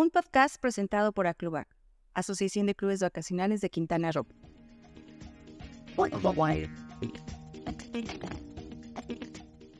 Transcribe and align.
un 0.00 0.08
podcast 0.08 0.58
presentado 0.58 1.12
por 1.12 1.26
Aclubac, 1.26 1.68
Asociación 2.14 2.64
de 2.64 2.74
Clubes 2.74 3.02
Vacacionales 3.02 3.60
de 3.60 3.68
Quintana 3.68 4.10
Roo. 4.10 4.26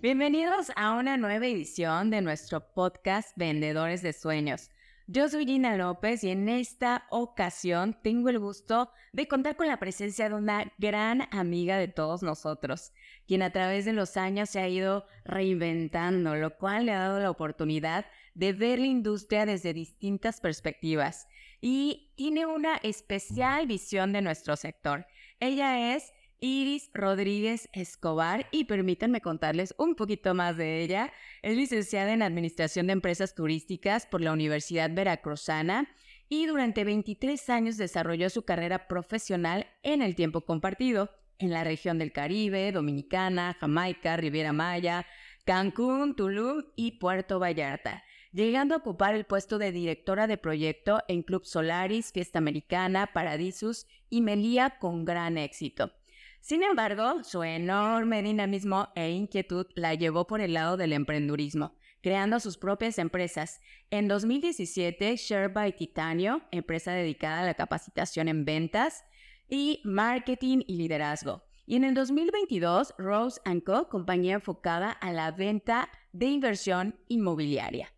Bienvenidos 0.03 0.72
a 0.77 0.93
una 0.93 1.17
nueva 1.17 1.46
edición 1.46 2.11
de 2.11 2.21
nuestro 2.21 2.61
podcast 2.61 3.30
Vendedores 3.37 4.03
de 4.03 4.12
Sueños. 4.12 4.69
Yo 5.06 5.30
soy 5.30 5.46
Gina 5.46 5.75
López 5.77 6.23
y 6.23 6.29
en 6.29 6.50
esta 6.50 7.07
ocasión 7.09 7.96
tengo 8.02 8.29
el 8.29 8.41
gusto 8.41 8.93
de 9.12 9.27
contar 9.27 9.57
con 9.57 9.68
la 9.68 9.79
presencia 9.79 10.29
de 10.29 10.34
una 10.34 10.71
gran 10.77 11.29
amiga 11.30 11.79
de 11.79 11.89
todos 11.89 12.23
nosotros, 12.23 12.93
quien 13.27 13.41
a 13.41 13.52
través 13.52 13.87
de 13.87 13.95
los 13.95 14.18
años 14.18 14.50
se 14.50 14.61
ha 14.61 14.68
ido 14.68 15.07
reinventando, 15.25 16.37
lo 16.37 16.59
cual 16.59 16.84
le 16.84 16.93
ha 16.93 16.98
dado 16.98 17.21
la 17.21 17.30
oportunidad 17.30 18.05
de 18.35 18.53
ver 18.53 18.79
la 18.79 18.87
industria 18.87 19.47
desde 19.47 19.75
distintas 19.75 20.41
perspectivas 20.41 21.27
y 21.61 22.12
tiene 22.16 22.47
una 22.47 22.77
especial 22.77 23.66
visión 23.66 24.12
de 24.12 24.23
nuestro 24.23 24.57
sector. 24.57 25.07
Ella 25.41 25.95
es 25.95 26.12
Iris 26.41 26.91
Rodríguez 26.95 27.69
Escobar 27.73 28.47
y 28.51 28.65
permítanme 28.65 29.21
contarles 29.21 29.74
un 29.77 29.95
poquito 29.95 30.35
más 30.35 30.57
de 30.57 30.83
ella. 30.83 31.12
Es 31.43 31.57
licenciada 31.57 32.12
en 32.12 32.23
Administración 32.23 32.87
de 32.87 32.95
Empresas 32.95 33.35
Turísticas 33.35 34.07
por 34.07 34.23
la 34.23 34.33
Universidad 34.33 34.91
Veracruzana 34.93 35.88
y 36.29 36.47
durante 36.47 36.85
23 36.85 37.51
años 37.51 37.77
desarrolló 37.77 38.30
su 38.30 38.45
carrera 38.45 38.87
profesional 38.88 39.66
en 39.83 40.01
el 40.01 40.15
tiempo 40.15 40.43
compartido 40.43 41.10
en 41.38 41.51
la 41.51 41.65
región 41.65 41.99
del 41.99 42.12
Caribe, 42.12 42.73
Dominicana, 42.73 43.57
Jamaica, 43.59 44.16
Riviera 44.16 44.52
Maya, 44.52 45.07
Cancún, 45.45 46.15
Tulum 46.15 46.62
y 46.77 46.93
Puerto 46.93 47.38
Vallarta 47.38 48.05
llegando 48.33 48.75
a 48.75 48.79
ocupar 48.79 49.15
el 49.15 49.25
puesto 49.25 49.59
de 49.59 49.73
directora 49.73 50.27
de 50.27 50.38
proyecto 50.38 51.01
en 51.09 51.23
Club 51.23 51.45
Solaris, 51.45 52.12
Fiesta 52.12 52.38
Americana, 52.38 53.11
Paradisus 53.12 53.87
y 54.09 54.21
Melía 54.21 54.79
con 54.79 55.04
gran 55.04 55.38
éxito. 55.38 55.93
Sin 56.41 56.63
embargo, 56.63 57.23
su 57.23 57.43
enorme 57.43 58.23
dinamismo 58.23 58.88
e 58.95 59.10
inquietud 59.10 59.66
la 59.74 59.95
llevó 59.95 60.27
por 60.27 60.41
el 60.41 60.54
lado 60.54 60.77
del 60.77 60.93
emprendurismo, 60.95 61.74
creando 62.01 62.41
sus 62.41 62.57
propias 62.57 62.99
empresas. 62.99 63.60
En 63.91 64.09
2017, 64.09 65.16
Share 65.16 65.49
by 65.49 65.76
Titanio, 65.76 66.43
empresa 66.50 66.93
dedicada 66.93 67.41
a 67.41 67.44
la 67.44 67.54
capacitación 67.54 68.28
en 68.28 68.44
ventas 68.47 69.04
y 69.49 69.82
marketing 69.84 70.62
y 70.66 70.76
liderazgo. 70.76 71.44
Y 71.66 71.76
en 71.76 71.84
el 71.84 71.94
2022, 71.94 72.94
Rose 72.97 73.41
Co., 73.65 73.88
compañía 73.88 74.34
enfocada 74.34 74.91
a 74.91 75.12
la 75.12 75.31
venta 75.31 75.91
de 76.12 76.26
inversión 76.26 76.99
inmobiliaria. 77.09 77.93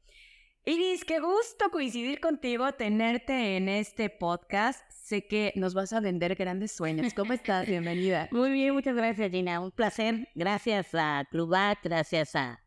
Iris, 0.65 1.05
qué 1.05 1.19
gusto 1.19 1.71
coincidir 1.73 2.21
contigo, 2.21 2.71
tenerte 2.71 3.57
en 3.57 3.69
este 3.69 4.11
podcast. 4.11 4.89
Sé 4.93 5.27
que 5.27 5.53
nos 5.57 5.75
vas 5.75 5.93
a 5.93 5.99
vender 5.99 6.37
grandes 6.37 6.71
sueños. 6.71 7.13
¿Cómo 7.15 7.33
estás? 7.33 7.67
Bienvenida. 7.67 8.29
Muy 8.31 8.53
bien, 8.53 8.73
muchas 8.73 8.95
gracias, 8.95 9.33
Gina. 9.33 9.59
Un 9.59 9.73
placer. 9.73 10.29
Gracias 10.37 10.95
a 10.95 11.27
Clubac, 11.29 11.81
gracias 11.83 12.37
a, 12.37 12.63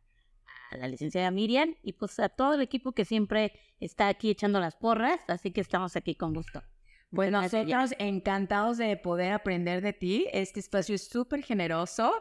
a, 0.71 0.77
la 0.77 0.89
licenciada 0.89 1.31
Miriam 1.31 1.75
y 1.83 1.93
pues 1.93 2.19
a 2.19 2.27
todo 2.27 2.55
el 2.55 2.61
equipo 2.61 2.91
que 2.91 3.05
siempre 3.05 3.53
está 3.79 4.09
aquí 4.09 4.29
echando 4.29 4.59
las 4.59 4.75
porras. 4.75 5.21
Así 5.29 5.51
que 5.51 5.61
estamos 5.61 5.95
aquí 5.95 6.15
con 6.15 6.33
gusto. 6.33 6.61
Bueno, 7.15 7.41
nosotros 7.41 7.95
encantados 7.97 8.77
de 8.77 8.97
poder 8.97 9.31
aprender 9.31 9.81
de 9.81 9.93
ti. 9.93 10.27
Este 10.33 10.59
espacio 10.59 10.95
es 10.95 11.07
súper 11.07 11.43
generoso 11.43 12.11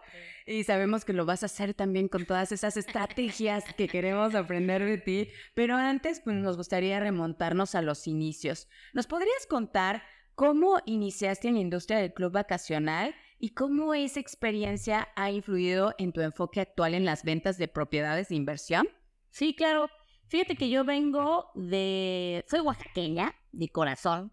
y 0.46 0.62
sabemos 0.62 1.04
que 1.04 1.12
lo 1.12 1.26
vas 1.26 1.42
a 1.42 1.46
hacer 1.46 1.74
también 1.74 2.06
con 2.06 2.24
todas 2.26 2.52
esas 2.52 2.76
estrategias 2.76 3.64
que 3.76 3.88
queremos 3.88 4.36
aprender 4.36 4.84
de 4.84 4.98
ti. 4.98 5.28
Pero 5.54 5.74
antes, 5.74 6.20
pues 6.20 6.36
nos 6.36 6.56
gustaría 6.56 7.00
remontarnos 7.00 7.74
a 7.74 7.82
los 7.82 8.06
inicios. 8.06 8.68
¿Nos 8.92 9.08
podrías 9.08 9.46
contar 9.48 10.04
cómo 10.36 10.78
iniciaste 10.86 11.48
en 11.48 11.54
la 11.54 11.60
industria 11.60 11.98
del 11.98 12.14
club 12.14 12.30
vacacional 12.30 13.16
y 13.40 13.50
cómo 13.50 13.94
esa 13.94 14.20
experiencia 14.20 15.08
ha 15.16 15.33
influido 15.33 15.92
en 15.98 16.12
tu 16.12 16.20
enfoque 16.20 16.60
actual 16.60 16.94
en 16.94 17.04
las 17.04 17.24
ventas 17.24 17.58
de 17.58 17.66
propiedades 17.66 18.28
de 18.28 18.36
inversión? 18.36 18.88
Sí, 19.30 19.56
claro. 19.56 19.88
Fíjate 20.28 20.54
que 20.54 20.70
yo 20.70 20.84
vengo 20.84 21.50
de... 21.56 22.44
Soy 22.48 22.60
oaxaqueña, 22.60 23.34
de 23.50 23.68
corazón 23.70 24.33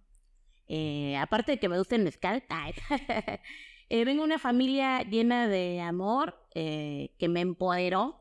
eh, 0.68 1.18
aparte 1.18 1.54
de 1.54 1.60
que 1.60 1.70
me 1.70 1.78
gusta 1.78 1.96
el 1.96 2.04
mezcal, 2.04 2.44
eh, 3.90 4.06
vengo 4.06 4.22
de 4.22 4.26
una 4.26 4.40
familia 4.40 5.02
llena 5.04 5.48
de 5.48 5.82
amor 5.82 6.48
eh, 6.56 7.14
que 7.20 7.28
me 7.28 7.42
empoderó 7.42 8.20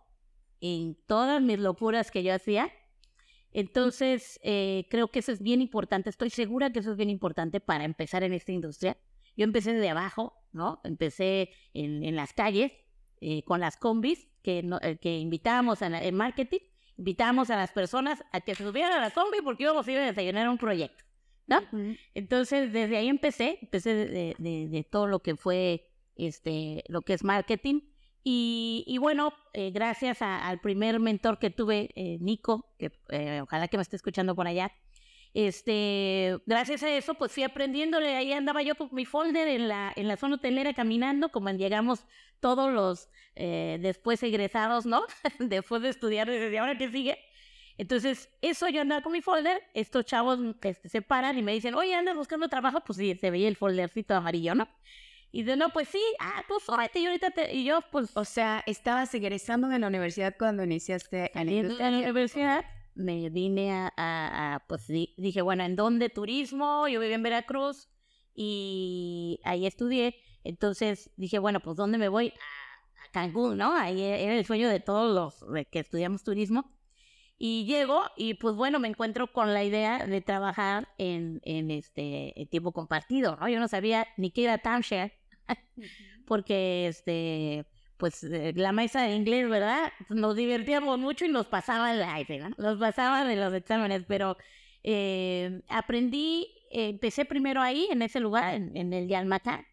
en 0.61 0.97
todas 1.07 1.41
mis 1.41 1.59
locuras 1.59 2.11
que 2.11 2.23
yo 2.23 2.35
hacía. 2.35 2.73
Entonces, 3.53 4.39
creo 4.43 5.09
que 5.09 5.19
eso 5.19 5.33
es 5.33 5.43
bien 5.43 5.61
importante. 5.61 6.09
Estoy 6.09 6.31
segura 6.31 6.71
que 6.71 6.79
eso 6.79 6.93
es 6.93 6.97
bien 6.97 7.11
importante 7.11 7.59
para 7.59 7.85
empezar 7.85 8.23
en 8.23 8.33
esta 8.33 8.53
industria. 8.53 8.97
Yo 9.37 9.43
empecé 9.43 9.73
de 9.73 9.89
abajo, 9.89 10.35
¿no? 10.53 10.81
Empecé 10.85 11.51
en, 11.75 12.15
las 12.15 12.33
calles 12.33 12.73
con 13.45 13.59
las 13.59 13.77
combis 13.77 14.29
que, 14.43 14.65
que 15.01 15.19
invitábamos 15.19 15.83
en 15.83 16.15
marketing. 16.15 16.61
Invitábamos 17.01 17.49
a 17.49 17.57
las 17.57 17.73
personas 17.73 18.23
a 18.31 18.43
que 18.43 18.55
se 18.55 18.63
subieran 18.63 18.93
a 18.93 19.01
la 19.01 19.11
combi 19.11 19.39
porque 19.43 19.63
íbamos 19.63 19.89
a 19.89 19.91
ir 19.91 19.99
a 19.99 20.05
desayunar 20.05 20.49
un 20.49 20.59
proyecto. 20.59 21.03
Entonces, 22.15 22.73
desde 22.73 22.97
ahí 22.97 23.09
empecé, 23.09 23.59
empecé 23.63 23.95
de, 23.95 24.87
todo 24.91 25.07
lo 25.07 25.21
que 25.21 25.37
fue, 25.37 25.89
este, 26.17 26.85
lo 26.89 27.03
que 27.03 27.15
es 27.15 27.25
marketing. 27.25 27.81
Y, 28.23 28.99
bueno, 29.01 29.33
eh, 29.55 29.71
gracias 29.71 30.21
al 30.21 30.61
primer 30.61 31.01
mentor 31.01 31.39
que 31.39 31.51
tuve, 31.51 31.91
eh, 31.95 32.19
Nico, 32.21 32.71
que 32.79 32.93
eh, 33.09 33.41
ojalá 33.41 33.69
que 33.69 33.79
me 33.79 33.83
esté 33.83 33.97
escuchando 33.97 34.35
por 34.35 34.47
allá, 34.47 34.73
este, 35.33 36.39
gracias 36.45 36.83
a 36.83 36.91
eso, 36.91 37.15
pues 37.15 37.33
fui 37.33 37.45
aprendiéndole, 37.45 38.17
ahí 38.17 38.33
andaba 38.33 38.63
yo 38.63 38.75
con 38.75 38.89
mi 38.93 39.07
folder 39.07 39.47
en 39.49 39.69
la, 39.69 39.93
en 39.95 40.09
la 40.09 40.17
zona 40.17 40.35
hotelera 40.35 40.75
caminando, 40.75 41.31
como 41.31 41.51
llegamos 41.51 42.05
todos 42.41 42.73
los 42.73 43.09
después 43.37 44.23
egresados, 44.23 44.85
¿no? 44.85 45.03
después 45.39 45.81
de 45.81 45.89
estudiar, 45.89 46.29
desde 46.29 46.59
ahora 46.59 46.77
que 46.77 46.91
sigue, 46.91 47.19
entonces, 47.81 48.29
eso 48.43 48.69
yo 48.69 48.83
andaba 48.83 49.01
con 49.01 49.13
mi 49.13 49.23
folder, 49.23 49.63
estos 49.73 50.05
chavos 50.05 50.39
este, 50.61 50.91
se 50.91 51.01
paran 51.01 51.39
y 51.39 51.43
me 51.43 51.55
dicen, 51.55 51.75
oye, 51.75 51.95
andas 51.95 52.15
buscando 52.15 52.47
trabajo, 52.47 52.83
pues 52.85 52.99
sí, 52.99 53.15
se 53.15 53.31
veía 53.31 53.49
el 53.49 53.57
foldercito 53.57 54.15
amarillo, 54.15 54.55
¿no? 54.55 54.69
Y 55.33 55.45
de 55.45 55.57
no, 55.57 55.71
pues 55.71 55.89
sí, 55.89 56.03
ah, 56.19 56.45
pues 56.47 56.69
ahorita, 56.69 56.99
y 56.99 57.07
ahorita 57.07 57.31
te... 57.31 57.55
Y 57.55 57.65
yo, 57.65 57.81
pues... 57.91 58.15
O 58.19 58.27
sea, 58.27 58.63
estabas 58.67 59.15
egresando 59.15 59.69
de 59.69 59.79
la 59.79 59.87
universidad 59.87 60.35
cuando 60.39 60.63
iniciaste 60.63 61.31
a 61.35 61.43
la, 61.43 61.53
la 61.63 61.99
universidad, 62.01 62.67
me 62.95 63.31
vine 63.31 63.73
a, 63.73 64.63
pues 64.69 64.87
dije, 64.87 65.41
bueno, 65.41 65.65
¿en 65.65 65.75
dónde 65.75 66.11
turismo? 66.11 66.87
Yo 66.87 67.01
viví 67.01 67.15
en 67.15 67.23
Veracruz 67.23 67.89
y 68.35 69.41
ahí 69.45 69.65
estudié. 69.65 70.17
Entonces 70.45 71.11
dije, 71.17 71.39
bueno, 71.39 71.61
pues 71.61 71.79
¿dónde 71.79 71.97
me 71.97 72.11
voy? 72.11 72.35
A 73.07 73.11
Cancún, 73.11 73.57
¿no? 73.57 73.73
Ahí 73.73 74.03
era 74.03 74.35
el 74.35 74.45
sueño 74.45 74.69
de 74.69 74.81
todos 74.81 75.15
los 75.15 75.67
que 75.71 75.79
estudiamos 75.79 76.25
turismo. 76.25 76.79
Y 77.43 77.65
llego 77.65 78.03
y 78.19 78.35
pues 78.35 78.55
bueno, 78.55 78.79
me 78.79 78.89
encuentro 78.89 79.33
con 79.33 79.55
la 79.55 79.65
idea 79.65 80.05
de 80.07 80.21
trabajar 80.21 80.89
en, 80.99 81.41
en 81.43 81.71
este 81.71 82.35
tiempo 82.51 82.73
compartido, 82.73 83.35
¿no? 83.37 83.49
Yo 83.49 83.59
no 83.59 83.67
sabía 83.67 84.07
ni 84.19 84.31
qué 84.31 84.45
era 84.45 84.59
timeshare, 84.59 85.15
porque 86.27 86.87
este, 86.87 87.65
pues 87.97 88.23
eh, 88.25 88.53
la 88.55 88.73
mesa 88.73 89.05
de 89.05 89.17
inglés, 89.17 89.49
¿verdad? 89.49 89.91
Nos 90.11 90.37
divertíamos 90.37 90.99
mucho 90.99 91.25
y 91.25 91.29
nos 91.29 91.47
pasaba 91.47 91.95
el 91.95 92.03
aire, 92.03 92.41
¿no? 92.41 92.51
Nos 92.59 92.79
pasaban 92.79 93.27
de 93.27 93.37
los 93.37 93.55
exámenes, 93.55 94.05
pero 94.07 94.37
eh, 94.85 95.63
aprendí, 95.71 96.47
empecé 96.71 97.25
primero 97.25 97.63
ahí, 97.63 97.89
en 97.91 98.03
ese 98.03 98.21
lugar, 98.21 98.55
en, 98.55 98.77
en 98.77 98.93
el 98.93 99.09
Yalmatán, 99.09 99.65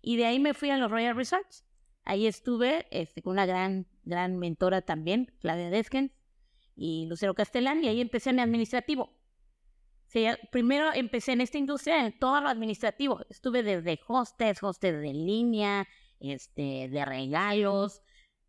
y 0.00 0.18
de 0.18 0.26
ahí 0.26 0.38
me 0.38 0.54
fui 0.54 0.70
a 0.70 0.76
los 0.76 0.88
Royal 0.88 1.16
Resorts. 1.16 1.64
Ahí 2.04 2.28
estuve 2.28 2.86
este, 2.92 3.22
con 3.22 3.32
una 3.32 3.46
gran, 3.46 3.88
gran 4.04 4.38
mentora 4.38 4.82
también, 4.82 5.34
Claudia 5.40 5.68
Deskens, 5.68 6.12
y 6.76 7.06
Lucero 7.06 7.34
Castellán, 7.34 7.82
y 7.84 7.88
ahí 7.88 8.00
empecé 8.00 8.30
en 8.30 8.40
administrativo. 8.40 9.10
primero 10.50 10.92
empecé 10.94 11.32
en 11.32 11.40
esta 11.40 11.58
industria, 11.58 12.06
en 12.06 12.18
todo 12.18 12.40
lo 12.40 12.48
administrativo. 12.48 13.20
Estuve 13.30 13.62
desde 13.62 14.00
hostes, 14.08 14.62
hostes 14.62 15.00
de 15.00 15.12
línea, 15.12 15.86
este, 16.20 16.88
de 16.88 17.04
regalos. 17.04 18.02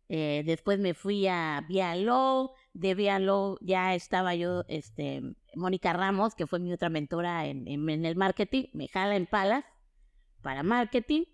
Eh, 0.08 0.42
después 0.44 0.78
me 0.78 0.94
fui 0.94 1.26
a 1.26 1.64
Vialo. 1.68 2.52
De 2.72 2.94
Vialo 2.94 3.58
ya 3.60 3.94
estaba 3.94 4.34
yo, 4.34 4.64
este, 4.68 5.22
Mónica 5.54 5.92
Ramos, 5.92 6.34
que 6.34 6.46
fue 6.46 6.58
mi 6.58 6.72
otra 6.72 6.88
mentora 6.88 7.46
en, 7.46 7.66
en, 7.68 8.04
el 8.04 8.16
marketing. 8.16 8.64
Me 8.72 8.88
jala 8.88 9.16
en 9.16 9.26
palas 9.26 9.64
para 10.42 10.62
marketing 10.62 11.24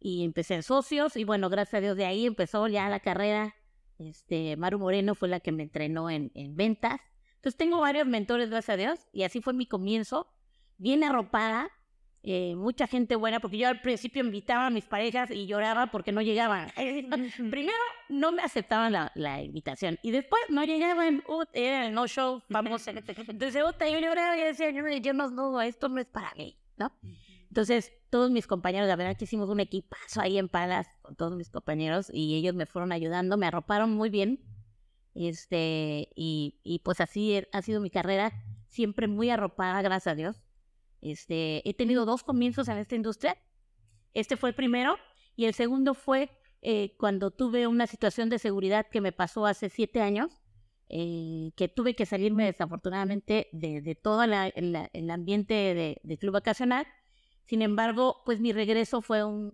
y 0.00 0.24
empecé 0.24 0.54
en 0.54 0.62
socios. 0.62 1.16
Y 1.16 1.24
bueno, 1.24 1.48
gracias 1.50 1.74
a 1.74 1.80
Dios 1.80 1.96
de 1.96 2.06
ahí 2.06 2.26
empezó 2.26 2.66
ya 2.68 2.88
la 2.88 3.00
carrera 3.00 3.54
este, 3.98 4.56
Maru 4.56 4.78
Moreno 4.78 5.14
fue 5.14 5.28
la 5.28 5.40
que 5.40 5.52
me 5.52 5.64
entrenó 5.64 6.10
en, 6.10 6.30
ventas. 6.56 7.00
Entonces 7.36 7.56
tengo 7.56 7.80
varios 7.80 8.06
mentores, 8.06 8.50
gracias 8.50 8.74
a 8.74 8.76
Dios, 8.76 9.00
y 9.12 9.22
así 9.22 9.40
fue 9.40 9.52
mi 9.52 9.66
comienzo, 9.66 10.26
bien 10.78 11.04
arropada 11.04 11.70
eh, 12.28 12.56
mucha 12.56 12.88
gente 12.88 13.14
buena, 13.14 13.38
porque 13.38 13.56
yo 13.56 13.68
al 13.68 13.80
principio 13.80 14.20
invitaba 14.20 14.66
a 14.66 14.70
mis 14.70 14.84
parejas 14.84 15.30
y 15.30 15.46
lloraba 15.46 15.92
porque 15.92 16.10
no 16.10 16.20
llegaban. 16.22 16.72
Primero, 17.36 17.78
no 18.08 18.32
me 18.32 18.42
aceptaban 18.42 18.92
la, 18.92 19.12
la 19.14 19.40
invitación 19.44 19.96
y 20.02 20.10
después 20.10 20.42
no 20.48 20.64
llegaban, 20.64 21.22
uh, 21.28 21.44
era 21.52 21.86
el 21.86 21.94
no 21.94 22.08
show 22.08 22.42
famoso. 22.50 22.90
Entonces, 23.28 23.54
yo 23.54 24.00
lloraba 24.00 24.36
y 24.36 24.42
decía, 24.42 24.70
yo, 24.70 24.88
yo 24.88 25.12
no, 25.12 25.30
no, 25.30 25.60
esto 25.62 25.88
no 25.88 26.00
es 26.00 26.08
para 26.08 26.34
mí, 26.34 26.58
¿no? 26.76 26.90
Entonces, 27.48 27.92
todos 28.10 28.30
mis 28.30 28.46
compañeros, 28.46 28.88
la 28.88 28.96
verdad 28.96 29.16
que 29.16 29.24
hicimos 29.24 29.48
un 29.48 29.60
equipazo 29.60 30.20
ahí 30.20 30.38
en 30.38 30.48
Palas 30.48 30.88
con 31.02 31.16
todos 31.16 31.34
mis 31.36 31.50
compañeros 31.50 32.08
y 32.12 32.36
ellos 32.36 32.54
me 32.54 32.66
fueron 32.66 32.92
ayudando, 32.92 33.36
me 33.36 33.46
arroparon 33.46 33.94
muy 33.94 34.10
bien. 34.10 34.40
Este, 35.14 36.10
y, 36.14 36.60
y 36.62 36.80
pues 36.80 37.00
así 37.00 37.42
ha 37.52 37.62
sido 37.62 37.80
mi 37.80 37.90
carrera, 37.90 38.32
siempre 38.68 39.08
muy 39.08 39.30
arropada, 39.30 39.80
gracias 39.82 40.12
a 40.12 40.14
Dios. 40.14 40.42
Este, 41.00 41.68
he 41.68 41.74
tenido 41.74 42.04
dos 42.04 42.22
comienzos 42.22 42.68
en 42.68 42.78
esta 42.78 42.96
industria. 42.96 43.36
Este 44.14 44.36
fue 44.36 44.50
el 44.50 44.54
primero 44.54 44.96
y 45.36 45.44
el 45.44 45.54
segundo 45.54 45.94
fue 45.94 46.30
eh, 46.62 46.96
cuando 46.98 47.30
tuve 47.30 47.66
una 47.66 47.86
situación 47.86 48.28
de 48.28 48.38
seguridad 48.38 48.86
que 48.90 49.00
me 49.00 49.12
pasó 49.12 49.46
hace 49.46 49.68
siete 49.68 50.00
años, 50.00 50.32
eh, 50.88 51.52
que 51.56 51.68
tuve 51.68 51.94
que 51.94 52.06
salirme 52.06 52.46
desafortunadamente 52.46 53.48
de, 53.52 53.94
todo 53.94 54.22
el 54.24 55.10
ambiente 55.10 55.54
de, 55.54 56.00
de, 56.02 56.18
club 56.18 56.32
vacacional. 56.32 56.86
Sin 57.46 57.62
embargo, 57.62 58.22
pues 58.24 58.40
mi 58.40 58.52
regreso 58.52 59.00
fue 59.02 59.24
un, 59.24 59.52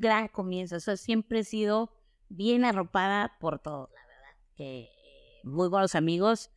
gran 0.00 0.28
comienzo. 0.28 0.76
O 0.76 0.80
sea, 0.80 0.96
siempre 0.96 1.40
he 1.40 1.44
sido 1.44 1.92
bien 2.28 2.64
arropada 2.64 3.36
por 3.40 3.58
todo, 3.58 3.90
la 3.94 4.06
verdad. 4.06 4.30
Eh, 4.58 4.88
muy 5.44 5.68
buenos 5.68 5.94
amigos. 5.94 6.50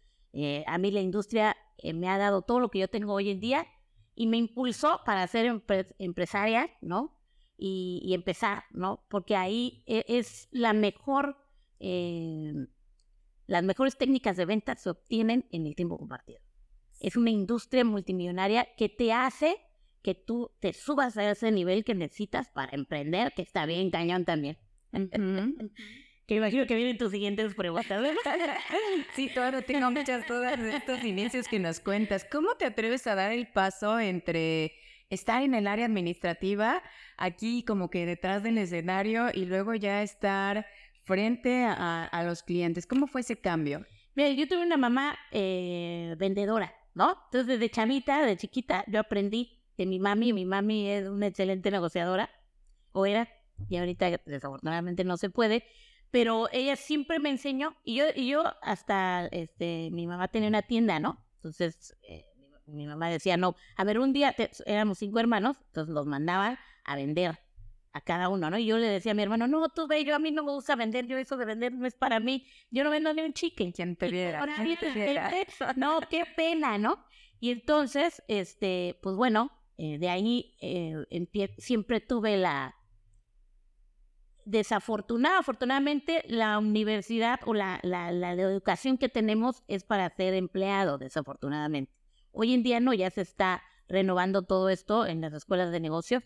a 0.68 0.78
mí 0.78 0.92
la 0.92 1.02
industria 1.02 1.58
me 1.94 2.08
ha 2.08 2.18
dado 2.18 2.42
todo 2.42 2.60
lo 2.60 2.70
que 2.70 2.80
yo 2.80 2.88
tengo 2.88 3.14
hoy 3.14 3.30
en 3.30 3.40
día 3.40 3.68
y 4.16 4.28
me 4.28 4.38
impulsó 4.38 5.02
para 5.06 5.26
ser 5.28 5.62
empresaria, 5.98 6.70
¿no? 6.82 7.18
Y, 7.58 8.12
empezar, 8.14 8.64
¿no? 8.72 9.06
Porque 9.08 9.36
ahí 9.36 9.84
e, 9.86 10.04
es 10.08 10.48
la 10.52 10.74
mejor, 10.74 11.38
eh, 11.80 12.54
las 13.46 13.64
mejores 13.64 13.98
técnicas 13.98 14.36
de 14.38 14.46
venta 14.46 14.76
se 14.76 14.90
obtienen 14.90 15.48
en 15.52 15.68
el 15.68 15.76
tiempo 15.76 15.98
compartido. 15.98 16.40
Es 17.00 17.16
una 17.16 17.30
industria 17.30 17.86
multimillonaria 17.86 18.68
que 18.76 18.90
te 18.90 19.14
hace 19.14 19.58
que 20.02 20.16
tú 20.16 20.52
te 20.60 20.74
subas 20.74 21.18
a 21.18 21.30
ese 21.30 21.52
nivel 21.52 21.84
que 21.84 21.96
necesitas 21.96 22.50
para 22.50 22.76
emprender, 22.76 23.34
que 23.34 23.42
está 23.42 23.66
bien 23.66 23.92
cañón 23.92 24.26
también. 24.26 24.58
Que 26.28 26.36
imagino 26.36 26.66
que 26.66 26.76
vienen 26.76 26.98
tus 26.98 27.12
siguientes 27.12 27.54
preguntas. 27.56 28.02
sí, 29.16 29.30
todavía 29.34 29.62
tengo 29.64 29.92
muchas 29.92 30.26
dudas 30.26 30.58
de 30.58 30.78
estos 30.78 31.04
inicios 31.04 31.46
que 31.46 31.60
nos 31.60 31.82
cuentas. 31.82 32.26
¿Cómo 32.32 32.56
te 32.56 32.64
atreves 32.64 33.06
a 33.08 33.16
dar 33.16 33.34
el 33.34 33.48
paso 33.48 34.00
entre 34.00 34.72
estar 35.10 35.44
en 35.44 35.56
el 35.56 35.68
área 35.68 35.88
administrativa, 35.88 36.82
aquí 37.18 37.64
como 37.64 37.90
que 37.90 38.06
detrás 38.06 38.44
del 38.44 38.60
escenario, 38.60 39.28
y 39.34 39.44
luego 39.44 39.76
ya 39.76 40.04
estar 40.04 40.66
frente 41.04 41.66
a, 41.66 42.24
los 42.26 42.44
clientes? 42.44 42.88
¿Cómo 42.88 43.08
fue 43.08 43.22
ese 43.22 43.36
cambio? 43.36 43.86
Mira, 44.16 44.30
yo 44.30 44.48
tuve 44.48 44.62
una 44.66 44.78
mamá 44.78 45.18
eh, 45.32 46.16
vendedora, 46.18 46.74
¿no? 46.94 47.18
Entonces, 47.26 47.48
desde 47.48 47.70
chamita, 47.70 48.26
de 48.26 48.38
chiquita, 48.38 48.86
yo 48.88 49.02
aprendí 49.02 49.61
de 49.82 49.86
mi 49.88 50.00
mami. 50.00 50.34
Mi 50.34 50.46
mami 50.46 50.90
es 50.90 51.08
una 51.08 51.28
excelente 51.28 51.72
negociadora, 51.72 52.30
o 52.92 53.06
era, 53.06 53.28
y 53.70 53.78
ahorita 53.78 54.22
desafortunadamente 54.26 55.04
no 55.04 55.18
se 55.18 55.30
puede 55.30 55.64
pero 56.12 56.50
ella 56.52 56.76
siempre 56.76 57.20
me 57.20 57.30
enseñó, 57.30 57.76
y 57.86 57.96
yo, 57.96 58.06
y 58.14 58.28
yo 58.28 58.44
hasta, 58.62 59.28
este, 59.28 59.90
mi 59.92 60.08
mamá 60.08 60.28
tenía 60.28 60.50
una 60.50 60.62
tienda, 60.62 61.00
¿no? 61.00 61.18
Entonces, 61.36 61.96
eh, 62.04 62.26
mi, 62.68 62.86
mamá 62.86 63.10
decía, 63.10 63.38
no, 63.38 63.56
a 63.78 63.84
ver, 63.86 63.98
un 63.98 64.12
día 64.12 64.36
éramos 64.66 65.00
cinco 65.00 65.20
hermanos, 65.20 65.58
entonces 65.68 65.94
los 65.94 66.06
mandaban 66.06 66.60
a 66.84 66.96
vender 66.98 67.40
a 67.94 68.02
cada 68.02 68.28
uno, 68.28 68.50
¿no? 68.50 68.58
Y 68.58 68.66
yo 68.66 68.78
le 68.78 68.88
decía 68.88 69.14
a 69.14 69.16
mi 69.16 69.24
hermano, 69.24 69.48
no, 69.48 69.70
tú 69.70 69.88
ve, 69.88 70.04
yo 70.04 70.14
a 70.14 70.20
mí 70.20 70.32
no 70.32 70.44
me 70.44 70.52
gusta 70.52 70.76
vender, 70.76 71.08
yo 71.08 71.18
eso 71.18 71.38
de 71.38 71.46
vender 71.46 71.74
no 71.74 71.88
es 71.88 71.96
para 71.96 72.20
mí, 72.20 72.46
yo 72.70 72.84
no 72.84 72.90
vendo 72.90 73.14
ni 73.14 73.22
un 73.22 73.34
chicken. 73.34 73.72
¿Quién 73.72 73.96
te 73.96 74.10
viera? 74.10 74.46
No, 75.76 76.02
qué 76.10 76.26
pena, 76.36 76.78
¿no? 76.78 77.04
Y 77.40 77.52
entonces, 77.52 78.22
este, 78.28 79.00
pues 79.02 79.16
bueno, 79.16 79.52
eh, 79.84 79.98
de 79.98 80.10
ahí 80.10 80.56
eh, 80.62 80.96
siempre 81.58 82.02
tuve 82.02 82.38
la, 82.38 82.76
desafortunada, 84.46 85.40
afortunadamente 85.40 86.24
la 86.28 86.60
universidad 86.60 87.40
o 87.48 87.56
la, 87.56 87.80
la, 87.82 88.12
la, 88.12 88.34
educación 88.34 89.00
que 89.00 89.10
tenemos 89.10 89.64
es 89.68 89.84
para 89.84 90.08
ser 90.12 90.36
empleado, 90.36 91.00
desafortunadamente. 91.00 91.92
Hoy 92.32 92.54
en 92.54 92.62
día 92.62 92.80
no, 92.80 92.94
ya 92.94 93.10
se 93.10 93.22
está 93.22 93.64
renovando 93.88 94.44
todo 94.44 94.70
esto 94.70 95.08
en 95.08 95.20
las 95.20 95.34
escuelas 95.34 95.72
de 95.72 95.80
negocios. 95.80 96.24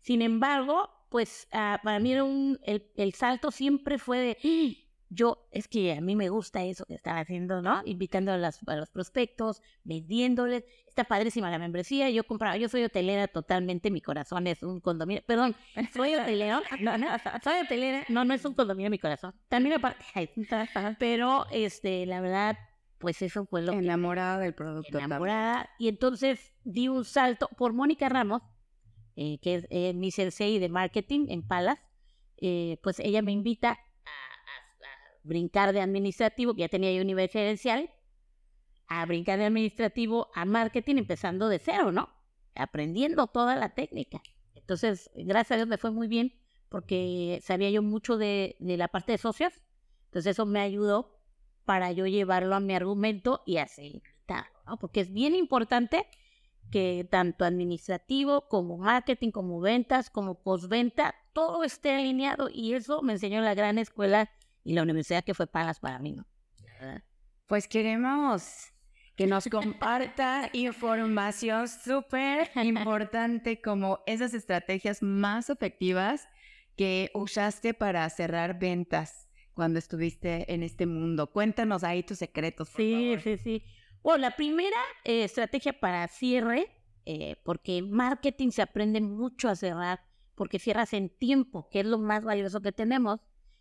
Sin 0.00 0.20
embargo, 0.20 0.90
pues 1.08 1.46
ah, 1.52 1.78
para 1.84 2.00
mí 2.00 2.18
un, 2.18 2.58
el, 2.64 2.90
el, 2.96 3.14
salto 3.14 3.52
siempre 3.52 3.98
fue 3.98 4.18
de, 4.18 4.38
yo, 5.08 5.46
es 5.52 5.68
que 5.68 5.92
a 5.92 6.00
mí 6.00 6.16
me 6.16 6.28
gusta 6.28 6.64
eso 6.64 6.84
que 6.84 6.94
estaba 6.94 7.20
haciendo, 7.20 7.62
¿no? 7.62 7.82
Invitando 7.84 8.32
a, 8.32 8.36
las, 8.36 8.60
a 8.66 8.76
los 8.76 8.90
prospectos, 8.90 9.62
vendiéndoles, 9.84 10.64
está 10.86 11.04
padrísima 11.04 11.50
la 11.50 11.58
membresía, 11.58 12.10
yo 12.10 12.24
compraba, 12.24 12.56
yo 12.56 12.68
soy 12.68 12.82
hotelera 12.82 13.28
totalmente, 13.28 13.90
mi 13.90 14.00
corazón 14.00 14.46
es 14.46 14.62
un 14.62 14.80
condominio, 14.80 15.22
perdón, 15.24 15.54
soy 15.94 16.14
hotelera, 16.14 16.60
no, 16.80 16.98
no, 16.98 17.06
soy 17.42 17.60
hotelera, 17.64 18.04
no, 18.08 18.24
no 18.24 18.34
es 18.34 18.44
un 18.44 18.54
condominio 18.54 18.90
mi 18.90 18.98
corazón, 18.98 19.34
también 19.48 19.76
aparte, 19.76 20.04
pero, 20.98 21.46
este, 21.52 22.04
la 22.06 22.20
verdad, 22.20 22.58
pues 22.98 23.22
eso 23.22 23.46
fue 23.46 23.62
lo 23.62 23.72
Enamorada 23.72 24.38
del 24.38 24.54
producto. 24.54 24.98
Enamorada, 24.98 25.70
y 25.78 25.88
entonces 25.88 26.52
di 26.64 26.88
un 26.88 27.04
salto 27.04 27.48
por 27.56 27.72
Mónica 27.72 28.08
Ramos, 28.08 28.42
eh, 29.14 29.38
que 29.40 29.54
es 29.54 29.66
eh, 29.70 29.94
mi 29.94 30.10
sensei 30.10 30.58
de 30.58 30.68
marketing 30.68 31.26
en 31.28 31.46
Palas, 31.46 31.78
eh, 32.38 32.78
pues 32.82 32.98
ella 33.00 33.22
me 33.22 33.32
invita 33.32 33.78
brincar 35.26 35.72
de 35.72 35.80
administrativo, 35.80 36.54
que 36.54 36.60
ya 36.60 36.68
tenía 36.68 36.92
yo 36.92 37.00
un 37.00 37.06
nivel 37.06 37.28
gerencial, 37.28 37.90
a 38.88 39.04
brincar 39.04 39.38
de 39.38 39.46
administrativo 39.46 40.28
a 40.34 40.44
marketing 40.44 40.96
empezando 40.96 41.48
de 41.48 41.58
cero, 41.58 41.92
¿no? 41.92 42.08
Aprendiendo 42.54 43.26
toda 43.26 43.56
la 43.56 43.74
técnica. 43.74 44.22
Entonces, 44.54 45.10
gracias 45.14 45.52
a 45.52 45.56
Dios 45.56 45.68
me 45.68 45.78
fue 45.78 45.90
muy 45.90 46.08
bien 46.08 46.32
porque 46.68 47.40
sabía 47.42 47.70
yo 47.70 47.82
mucho 47.82 48.16
de, 48.16 48.56
la 48.60 48.88
parte 48.88 49.12
de 49.12 49.18
socios. 49.18 49.52
Entonces 50.06 50.32
eso 50.32 50.46
me 50.46 50.60
ayudó 50.60 51.18
para 51.64 51.92
yo 51.92 52.06
llevarlo 52.06 52.54
a 52.54 52.60
mi 52.60 52.74
argumento 52.74 53.42
y 53.46 53.58
así. 53.58 54.02
Porque 54.80 55.00
es 55.00 55.12
bien 55.12 55.34
importante 55.34 56.06
que 56.72 57.06
tanto 57.08 57.44
administrativo 57.44 58.48
como 58.48 58.78
marketing, 58.78 59.30
como 59.30 59.60
ventas, 59.60 60.10
como 60.10 60.42
postventa, 60.42 61.14
todo 61.32 61.62
esté 61.62 61.92
alineado 61.92 62.48
y 62.52 62.74
eso 62.74 63.02
me 63.02 63.12
enseñó 63.12 63.40
la 63.40 63.54
gran 63.54 63.78
escuela 63.78 64.30
y 64.66 64.74
la 64.74 64.82
universidad 64.82 65.22
que 65.22 65.32
fue 65.32 65.46
pagas 65.46 65.78
para 65.78 66.00
mí. 66.00 66.16
Pues 67.46 67.68
queremos 67.68 68.72
que 69.14 69.28
nos 69.28 69.46
comparta 69.48 70.50
información 70.52 71.68
súper 71.68 72.50
importante 72.56 73.62
como 73.62 74.00
esas 74.06 74.34
estrategias 74.34 75.02
más 75.02 75.50
efectivas 75.50 76.28
que 76.76 77.10
usaste 77.14 77.74
para 77.74 78.10
cerrar 78.10 78.58
ventas 78.58 79.28
cuando 79.54 79.78
estuviste 79.78 80.52
en 80.52 80.64
este 80.64 80.84
mundo. 80.84 81.30
Cuéntanos 81.30 81.84
ahí 81.84 82.02
tus 82.02 82.18
secretos. 82.18 82.68
Por 82.68 82.80
sí, 82.80 83.16
sí, 83.22 83.38
sí. 83.38 83.64
Bueno, 84.02 84.22
la 84.22 84.36
primera 84.36 84.76
eh, 85.04 85.22
estrategia 85.22 85.78
para 85.78 86.06
cierre, 86.08 86.66
eh, 87.06 87.36
porque 87.44 87.78
en 87.78 87.90
marketing 87.92 88.50
se 88.50 88.62
aprende 88.62 89.00
mucho 89.00 89.48
a 89.48 89.54
cerrar, 89.54 90.00
porque 90.34 90.58
cierras 90.58 90.92
en 90.92 91.08
tiempo, 91.08 91.68
que 91.70 91.80
es 91.80 91.86
lo 91.86 91.98
más 91.98 92.24
valioso 92.24 92.60
que 92.60 92.72
tenemos. 92.72 93.20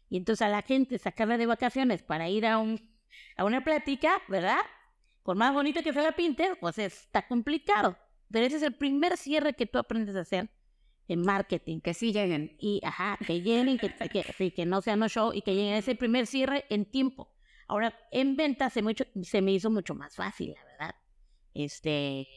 Y 0.09 0.17
entonces 0.17 0.45
a 0.45 0.49
la 0.49 0.61
gente 0.61 0.97
sacarla 0.97 1.37
de 1.37 1.45
vacaciones 1.45 2.03
para 2.03 2.29
ir 2.29 2.45
a, 2.45 2.57
un, 2.57 2.89
a 3.37 3.43
una 3.43 3.63
plática, 3.63 4.21
¿verdad? 4.27 4.59
Por 5.23 5.35
más 5.35 5.53
bonito 5.53 5.81
que 5.81 5.93
sea 5.93 6.03
la 6.03 6.11
Pinter, 6.11 6.57
pues 6.59 6.77
está 6.77 7.27
complicado. 7.27 7.97
Pero 8.31 8.45
ese 8.45 8.57
es 8.57 8.63
el 8.63 8.75
primer 8.75 9.17
cierre 9.17 9.53
que 9.53 9.65
tú 9.65 9.79
aprendes 9.79 10.15
a 10.15 10.21
hacer 10.21 10.49
en 11.07 11.21
marketing. 11.21 11.79
Que 11.79 11.93
sí 11.93 12.11
lleguen. 12.11 12.55
Y, 12.59 12.81
ajá, 12.83 13.17
que 13.25 13.41
lleguen, 13.41 13.77
que, 13.77 13.93
que, 14.09 14.53
que 14.53 14.65
no 14.65 14.81
sean 14.81 14.99
no 14.99 15.09
show 15.09 15.31
y 15.33 15.41
que 15.41 15.55
lleguen 15.55 15.75
ese 15.75 15.95
primer 15.95 16.27
cierre 16.27 16.65
en 16.69 16.85
tiempo. 16.85 17.31
Ahora, 17.67 17.97
en 18.11 18.35
ventas 18.35 18.73
se, 18.73 18.83
se 19.23 19.41
me 19.41 19.51
hizo 19.51 19.69
mucho 19.71 19.95
más 19.95 20.15
fácil, 20.15 20.53
la 20.53 20.63
verdad. 20.65 20.95
Este, 21.53 22.27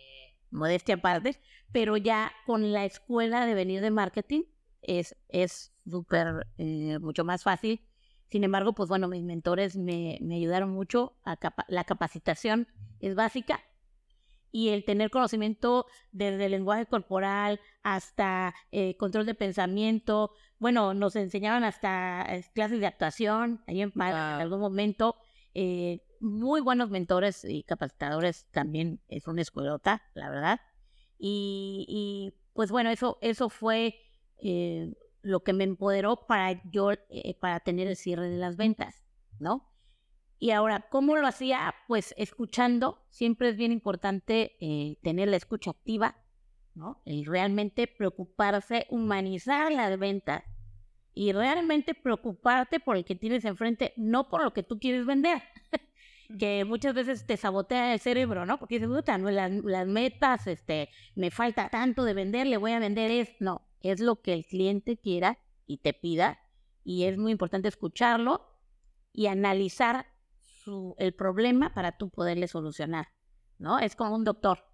modestia 0.51 0.97
aparte, 0.97 1.39
pero 1.73 1.97
ya 1.97 2.33
con 2.47 2.73
la 2.73 2.85
escuela 2.85 3.45
de 3.45 3.55
venir 3.55 3.81
de 3.81 3.91
marketing 3.91 4.43
es 4.81 5.75
súper, 5.91 6.47
eh, 6.59 6.99
mucho 7.01 7.25
más 7.25 7.43
fácil. 7.43 7.81
Sin 8.29 8.45
embargo, 8.45 8.75
pues 8.75 8.89
bueno, 8.89 9.09
mis 9.09 9.25
mentores 9.25 9.77
me, 9.77 10.19
me 10.21 10.37
ayudaron 10.37 10.71
mucho. 10.71 11.17
A 11.25 11.39
la 11.69 11.85
capacitación 11.85 12.69
es 13.01 13.15
básica 13.15 13.61
y 14.51 14.69
el 14.71 14.85
tener 14.85 15.11
conocimiento 15.11 15.87
desde 16.13 16.47
el 16.47 16.53
lenguaje 16.53 16.87
corporal 16.87 17.61
hasta 17.83 18.55
eh, 18.71 18.97
control 18.97 19.27
de 19.27 19.35
pensamiento. 19.35 20.33
Bueno, 20.59 20.95
nos 20.95 21.17
enseñaban 21.17 21.65
hasta 21.65 22.23
eh, 22.29 22.45
clases 22.55 22.81
de 22.81 22.87
actuación 22.87 23.63
ahí 23.67 23.83
en, 23.83 23.93
algún 24.01 24.61
momento. 24.61 25.17
muy 26.21 26.61
buenos 26.61 26.91
mentores 26.91 27.45
y 27.45 27.63
capacitadores 27.63 28.47
también 28.51 29.01
es 29.09 29.27
una 29.27 29.43
escuelota, 29.43 30.03
la 30.15 30.29
verdad. 30.31 30.61
Y, 31.19 31.85
y 31.89 32.35
pues 32.53 32.71
bueno, 32.71 32.91
eso, 32.91 33.19
eso 33.21 33.49
fue 33.49 34.01
eh, 34.41 34.93
lo 35.23 35.43
que 35.43 35.53
me 35.53 35.65
empoderó 35.65 36.27
para 36.27 36.63
yo, 36.71 36.93
eh, 36.93 37.37
para 37.41 37.61
tener 37.61 37.87
el 37.87 37.97
cierre 37.97 38.29
de 38.29 38.37
las 38.37 38.57
ventas, 38.57 39.05
¿no? 39.39 39.69
Y 40.39 40.51
ahora, 40.53 40.87
¿cómo 40.89 41.17
lo 41.17 41.27
hacía? 41.27 41.75
Pues 41.89 42.15
escuchando, 42.17 43.05
siempre 43.11 43.49
es 43.49 43.57
bien 43.57 43.73
importante 43.73 44.57
eh, 44.61 44.99
tener 45.03 45.29
la 45.29 45.37
escucha 45.37 45.73
activa, 45.73 46.17
¿no? 46.75 47.03
Y 47.05 47.25
realmente 47.25 47.89
preocuparse, 47.89 48.87
humanizar 48.89 49.73
las 49.73 49.99
ventas 49.99 50.45
y 51.13 51.33
realmente 51.33 51.95
preocuparte 51.95 52.79
por 52.79 52.97
el 52.97 53.05
que 53.05 53.17
tienes 53.17 53.45
enfrente, 53.45 53.93
no 53.97 54.29
por 54.29 54.45
lo 54.45 54.53
que 54.53 54.63
tú 54.63 54.79
quieres 54.79 55.05
vender. 55.05 55.43
que 56.39 56.65
muchas 56.65 56.95
veces 56.95 57.27
te 57.27 57.37
sabotea 57.37 57.95
el 57.95 58.01
cerebro, 58.01 58.47
¿no? 58.47 58.59
Porque 58.59 58.77
dices, 58.77 58.89
puta, 58.89 59.19
no, 59.19 59.31
las, 59.31 59.51
las, 59.51 59.87
metas, 59.89 60.47
este, 60.47 60.91
me 61.15 61.31
falta 61.31 61.71
tanto 61.71 62.05
de 62.05 62.15
vender, 62.15 62.47
le 62.47 62.59
voy 62.59 62.73
a 62.73 62.79
vender 62.79 63.11
es, 63.11 63.31
no, 63.41 63.63
es 63.81 64.01
lo 64.01 64.21
que 64.21 64.33
el 64.33 64.47
cliente 64.47 64.97
quiera 64.97 65.39
y 65.67 65.79
te 65.79 65.93
pida, 65.93 66.39
y 66.85 67.05
es 67.05 67.19
muy 67.19 67.33
importante 67.33 67.69
escucharlo 67.69 68.47
y 69.13 69.27
analizar 69.27 70.07
su, 70.43 70.95
el 70.99 71.15
problema 71.15 71.75
para 71.75 71.99
tú 71.99 72.09
poderle 72.09 72.49
solucionar, 72.49 73.09
¿no? 73.59 73.79
Es 73.79 73.95
como 73.95 74.15
un 74.15 74.25
doctor. 74.25 74.65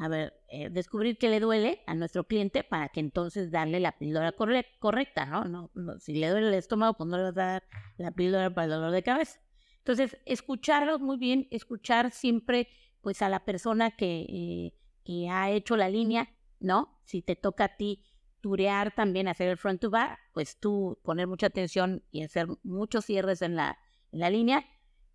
A 0.00 0.08
ver, 0.08 0.34
eh, 0.48 0.70
descubrir 0.70 1.18
qué 1.18 1.28
le 1.28 1.40
duele 1.40 1.82
a 1.86 1.94
nuestro 1.94 2.24
cliente 2.24 2.62
para 2.62 2.88
que 2.88 3.00
entonces 3.00 3.50
darle 3.50 3.80
la 3.80 3.98
píldora 3.98 4.32
correcta, 4.32 5.26
¿no? 5.26 5.44
No, 5.44 5.70
¿no? 5.74 5.98
Si 5.98 6.14
le 6.14 6.28
duele 6.28 6.48
el 6.48 6.54
estómago, 6.54 6.94
pues 6.96 7.08
no 7.08 7.16
le 7.16 7.24
vas 7.24 7.38
a 7.38 7.46
dar 7.46 7.64
la 7.96 8.12
píldora 8.12 8.54
para 8.54 8.66
el 8.66 8.70
dolor 8.70 8.92
de 8.92 9.02
cabeza. 9.02 9.40
Entonces, 9.78 10.16
escucharlos 10.24 11.00
muy 11.00 11.16
bien, 11.16 11.48
escuchar 11.50 12.10
siempre 12.10 12.68
pues 13.00 13.22
a 13.22 13.28
la 13.28 13.44
persona 13.44 13.90
que, 13.90 14.26
eh, 14.28 14.74
que 15.02 15.28
ha 15.30 15.50
hecho 15.50 15.76
la 15.76 15.88
línea, 15.88 16.28
¿no? 16.60 17.00
Si 17.04 17.22
te 17.22 17.36
toca 17.36 17.64
a 17.64 17.76
ti 17.76 18.04
turear 18.40 18.94
también, 18.94 19.28
hacer 19.28 19.48
el 19.48 19.56
front 19.56 19.80
to 19.80 19.90
back, 19.90 20.18
pues 20.32 20.58
tú 20.58 20.98
poner 21.02 21.26
mucha 21.26 21.46
atención 21.46 22.02
y 22.10 22.22
hacer 22.22 22.46
muchos 22.62 23.04
cierres 23.04 23.42
en 23.42 23.56
la, 23.56 23.78
en 24.12 24.20
la 24.20 24.30
línea, 24.30 24.64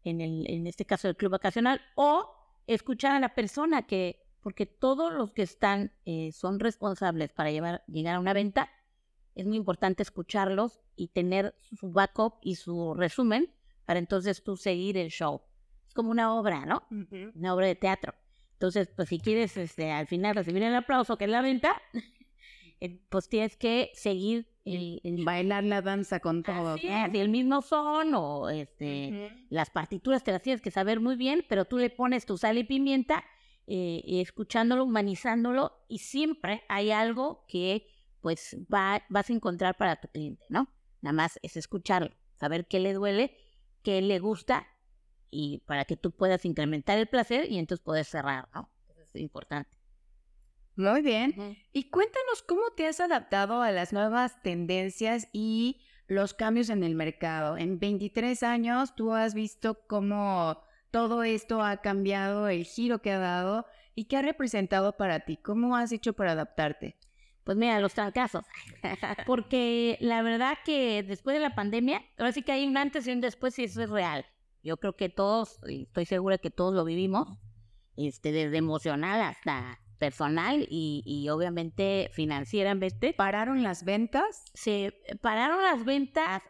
en, 0.04 0.22
el, 0.22 0.50
en 0.50 0.68
este 0.68 0.86
caso 0.86 1.08
el 1.08 1.16
club 1.16 1.32
vacacional, 1.32 1.82
o 1.96 2.30
escuchar 2.68 3.14
a 3.14 3.20
la 3.20 3.34
persona 3.36 3.84
que, 3.84 4.26
porque 4.42 4.66
todos 4.66 5.14
los 5.14 5.34
que 5.34 5.44
están 5.44 5.94
eh, 6.06 6.32
son 6.32 6.60
responsables 6.60 7.32
para 7.32 7.52
llevar, 7.52 7.84
llegar 7.88 8.16
a 8.16 8.20
una 8.20 8.34
venta, 8.34 8.70
es 9.36 9.46
muy 9.46 9.58
importante 9.58 10.04
escucharlos 10.04 10.82
y 10.96 11.08
tener 11.08 11.56
su 11.78 11.92
backup 11.92 12.36
y 12.42 12.56
su 12.56 12.94
resumen 12.94 13.52
para 13.86 14.00
entonces 14.00 14.44
tú 14.44 14.58
seguir 14.58 14.98
el 14.98 15.10
show. 15.10 15.42
Es 15.88 15.94
como 15.94 16.12
una 16.12 16.36
obra, 16.36 16.66
¿no? 16.66 16.84
Una 17.36 17.54
obra 17.54 17.68
de 17.68 17.76
teatro. 17.76 18.14
Entonces, 18.54 18.90
pues 18.96 19.10
si 19.10 19.20
quieres 19.20 19.58
este, 19.58 19.92
al 19.92 20.08
final 20.08 20.36
recibir 20.36 20.64
el 20.64 20.76
aplauso, 20.76 21.18
que 21.18 21.26
es 21.26 21.30
la 21.30 21.42
venta, 21.42 21.82
pues 22.90 23.30
tienes 23.30 23.56
que 23.58 23.92
seguir 23.94 24.48
el, 24.66 25.02
bailar 25.24 25.64
la 25.64 25.82
danza 25.82 26.20
con 26.20 26.44
todo. 26.44 26.78
Sí, 26.78 26.88
el 26.88 27.30
mismo 27.30 27.62
son 27.62 28.14
o 28.16 28.50
este, 28.50 29.46
las 29.50 29.70
partituras 29.70 30.24
te 30.24 30.32
las 30.32 30.42
tienes 30.42 30.62
que 30.62 30.72
saber 30.72 31.00
muy 31.00 31.16
bien, 31.16 31.46
pero 31.48 31.66
tú 31.66 31.78
le 31.78 31.90
pones 31.90 32.26
tu 32.26 32.38
sal 32.38 32.58
y 32.58 32.64
pimienta, 32.64 33.24
eh, 33.68 34.02
escuchándolo, 34.06 34.84
humanizándolo, 34.86 35.86
y 35.88 36.00
siempre 36.00 36.64
hay 36.70 36.92
algo 36.92 37.46
que 37.48 37.88
pues 38.22 38.58
va, 38.74 39.04
vas 39.10 39.30
a 39.30 39.34
encontrar 39.34 39.76
para 39.76 40.00
tu 40.00 40.08
cliente, 40.08 40.46
¿no? 40.50 40.70
Nada 41.02 41.14
más 41.14 41.40
es 41.42 41.58
escucharlo, 41.58 42.12
saber 42.36 42.68
qué 42.68 42.80
le 42.80 42.94
duele 42.94 43.36
que 43.82 44.02
le 44.02 44.20
gusta 44.20 44.66
y 45.30 45.60
para 45.66 45.84
que 45.84 45.98
tú 45.98 46.12
puedas 46.12 46.46
incrementar 46.46 46.98
el 46.98 47.08
placer 47.08 47.52
y 47.52 47.58
entonces 47.58 47.84
puedes 47.84 48.08
cerrar, 48.08 48.48
¿no? 48.54 48.70
Eso 48.90 49.02
es 49.04 49.16
importante. 49.16 49.83
Muy 50.76 51.02
bien. 51.02 51.58
Y 51.72 51.90
cuéntanos 51.90 52.42
cómo 52.44 52.62
te 52.76 52.88
has 52.88 53.00
adaptado 53.00 53.62
a 53.62 53.72
las 53.72 53.94
nuevas 53.94 54.42
tendencias 54.42 55.28
y 55.32 55.82
los 56.08 56.34
cambios 56.34 56.70
en 56.70 56.84
el 56.84 56.96
mercado. 56.96 57.58
En 57.58 57.80
23 57.80 58.42
años 58.44 58.96
tú 58.96 59.14
has 59.14 59.34
visto 59.34 59.86
cómo 59.88 60.64
todo 60.92 61.24
esto 61.24 61.62
ha 61.62 61.78
cambiado, 61.78 62.48
el 62.48 62.66
giro 62.66 63.02
que 63.02 63.12
ha 63.12 63.20
dado 63.20 63.66
y 63.96 64.06
qué 64.06 64.18
ha 64.18 64.22
representado 64.22 64.98
para 64.98 65.22
ti. 65.22 65.38
¿Cómo 65.38 65.76
has 65.76 65.92
hecho 65.92 66.14
para 66.14 66.32
adaptarte? 66.32 66.98
Pues 67.44 67.58
mira, 67.58 67.80
los 67.80 67.94
trancazos. 67.94 68.46
Porque 69.28 69.98
la 70.00 70.22
verdad 70.22 70.58
que 70.66 71.04
después 71.04 71.36
de 71.36 71.42
la 71.42 71.56
pandemia, 71.56 72.02
ahora 72.18 72.32
sí 72.32 72.42
que 72.42 72.54
hay 72.54 72.66
un 72.66 72.78
antes 72.78 73.08
y 73.08 73.12
un 73.12 73.22
después 73.22 73.58
y 73.60 73.66
eso 73.66 73.82
es 73.82 73.90
real. 73.90 74.26
Yo 74.64 74.78
creo 74.78 74.96
que 74.96 75.10
todos, 75.10 75.60
y 75.68 75.84
estoy 75.84 76.06
segura 76.06 76.38
que 76.38 76.50
todos 76.50 76.74
lo 76.74 76.86
vivimos, 76.86 77.28
este, 77.98 78.32
desde 78.32 78.58
emocional 78.58 79.22
hasta 79.22 79.80
personal 80.06 80.68
y, 80.70 81.04
y 81.06 81.30
obviamente 81.30 82.10
financieramente. 82.14 83.14
¿Pararon 83.14 83.64
las 83.64 83.86
ventas? 83.86 84.44
Se 84.54 84.94
pararon 85.22 85.62
las 85.64 85.86
ventas. 85.86 86.42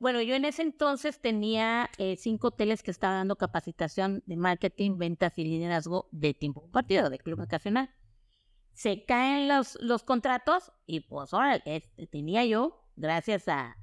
Bueno, 0.00 0.20
yo 0.20 0.34
en 0.34 0.44
ese 0.44 0.62
entonces 0.62 1.20
tenía 1.20 1.88
eh, 1.98 2.16
cinco 2.16 2.48
hoteles 2.48 2.82
que 2.82 2.90
estaban 2.90 3.20
dando 3.20 3.36
capacitación 3.36 4.22
de 4.26 4.36
marketing, 4.36 4.98
ventas 4.98 5.38
y 5.38 5.44
liderazgo 5.44 6.08
de 6.10 6.34
tiempo 6.34 6.62
compartido, 6.62 7.08
de 7.10 7.18
club 7.18 7.38
vacacional 7.38 7.90
se 8.76 9.06
caen 9.06 9.48
los, 9.48 9.78
los 9.80 10.02
contratos 10.02 10.70
y 10.84 11.00
pues 11.00 11.32
ahora 11.32 11.56
este, 11.64 12.06
tenía 12.08 12.44
yo, 12.44 12.84
gracias 12.94 13.48
a 13.48 13.74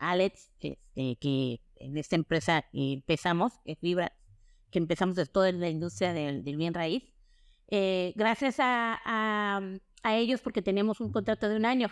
Alex, 0.00 0.50
este, 0.58 0.78
que 1.20 1.60
en 1.76 1.96
esta 1.96 2.16
empresa 2.16 2.64
empezamos, 2.72 3.60
que 3.64 3.76
Fibra, 3.76 4.12
que 4.72 4.80
empezamos 4.80 5.14
de 5.14 5.26
toda 5.26 5.52
la 5.52 5.68
industria 5.68 6.12
del, 6.12 6.42
bien 6.42 6.74
raíz, 6.74 7.04
eh, 7.68 8.12
gracias 8.16 8.56
a, 8.58 9.00
a, 9.04 10.16
ellos 10.16 10.40
porque 10.40 10.62
teníamos 10.62 11.00
un 11.00 11.12
contrato 11.12 11.48
de 11.48 11.56
un 11.56 11.66
año. 11.66 11.88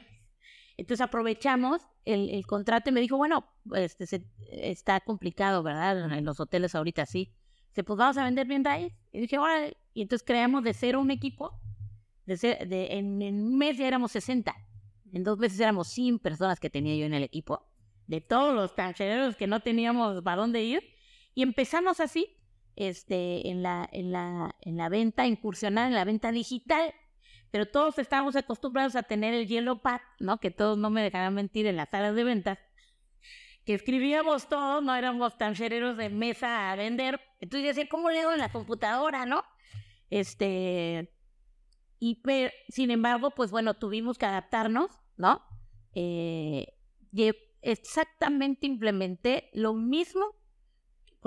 Entonces 0.77 1.03
aprovechamos 1.03 1.83
el, 2.05 2.31
el 2.31 2.47
contrato 2.47 2.91
y 2.91 2.93
me 2.93 3.01
dijo, 3.01 3.17
bueno, 3.17 3.47
este, 3.75 4.25
está 4.51 5.01
complicado, 5.01 5.63
¿verdad? 5.63 6.13
En 6.13 6.25
los 6.25 6.41
hoteles 6.41 6.75
ahorita 6.75 7.07
sí. 7.07 7.33
Dice, 7.69 7.85
pues 7.85 7.99
vamos 7.99 8.17
a 8.17 8.25
vender 8.25 8.47
bien 8.47 8.65
raíz. 8.65 8.93
Y 9.13 9.21
dije, 9.21 9.39
bueno, 9.39 9.75
y 9.95 10.03
entonces 10.03 10.27
creamos 10.27 10.65
de 10.65 10.75
cero 10.75 11.01
un 11.01 11.11
equipo 11.11 11.61
de 12.27 12.89
en, 12.91 13.23
un 13.23 13.57
mes 13.57 13.79
ya 13.79 13.87
éramos 13.87 14.13
60. 14.13 14.55
En 15.13 15.23
dos 15.23 15.39
meses 15.39 15.61
éramos 15.61 15.89
100 15.89 16.19
personas 16.19 16.59
que 16.59 16.69
tenía 16.69 16.97
yo 16.97 17.07
en 17.07 17.15
el 17.15 17.23
equipo. 17.23 17.65
De 18.07 18.21
todos 18.21 18.55
los 18.55 18.73
canchereros 18.73 19.37
que 19.37 19.47
no 19.47 19.61
teníamos 19.61 20.23
para 20.23 20.41
dónde 20.41 20.63
ir. 20.63 20.83
Y 21.35 21.43
empezamos 21.43 22.01
así, 22.01 22.37
este, 22.77 23.49
en 23.49 23.63
la, 23.63 23.89
en 23.91 24.13
la, 24.13 24.55
en 24.61 24.77
la 24.77 24.89
venta, 24.89 25.27
incursionar 25.27 25.89
en 25.89 25.95
la 25.95 26.05
venta 26.05 26.31
digital. 26.31 26.95
Pero 27.51 27.67
todos 27.67 27.99
estábamos 27.99 28.37
acostumbrados 28.37 28.97
a 28.97 29.03
tener 29.03 29.35
el 29.35 29.47
Yellow 29.47 29.81
Pad, 29.81 30.01
¿no? 30.21 30.39
Que 30.39 30.51
todos 30.51 30.77
no 30.79 30.91
me 30.91 31.03
dejarán 31.03 31.35
mentir 31.35 31.67
en 31.67 31.77
las 31.77 31.89
salas 31.89 32.15
de 32.15 32.25
ventas. 32.25 32.59
Que 33.65 33.75
escribíamos 33.75 34.49
todos, 34.49 34.83
no 34.83 34.95
éramos 34.95 35.39
tanchereros 35.39 35.97
de 35.97 36.11
mesa 36.11 36.71
a 36.71 36.77
vender. 36.77 37.21
Entonces 37.41 37.63
yo 37.63 37.69
decía, 37.69 37.89
¿cómo 37.89 38.11
leo 38.11 38.33
en 38.33 38.39
la 38.39 38.53
computadora, 38.53 39.27
no? 39.27 39.43
Este, 40.11 41.13
y 41.99 42.23
sin 42.69 42.91
embargo, 42.91 43.31
pues 43.31 43.51
bueno, 43.51 43.75
tuvimos 43.75 44.19
que 44.19 44.27
adaptarnos, 44.27 44.91
¿no? 45.17 45.43
Eh, 45.95 46.75
exactamente 47.63 48.67
implementé 48.67 49.51
lo 49.53 49.73
mismo, 49.73 50.27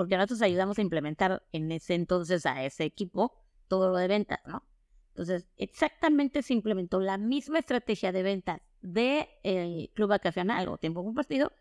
porque 0.00 0.16
nosotros 0.16 0.40
ayudamos 0.40 0.78
a 0.78 0.80
implementar 0.80 1.42
en 1.52 1.70
ese 1.70 1.92
entonces 1.92 2.46
a 2.46 2.64
ese 2.64 2.84
equipo 2.84 3.34
todo 3.68 3.90
lo 3.90 3.98
de 3.98 4.08
ventas, 4.08 4.38
¿no? 4.46 4.64
Entonces, 5.10 5.46
exactamente 5.58 6.40
se 6.40 6.54
implementó 6.54 7.00
la 7.00 7.18
misma 7.18 7.58
estrategia 7.58 8.10
de 8.10 8.22
ventas 8.22 8.62
de 8.80 9.28
club 9.94 10.08
vacacional 10.08 10.68
o 10.68 10.78
tiempo 10.78 11.04
compartido 11.04 11.52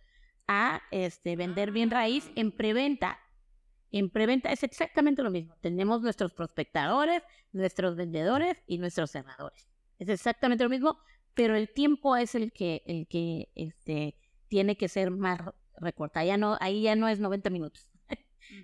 a 0.47 0.81
este, 0.91 1.35
vender 1.35 1.73
bien 1.73 1.91
raíz 1.91 2.31
en 2.35 2.53
preventa 2.53 3.19
en 3.91 4.09
preventa 4.09 4.53
es 4.53 4.63
exactamente 4.63 5.21
lo 5.21 5.31
mismo. 5.31 5.57
Tenemos 5.59 6.01
nuestros 6.01 6.31
prospectadores, 6.31 7.21
nuestros 7.51 7.97
vendedores 7.97 8.63
y 8.67 8.77
nuestros 8.77 9.11
cerradores. 9.11 9.67
Es 9.97 10.07
exactamente 10.07 10.63
lo 10.63 10.69
mismo, 10.69 10.97
pero 11.33 11.57
el 11.57 11.73
tiempo 11.73 12.15
es 12.15 12.35
el 12.35 12.53
que, 12.53 12.83
el 12.85 13.05
que 13.05 13.49
este, 13.55 14.15
tiene 14.47 14.77
que 14.77 14.87
ser 14.87 15.11
más 15.11 15.41
recortado. 15.75 16.25
Ya 16.25 16.37
no, 16.37 16.57
ahí 16.61 16.83
ya 16.83 16.95
no 16.95 17.09
es 17.09 17.19
90 17.19 17.49
minutos, 17.49 17.89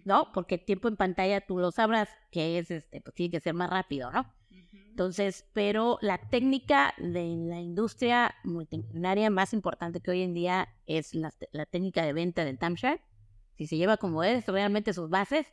¿no? 0.04 0.32
Porque 0.34 0.56
el 0.56 0.66
tiempo 0.66 0.88
en 0.88 0.98
pantalla 0.98 1.42
tú 1.42 1.58
lo 1.58 1.72
sabrás 1.72 2.10
que 2.32 2.60
es, 2.60 2.72
este, 2.72 3.02
pues 3.02 3.14
tiene 3.16 3.32
que 3.32 3.40
ser 3.40 3.54
más 3.54 3.70
rápido, 3.70 4.12
¿no? 4.12 4.32
Entonces, 4.72 5.46
pero 5.52 5.98
la 6.02 6.18
técnica 6.30 6.94
de 6.98 7.36
la 7.36 7.60
industria 7.60 8.34
multimillonaria 8.46 9.30
más 9.30 9.54
importante 9.54 10.00
que 10.00 10.12
hoy 10.12 10.22
en 10.22 10.34
día 10.34 10.70
es 10.86 11.14
la, 11.14 11.34
la 11.52 11.66
técnica 11.66 12.06
de 12.06 12.14
venta 12.14 12.46
del 12.46 12.58
timeshare 12.58 13.02
si 13.58 13.68
se 13.68 13.78
lleva 13.78 13.98
como 13.98 14.24
es, 14.24 14.46
realmente 14.46 14.94
sus 14.94 15.10
bases, 15.10 15.48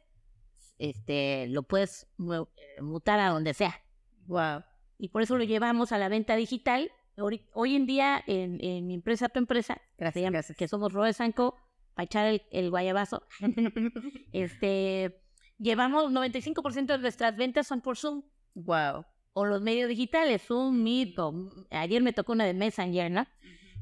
este, 0.78 1.46
lo 1.48 1.62
puedes 1.62 2.08
eh, 2.18 2.82
mutar 2.82 3.20
a 3.20 3.30
donde 3.30 3.54
sea. 3.54 3.80
Wow. 4.26 4.64
Y 4.98 5.08
por 5.08 5.22
eso 5.22 5.36
lo 5.36 5.44
llevamos 5.44 5.92
a 5.92 5.98
la 5.98 6.08
venta 6.08 6.36
digital. 6.36 6.90
Hoy, 7.16 7.76
en 7.76 7.86
día, 7.86 8.22
en, 8.26 8.86
mi 8.86 8.94
empresa, 8.94 9.28
tu 9.28 9.38
empresa, 9.38 9.80
gracias, 9.98 10.54
que 10.56 10.66
somos 10.66 10.92
Roe 10.92 11.12
Sanco, 11.12 11.56
para 11.94 12.04
echar 12.04 12.40
el, 12.50 12.70
guayabazo, 12.70 13.22
este, 14.32 15.20
llevamos 15.58 16.12
95% 16.12 16.86
de 16.86 16.98
nuestras 16.98 17.36
ventas 17.36 17.66
son 17.66 17.80
por 17.80 17.96
Zoom. 17.96 18.22
Wow. 18.54 19.06
o 19.32 19.46
los 19.46 19.62
medios 19.62 19.88
digitales, 19.88 20.50
un 20.50 20.82
Meet, 20.82 21.18
o 21.18 21.50
ayer 21.70 22.02
me 22.02 22.12
tocó 22.12 22.32
una 22.32 22.44
de 22.44 22.52
Messenger, 22.52 23.10
¿no? 23.10 23.26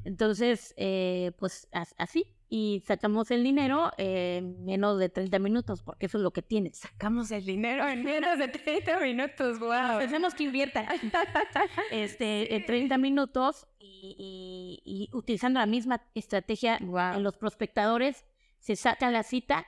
Entonces, 0.05 0.73
eh, 0.77 1.31
pues 1.37 1.67
así, 1.97 2.25
y 2.53 2.83
sacamos 2.85 3.31
el 3.31 3.43
dinero 3.43 3.91
en 3.97 4.65
menos 4.65 4.99
de 4.99 5.07
30 5.09 5.39
minutos, 5.39 5.83
porque 5.83 6.07
eso 6.07 6.17
es 6.17 6.23
lo 6.23 6.31
que 6.31 6.41
tienes. 6.41 6.79
Sacamos 6.79 7.31
el 7.31 7.45
dinero 7.45 7.87
en 7.87 8.03
menos 8.03 8.37
de 8.39 8.49
30 8.49 8.99
minutos, 8.99 9.59
wow. 9.59 9.99
Pensemos 9.99 10.33
que 10.33 10.43
invierta 10.43 10.85
este, 11.91 12.55
en 12.55 12.65
30 12.65 12.97
minutos 12.97 13.67
y, 13.81 15.09
utilizando 15.13 15.59
la 15.59 15.65
misma 15.65 16.01
estrategia 16.13 16.77
en 16.77 17.23
los 17.23 17.35
prospectadores, 17.37 18.25
se 18.59 18.75
saca 18.75 19.09
la 19.11 19.23
cita, 19.23 19.65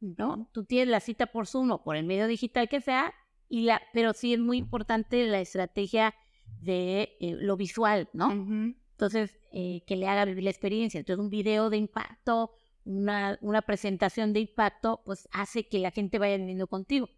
¿no? 0.00 0.48
Tú 0.52 0.64
tienes 0.64 0.88
la 0.88 1.00
cita 1.00 1.26
por 1.26 1.46
Zoom 1.46 1.72
o 1.72 1.82
por 1.82 1.96
el 1.96 2.04
medio 2.04 2.26
digital 2.26 2.68
que 2.68 2.80
sea, 2.80 3.12
y 3.48 3.62
la, 3.62 3.82
pero 3.92 4.12
sí 4.12 4.34
es 4.34 4.40
muy 4.40 4.58
importante 4.58 5.26
la 5.26 5.40
estrategia 5.40 6.14
de 6.60 7.16
eh, 7.20 7.36
lo 7.40 7.56
visual, 7.56 8.08
¿no? 8.12 8.30
Entonces, 8.30 9.38
eh, 9.52 9.82
que 9.86 9.96
le 9.96 10.08
haga 10.08 10.24
vivir 10.24 10.44
la 10.44 10.50
experiencia. 10.50 10.98
Entonces, 10.98 11.22
un 11.22 11.30
video 11.30 11.70
de 11.70 11.76
impacto, 11.78 12.52
una, 12.84 13.38
una 13.42 13.62
presentación 13.62 14.32
de 14.32 14.40
impacto, 14.40 15.02
pues 15.04 15.28
hace 15.32 15.68
que 15.68 15.78
la 15.78 15.90
gente 15.90 16.18
vaya 16.18 16.36
viniendo 16.36 16.66
contigo. 16.66 17.08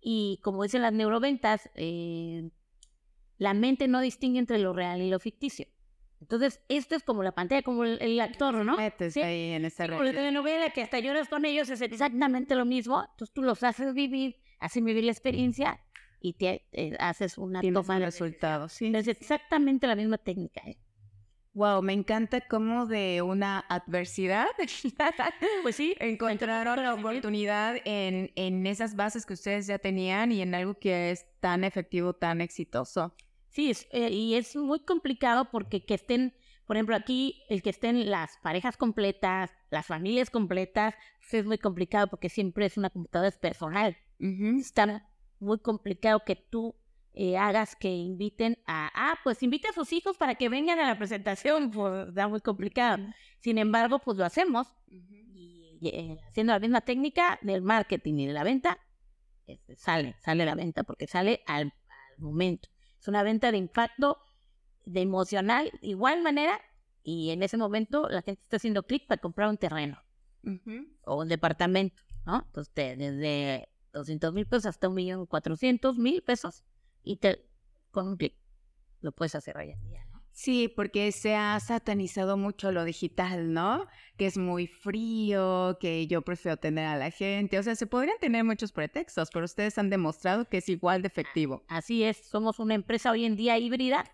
Y 0.00 0.40
como 0.42 0.62
dicen 0.62 0.82
las 0.82 0.92
neuroventas, 0.92 1.70
eh, 1.74 2.50
la 3.40 3.54
mente 3.54 3.88
no 3.88 4.00
distingue 4.00 4.38
entre 4.38 4.58
lo 4.58 4.74
real 4.74 5.00
y 5.00 5.08
lo 5.08 5.18
ficticio. 5.18 5.66
Entonces, 6.20 6.60
esto 6.68 6.94
es 6.94 7.02
como 7.02 7.22
la 7.22 7.32
pantalla, 7.32 7.62
como 7.62 7.84
el, 7.84 8.20
actor, 8.20 8.54
¿no? 8.66 8.76
Metes 8.76 9.16
ahí 9.16 9.52
en 9.52 9.64
esa 9.64 9.88
Como 9.88 10.02
la 10.02 10.12
telenovela 10.12 10.68
que 10.70 10.82
hasta 10.82 11.00
lloras 11.00 11.28
con 11.30 11.46
ellos, 11.46 11.70
es 11.70 11.80
exactamente 11.80 12.54
lo 12.54 12.66
mismo. 12.66 13.00
Entonces, 13.00 13.32
tú 13.32 13.42
los 13.42 13.62
haces 13.62 13.94
vivir, 13.94 14.36
haces 14.58 14.84
vivir 14.84 15.04
la 15.04 15.12
experiencia 15.12 15.80
y 16.20 16.34
te, 16.34 16.66
eh, 16.72 16.94
haces 17.00 17.38
una 17.38 17.62
toma 17.62 17.98
de 17.98 18.04
resultados. 18.04 18.74
Sí. 18.74 18.92
Es 18.94 19.08
exactamente 19.08 19.86
la 19.86 19.96
misma 19.96 20.18
técnica. 20.18 20.60
¿eh? 20.66 20.76
Wow, 21.54 21.80
me 21.80 21.94
encanta 21.94 22.42
cómo 22.42 22.84
de 22.84 23.22
una 23.22 23.60
adversidad, 23.70 24.48
pues 25.62 25.76
sí, 25.76 25.96
encontraron 26.00 26.82
la 26.82 26.92
oportunidad 26.92 27.76
en, 27.86 28.32
en 28.36 28.66
esas 28.66 28.94
bases 28.96 29.24
que 29.24 29.32
ustedes 29.32 29.66
ya 29.66 29.78
tenían 29.78 30.30
y 30.30 30.42
en 30.42 30.54
algo 30.54 30.74
que 30.74 31.10
es 31.10 31.24
tan 31.40 31.64
efectivo, 31.64 32.12
tan 32.12 32.42
exitoso. 32.42 33.14
Sí, 33.50 33.72
eh, 33.90 34.10
y 34.10 34.34
es 34.34 34.54
muy 34.56 34.80
complicado 34.80 35.50
porque 35.50 35.84
que 35.84 35.94
estén, 35.94 36.34
por 36.66 36.76
ejemplo, 36.76 36.94
aquí 36.94 37.42
el 37.48 37.62
que 37.62 37.70
estén 37.70 38.10
las 38.10 38.38
parejas 38.38 38.76
completas, 38.76 39.50
las 39.70 39.86
familias 39.86 40.30
completas, 40.30 40.94
pues 41.18 41.34
es 41.34 41.46
muy 41.46 41.58
complicado 41.58 42.06
porque 42.06 42.28
siempre 42.28 42.66
es 42.66 42.76
una 42.76 42.90
computadora 42.90 43.30
personal. 43.32 43.96
Está 44.18 45.08
muy 45.40 45.58
complicado 45.58 46.22
que 46.24 46.36
tú 46.36 46.76
eh, 47.12 47.36
hagas 47.36 47.74
que 47.74 47.88
inviten 47.88 48.58
a, 48.66 48.90
ah, 48.94 49.18
pues 49.24 49.42
invite 49.42 49.68
a 49.68 49.72
sus 49.72 49.92
hijos 49.92 50.16
para 50.16 50.36
que 50.36 50.48
vengan 50.48 50.78
a 50.78 50.86
la 50.86 50.96
presentación, 50.96 51.72
pues 51.72 52.08
está 52.08 52.28
muy 52.28 52.40
complicado. 52.40 53.04
Sin 53.40 53.58
embargo, 53.58 53.98
pues 53.98 54.16
lo 54.16 54.24
hacemos 54.24 54.68
y, 54.86 55.78
eh, 55.82 56.18
haciendo 56.28 56.52
la 56.52 56.60
misma 56.60 56.82
técnica 56.82 57.38
del 57.42 57.62
marketing 57.62 58.14
y 58.14 58.26
de 58.26 58.32
la 58.32 58.44
venta, 58.44 58.78
este, 59.46 59.74
sale, 59.74 60.14
sale 60.20 60.44
la 60.44 60.54
venta 60.54 60.84
porque 60.84 61.08
sale 61.08 61.42
al, 61.46 61.72
momento. 62.18 62.68
Es 63.00 63.08
una 63.08 63.22
venta 63.22 63.50
de 63.50 63.58
impacto, 63.58 64.18
de 64.84 65.00
emocional, 65.00 65.70
igual 65.80 66.22
manera, 66.22 66.60
y 67.02 67.30
en 67.30 67.42
ese 67.42 67.56
momento 67.56 68.08
la 68.08 68.22
gente 68.22 68.42
está 68.42 68.56
haciendo 68.56 68.82
clic 68.82 69.06
para 69.06 69.20
comprar 69.20 69.48
un 69.48 69.56
terreno 69.56 69.98
o 71.04 71.20
un 71.20 71.28
departamento, 71.28 72.02
¿no? 72.26 72.42
Entonces, 72.46 72.98
desde 72.98 73.68
200 73.92 74.32
mil 74.32 74.46
pesos 74.46 74.66
hasta 74.66 74.88
un 74.88 74.94
millón 74.94 75.26
cuatrocientos 75.26 75.98
mil 75.98 76.22
pesos 76.22 76.64
y 77.02 77.16
te, 77.16 77.46
con 77.90 78.08
un 78.08 78.16
clic 78.16 78.34
lo 79.00 79.12
puedes 79.12 79.34
hacer 79.34 79.56
hoy 79.56 79.70
en 79.70 79.82
día. 79.82 80.06
Sí, 80.40 80.72
porque 80.74 81.12
se 81.12 81.34
ha 81.36 81.60
satanizado 81.60 82.38
mucho 82.38 82.72
lo 82.72 82.84
digital, 82.84 83.52
¿no? 83.52 83.86
Que 84.16 84.24
es 84.24 84.38
muy 84.38 84.66
frío, 84.66 85.76
que 85.78 86.06
yo 86.06 86.22
prefiero 86.22 86.56
tener 86.56 86.86
a 86.86 86.96
la 86.96 87.10
gente. 87.10 87.58
O 87.58 87.62
sea, 87.62 87.74
se 87.74 87.86
podrían 87.86 88.16
tener 88.18 88.42
muchos 88.42 88.72
pretextos, 88.72 89.28
pero 89.30 89.44
ustedes 89.44 89.76
han 89.76 89.90
demostrado 89.90 90.46
que 90.46 90.56
es 90.56 90.70
igual 90.70 91.02
de 91.02 91.08
efectivo. 91.08 91.62
Así 91.68 92.04
es, 92.04 92.16
somos 92.16 92.58
una 92.58 92.72
empresa 92.72 93.10
hoy 93.10 93.26
en 93.26 93.36
día 93.36 93.58
híbrida, 93.58 94.10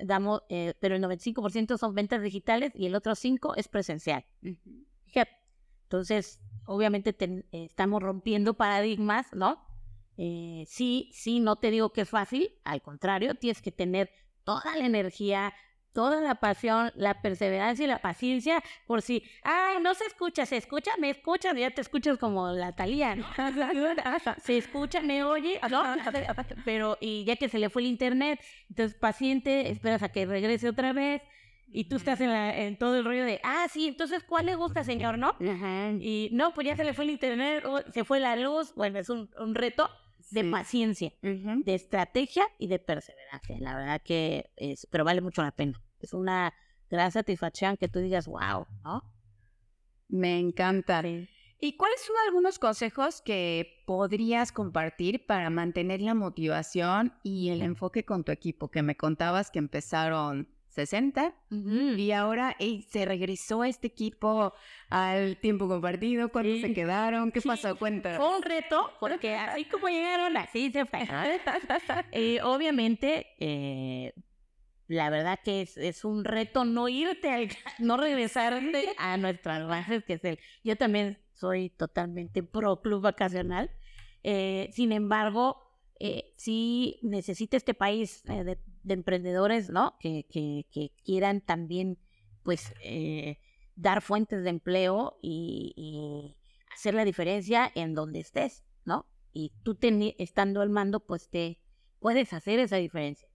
damos, 0.00 0.42
eh, 0.48 0.74
pero 0.80 0.96
el 0.96 1.02
95% 1.04 1.78
son 1.78 1.94
ventas 1.94 2.22
digitales 2.22 2.72
y 2.74 2.86
el 2.86 2.96
otro 2.96 3.12
5% 3.14 3.54
es 3.56 3.68
presencial. 3.68 4.26
Entonces, 5.84 6.40
obviamente 6.66 7.16
estamos 7.52 8.02
rompiendo 8.02 8.54
paradigmas, 8.54 9.32
¿no? 9.32 9.64
Eh, 10.16 10.64
sí, 10.66 11.08
sí, 11.12 11.38
no 11.38 11.54
te 11.54 11.70
digo 11.70 11.92
que 11.92 12.00
es 12.00 12.08
fácil, 12.08 12.50
al 12.64 12.82
contrario, 12.82 13.36
tienes 13.36 13.62
que 13.62 13.70
tener 13.70 14.10
toda 14.42 14.74
la 14.76 14.86
energía, 14.86 15.52
toda 15.92 16.20
la 16.20 16.36
pasión, 16.36 16.92
la 16.94 17.20
perseverancia 17.20 17.84
y 17.84 17.88
la 17.88 18.00
paciencia 18.00 18.62
por 18.86 19.02
si, 19.02 19.22
ay, 19.42 19.78
no 19.82 19.94
se 19.94 20.04
escucha, 20.04 20.46
se 20.46 20.56
escucha, 20.56 20.92
me 20.98 21.10
escuchas, 21.10 21.54
ya 21.56 21.70
te 21.70 21.80
escuchas 21.80 22.18
como 22.18 22.50
la 22.52 22.72
talía, 22.72 23.16
¿no? 23.16 23.26
se 24.42 24.58
escucha, 24.58 25.00
me 25.00 25.24
oye, 25.24 25.60
¿no? 25.70 25.82
Pero, 26.64 26.98
y 27.00 27.24
ya 27.24 27.36
que 27.36 27.48
se 27.48 27.58
le 27.58 27.70
fue 27.70 27.82
el 27.82 27.88
internet, 27.88 28.40
entonces 28.68 28.98
paciente, 28.98 29.70
esperas 29.70 30.02
a 30.02 30.10
que 30.10 30.26
regrese 30.26 30.68
otra 30.68 30.92
vez, 30.92 31.22
y 31.70 31.84
tú 31.84 31.96
estás 31.96 32.20
en, 32.20 32.30
la, 32.30 32.56
en 32.56 32.78
todo 32.78 32.96
el 32.96 33.04
rollo 33.04 33.24
de, 33.24 33.40
ah, 33.44 33.66
sí, 33.70 33.88
entonces, 33.88 34.24
¿cuál 34.24 34.46
le 34.46 34.54
gusta, 34.54 34.84
señor, 34.84 35.18
no? 35.18 35.36
Y 36.00 36.30
no, 36.32 36.54
pues 36.54 36.66
ya 36.66 36.76
se 36.76 36.84
le 36.84 36.94
fue 36.94 37.04
el 37.04 37.10
internet, 37.10 37.64
se 37.92 38.04
fue 38.04 38.20
la 38.20 38.36
luz, 38.36 38.72
bueno, 38.74 38.98
es 38.98 39.10
un, 39.10 39.30
un 39.38 39.54
reto, 39.54 39.90
de 40.30 40.44
paciencia, 40.44 41.12
de 41.22 41.74
estrategia 41.74 42.46
y 42.58 42.68
de 42.68 42.78
perseverancia. 42.78 43.56
La 43.60 43.76
verdad 43.76 44.02
que 44.04 44.50
es, 44.56 44.86
pero 44.90 45.04
vale 45.04 45.20
mucho 45.20 45.42
la 45.42 45.52
pena. 45.52 45.80
Es 46.00 46.12
una 46.12 46.52
gran 46.90 47.12
satisfacción 47.12 47.76
que 47.76 47.88
tú 47.88 48.00
digas, 48.00 48.26
wow, 48.26 48.66
¿no? 48.84 49.02
Me 50.08 50.38
encanta. 50.38 51.02
¿Y 51.60 51.76
cuáles 51.76 52.00
son 52.02 52.16
algunos 52.26 52.58
consejos 52.58 53.20
que 53.20 53.82
podrías 53.86 54.52
compartir 54.52 55.26
para 55.26 55.50
mantener 55.50 56.00
la 56.00 56.14
motivación 56.14 57.14
y 57.22 57.50
el 57.50 57.62
enfoque 57.62 58.04
con 58.04 58.24
tu 58.24 58.32
equipo? 58.32 58.70
Que 58.70 58.82
me 58.82 58.96
contabas 58.96 59.50
que 59.50 59.58
empezaron 59.58 60.48
60 60.78 61.34
y 61.96 62.12
ahora 62.12 62.56
se 62.88 63.04
regresó 63.04 63.64
este 63.64 63.88
equipo 63.88 64.52
al 64.90 65.36
tiempo 65.38 65.66
compartido, 65.66 66.28
¿cuándo 66.30 66.56
se 66.60 66.72
quedaron? 66.72 67.32
¿Qué 67.32 67.40
pasó? 67.40 67.76
Cuenta. 67.76 68.16
Fue 68.16 68.36
un 68.36 68.42
reto 68.42 68.92
porque 69.00 69.34
así 69.34 69.64
como 69.64 69.88
llegaron, 69.88 70.36
así 70.36 70.70
se 70.70 70.86
fue. 70.86 71.00
eh, 72.12 72.40
obviamente, 72.42 73.26
eh, 73.38 74.12
la 74.86 75.10
verdad 75.10 75.40
que 75.44 75.62
es, 75.62 75.76
es, 75.76 76.04
un 76.04 76.24
reto 76.24 76.64
no 76.64 76.88
irte, 76.88 77.30
al, 77.30 77.48
no 77.78 77.96
regresarte 77.96 78.94
a 78.98 79.16
nuestras 79.16 79.66
bases, 79.66 80.04
que 80.04 80.14
es 80.14 80.24
el... 80.24 80.38
Yo 80.62 80.76
también 80.76 81.18
soy 81.34 81.70
totalmente 81.70 82.42
pro 82.42 82.80
club 82.80 83.02
vacacional. 83.02 83.70
Eh, 84.22 84.70
sin 84.72 84.92
embargo, 84.92 85.68
eh, 86.00 86.32
sí 86.36 86.98
necesita 87.02 87.56
este 87.56 87.74
país 87.74 88.22
eh, 88.28 88.44
de 88.44 88.58
de 88.88 88.94
emprendedores, 88.94 89.70
¿no? 89.70 89.96
Que, 90.00 90.26
que, 90.28 90.92
quieran 91.04 91.40
también, 91.40 91.98
pues, 92.42 92.74
eh, 92.82 93.38
dar 93.76 94.02
fuentes 94.02 94.42
de 94.42 94.50
empleo 94.50 95.18
y, 95.22 96.34
hacer 96.74 96.94
la 96.94 97.04
diferencia 97.04 97.70
en 97.74 97.94
donde 97.94 98.20
estés, 98.20 98.64
¿no? 98.84 99.06
Y 99.32 99.52
tú 99.62 99.76
estando 100.18 100.60
al 100.60 100.70
mando, 100.70 101.00
pues 101.00 101.28
te 101.28 101.60
puedes 101.98 102.32
hacer 102.32 102.58
esa 102.58 102.76
diferencia. 102.76 103.28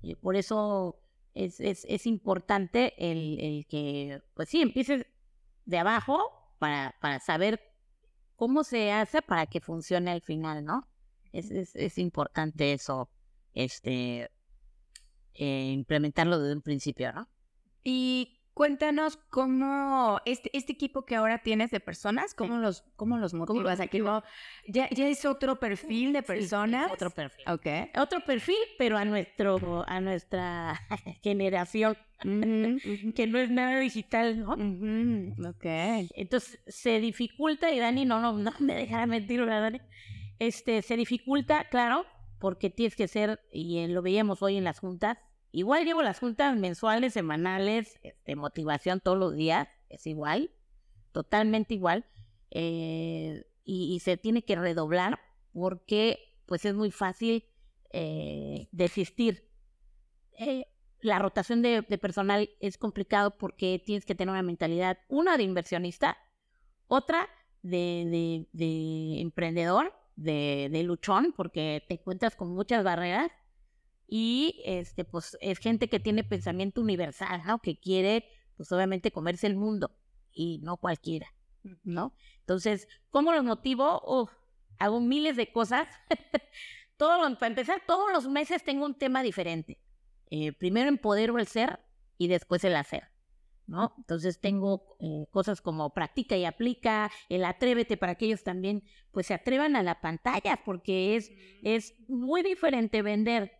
Y 0.00 0.14
por 0.14 0.36
eso 0.36 1.00
es, 1.34 1.60
es, 1.60 1.84
es 1.88 2.06
importante 2.06 2.94
el, 2.98 3.38
el, 3.40 3.66
que, 3.66 4.22
pues 4.34 4.48
sí, 4.48 4.62
empieces 4.62 5.06
de 5.64 5.78
abajo 5.78 6.54
para, 6.58 6.94
para 7.00 7.20
saber 7.20 7.60
cómo 8.36 8.64
se 8.64 8.92
hace 8.92 9.20
para 9.20 9.46
que 9.46 9.60
funcione 9.60 10.10
al 10.10 10.22
final, 10.22 10.64
¿no? 10.64 10.88
Es, 11.32 11.50
es, 11.50 11.74
es 11.76 11.98
importante 11.98 12.72
eso, 12.72 13.10
este, 13.52 14.30
eh, 15.38 15.70
implementarlo 15.72 16.38
desde 16.38 16.56
un 16.56 16.62
principio, 16.62 17.12
¿no? 17.12 17.28
Y 17.84 18.38
cuéntanos 18.58 19.16
cómo 19.30 20.20
este, 20.24 20.50
este 20.52 20.72
equipo 20.72 21.04
que 21.04 21.14
ahora 21.14 21.44
tienes 21.44 21.70
de 21.70 21.78
personas, 21.78 22.34
cómo 22.34 22.56
los, 22.56 22.82
cómo 22.96 23.16
los 23.16 23.32
motivas. 23.32 23.78
Aquí 23.78 24.02
ya, 24.66 24.90
ya 24.90 25.06
es 25.06 25.24
otro 25.24 25.60
perfil 25.60 26.12
de 26.12 26.24
personas. 26.24 26.90
otro 26.90 27.10
perfil. 27.10 27.44
Ok. 27.48 27.66
Otro 27.96 28.18
perfil, 28.24 28.56
pero 28.76 28.98
a 28.98 29.04
nuestro, 29.04 29.84
a 29.86 30.00
nuestra 30.00 30.80
generación, 31.22 31.96
que 33.14 33.26
no 33.28 33.38
es 33.38 33.48
nada 33.48 33.78
digital, 33.78 34.40
¿no? 34.40 34.54
Ok. 35.50 35.64
Entonces 36.16 36.58
se 36.66 36.98
dificulta, 36.98 37.70
y 37.70 37.78
Dani 37.78 38.04
no, 38.06 38.20
no, 38.20 38.32
no 38.32 38.52
me 38.58 38.74
dejará 38.74 39.06
mentir, 39.06 39.38
¿verdad, 39.38 39.62
Dani? 39.62 39.80
Este, 40.40 40.82
se 40.82 40.96
dificulta, 40.96 41.68
claro, 41.68 42.06
porque 42.40 42.70
tienes 42.70 42.96
que 42.96 43.06
ser, 43.06 43.40
y 43.52 43.86
lo 43.86 44.02
veíamos 44.02 44.42
hoy 44.42 44.56
en 44.56 44.64
las 44.64 44.80
juntas, 44.80 45.18
Igual 45.52 45.84
llevo 45.84 46.02
las 46.02 46.18
juntas 46.18 46.56
mensuales, 46.56 47.14
semanales, 47.14 47.98
de 48.02 48.10
este, 48.10 48.36
motivación 48.36 49.00
todos 49.00 49.18
los 49.18 49.34
días, 49.34 49.68
es 49.88 50.06
igual, 50.06 50.50
totalmente 51.12 51.74
igual, 51.74 52.04
eh, 52.50 53.44
y, 53.64 54.00
se 54.00 54.16
tiene 54.16 54.42
que 54.42 54.56
redoblar 54.56 55.20
porque 55.52 56.34
pues 56.46 56.64
es 56.64 56.74
muy 56.74 56.90
fácil 56.90 57.44
eh, 57.92 58.68
desistir. 58.72 59.46
Eh, 60.38 60.66
la 61.00 61.18
rotación 61.18 61.62
de, 61.62 61.82
personal 61.82 62.50
es 62.60 62.78
complicado 62.78 63.36
porque 63.36 63.82
tienes 63.84 64.04
que 64.04 64.14
tener 64.14 64.32
una 64.32 64.42
mentalidad, 64.42 64.98
una 65.08 65.36
de 65.36 65.44
inversionista, 65.44 66.16
otra 66.86 67.28
de, 67.62 68.46
emprendedor, 69.20 69.94
de, 70.16 70.82
luchón, 70.84 71.32
porque 71.36 71.84
te 71.88 71.94
encuentras 71.94 72.34
con 72.34 72.48
muchas 72.48 72.82
barreras. 72.82 73.30
Y 74.10 74.62
este, 74.64 75.04
pues 75.04 75.36
es 75.40 75.58
gente 75.58 75.88
que 75.88 76.00
tiene 76.00 76.24
pensamiento 76.24 76.80
universal, 76.80 77.42
¿no? 77.46 77.60
Que 77.60 77.78
quiere, 77.78 78.24
pues 78.56 78.72
obviamente, 78.72 79.12
comerse 79.12 79.46
el 79.46 79.54
mundo 79.54 79.94
y 80.32 80.58
no 80.62 80.78
cualquiera, 80.78 81.28
¿no? 81.84 82.14
Entonces, 82.40 82.88
¿cómo 83.10 83.32
los 83.32 83.44
motivo? 83.44 84.30
hago 84.78 85.00
miles 85.00 85.36
de 85.36 85.52
cosas. 85.52 85.88
Todo, 86.96 87.20
para 87.38 87.46
empezar, 87.46 87.82
todos 87.86 88.10
los 88.12 88.26
meses 88.26 88.64
tengo 88.64 88.84
un 88.84 88.94
tema 88.94 89.22
diferente. 89.22 89.78
Eh, 90.30 90.52
primero 90.52 90.88
empodero 90.88 91.38
el 91.38 91.46
ser 91.46 91.78
y 92.16 92.26
después 92.26 92.64
el 92.64 92.74
hacer. 92.74 93.04
¿no? 93.68 93.94
Entonces 93.98 94.40
tengo 94.40 94.96
eh, 94.98 95.26
cosas 95.30 95.60
como 95.60 95.92
practica 95.92 96.36
y 96.36 96.44
aplica, 96.44 97.10
el 97.28 97.44
atrévete 97.44 97.96
para 97.96 98.16
que 98.16 98.24
ellos 98.24 98.42
también 98.42 98.82
pues 99.12 99.26
se 99.26 99.34
atrevan 99.34 99.76
a 99.76 99.82
la 99.82 100.00
pantalla, 100.00 100.60
porque 100.64 101.16
es, 101.16 101.30
es 101.62 101.94
muy 102.08 102.42
diferente 102.42 103.02
vender, 103.02 103.57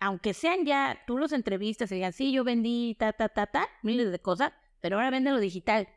aunque 0.00 0.34
sean 0.34 0.64
ya, 0.64 0.98
tú 1.06 1.18
los 1.18 1.32
entrevistas 1.32 1.92
y 1.92 1.96
digan, 1.96 2.12
sí, 2.12 2.32
yo 2.32 2.42
vendí 2.42 2.96
ta, 2.98 3.12
ta, 3.12 3.28
ta, 3.28 3.46
ta, 3.46 3.68
miles 3.82 4.10
de 4.10 4.18
cosas, 4.18 4.52
pero 4.80 4.96
ahora 4.96 5.10
vende 5.10 5.30
lo 5.30 5.38
digital. 5.38 5.88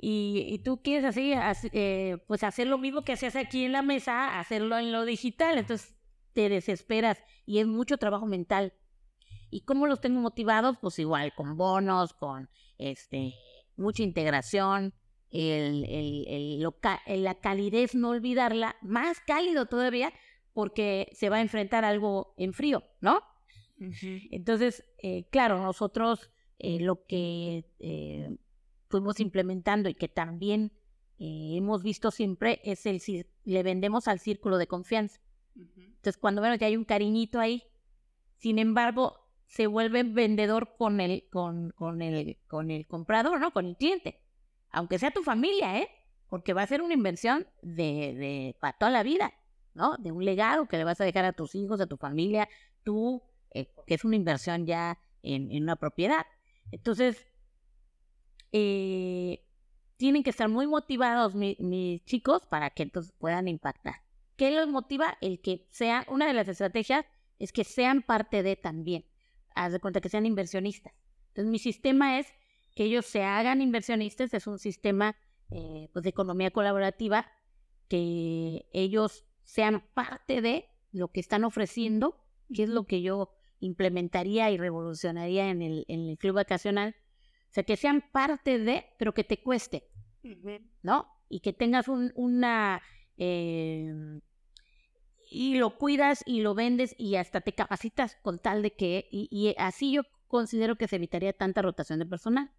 Y, 0.00 0.44
y 0.48 0.58
tú 0.58 0.82
quieres 0.82 1.04
así, 1.04 1.32
eh, 1.72 2.18
pues 2.26 2.44
hacer 2.44 2.66
lo 2.66 2.78
mismo 2.78 3.02
que 3.02 3.12
hacías 3.12 3.36
aquí 3.36 3.64
en 3.64 3.72
la 3.72 3.82
mesa, 3.82 4.38
hacerlo 4.38 4.78
en 4.78 4.92
lo 4.92 5.04
digital, 5.04 5.58
entonces 5.58 5.96
te 6.32 6.48
desesperas 6.48 7.22
y 7.46 7.58
es 7.58 7.66
mucho 7.66 7.98
trabajo 7.98 8.26
mental. 8.26 8.74
¿Y 9.50 9.62
cómo 9.62 9.86
los 9.86 10.00
tengo 10.00 10.20
motivados? 10.20 10.76
Pues 10.80 10.98
igual, 10.98 11.32
con 11.34 11.56
bonos, 11.56 12.12
con 12.12 12.50
este 12.76 13.34
mucha 13.76 14.02
integración, 14.02 14.92
el, 15.30 15.84
el, 15.84 16.60
el, 17.06 17.22
la 17.24 17.34
calidez, 17.36 17.94
no 17.94 18.10
olvidarla, 18.10 18.76
más 18.82 19.20
cálido 19.20 19.66
todavía, 19.66 20.12
porque 20.52 21.08
se 21.12 21.28
va 21.28 21.36
a 21.36 21.40
enfrentar 21.40 21.84
algo 21.84 22.34
en 22.36 22.52
frío, 22.52 22.82
¿no? 23.00 23.22
Entonces, 24.30 24.84
eh, 24.98 25.28
claro, 25.30 25.60
nosotros 25.62 26.30
eh, 26.58 26.80
lo 26.80 27.06
que 27.06 27.64
eh, 27.78 28.36
fuimos 28.88 29.20
implementando 29.20 29.88
y 29.88 29.94
que 29.94 30.08
también 30.08 30.72
hemos 31.20 31.82
visto 31.82 32.10
siempre 32.12 32.60
es 32.62 32.86
el 32.86 33.00
le 33.44 33.62
vendemos 33.62 34.06
al 34.06 34.20
círculo 34.20 34.56
de 34.56 34.68
confianza. 34.68 35.20
Entonces, 35.56 36.16
cuando 36.16 36.42
vemos 36.42 36.58
que 36.58 36.64
hay 36.64 36.76
un 36.76 36.84
cariñito 36.84 37.40
ahí, 37.40 37.64
sin 38.36 38.60
embargo, 38.60 39.18
se 39.46 39.66
vuelve 39.66 40.04
vendedor 40.04 40.76
con 40.76 41.00
el, 41.00 41.28
con, 41.30 41.70
con, 41.70 42.02
el, 42.02 42.38
con 42.46 42.70
el 42.70 42.86
comprador, 42.86 43.40
¿no? 43.40 43.52
Con 43.52 43.66
el 43.66 43.76
cliente. 43.76 44.20
Aunque 44.70 44.98
sea 44.98 45.10
tu 45.10 45.22
familia, 45.22 45.78
¿eh? 45.78 45.88
Porque 46.28 46.52
va 46.52 46.62
a 46.62 46.66
ser 46.66 46.82
una 46.82 46.94
inversión 46.94 47.46
de, 47.62 48.14
de 48.14 48.56
para 48.60 48.76
toda 48.76 48.90
la 48.92 49.02
vida, 49.02 49.32
¿no? 49.78 49.96
De 49.96 50.12
un 50.12 50.24
legado 50.24 50.66
que 50.66 50.76
le 50.76 50.84
vas 50.84 51.00
a 51.00 51.04
dejar 51.04 51.24
a 51.24 51.32
tus 51.32 51.54
hijos, 51.54 51.80
a 51.80 51.86
tu 51.86 51.96
familia, 51.96 52.48
tú, 52.82 53.22
eh, 53.52 53.72
que 53.86 53.94
es 53.94 54.04
una 54.04 54.16
inversión 54.16 54.66
ya 54.66 54.98
en, 55.22 55.62
una 55.62 55.76
propiedad. 55.76 56.26
Entonces, 56.72 57.26
eh, 58.52 59.44
tienen 59.96 60.24
que 60.24 60.30
estar 60.30 60.48
muy 60.48 60.66
motivados 60.66 61.34
mis 61.34 62.04
chicos 62.04 62.44
para 62.46 62.70
que 62.70 62.82
entonces 62.82 63.14
puedan 63.18 63.48
impactar. 63.48 64.02
¿Qué 64.36 64.50
los 64.50 64.68
motiva? 64.68 65.16
El 65.20 65.40
que 65.40 65.66
sea, 65.70 66.04
una 66.10 66.26
de 66.26 66.34
las 66.34 66.48
estrategias 66.48 67.06
es 67.38 67.52
que 67.52 67.64
sean 67.64 68.02
parte 68.02 68.42
de 68.42 68.56
también 68.56 69.04
haz 69.54 69.72
de 69.72 69.80
cuenta 69.80 70.00
que 70.00 70.08
sean 70.08 70.26
inversionistas. 70.26 70.92
Entonces, 71.28 71.50
mi 71.50 71.58
sistema 71.58 72.18
es 72.18 72.26
que 72.74 72.84
ellos 72.84 73.06
se 73.06 73.22
hagan 73.22 73.60
inversionistas, 73.60 74.32
es 74.34 74.46
un 74.46 74.58
sistema 74.58 75.16
eh, 75.50 75.88
pues, 75.92 76.02
de 76.02 76.10
economía 76.10 76.50
colaborativa, 76.50 77.26
que 77.88 78.66
ellos 78.72 79.24
sean 79.48 79.82
parte 79.94 80.42
de 80.42 80.68
lo 80.92 81.08
que 81.08 81.20
están 81.20 81.42
ofreciendo, 81.42 82.22
que 82.52 82.64
es 82.64 82.68
lo 82.68 82.84
que 82.84 83.00
yo 83.00 83.30
implementaría 83.60 84.50
y 84.50 84.58
revolucionaría 84.58 85.48
en 85.48 85.62
el, 85.62 85.86
en 85.88 86.06
el 86.06 86.18
club 86.18 86.34
vacacional. 86.34 86.94
O 87.48 87.52
sea, 87.54 87.62
que 87.62 87.78
sean 87.78 88.04
parte 88.12 88.58
de, 88.58 88.84
pero 88.98 89.14
que 89.14 89.24
te 89.24 89.42
cueste, 89.42 89.88
¿no? 90.82 91.06
Y 91.30 91.40
que 91.40 91.54
tengas 91.54 91.88
un, 91.88 92.12
una 92.14 92.82
eh, 93.16 94.20
y 95.30 95.56
lo 95.56 95.78
cuidas 95.78 96.22
y 96.26 96.42
lo 96.42 96.54
vendes 96.54 96.94
y 96.98 97.16
hasta 97.16 97.40
te 97.40 97.54
capacitas 97.54 98.16
con 98.16 98.38
tal 98.38 98.60
de 98.60 98.74
que, 98.74 99.08
y, 99.10 99.54
así 99.56 99.92
yo 99.92 100.02
considero 100.26 100.76
que 100.76 100.88
se 100.88 100.96
evitaría 100.96 101.32
tanta 101.32 101.62
rotación 101.62 102.00
de 102.00 102.04
personal, 102.04 102.52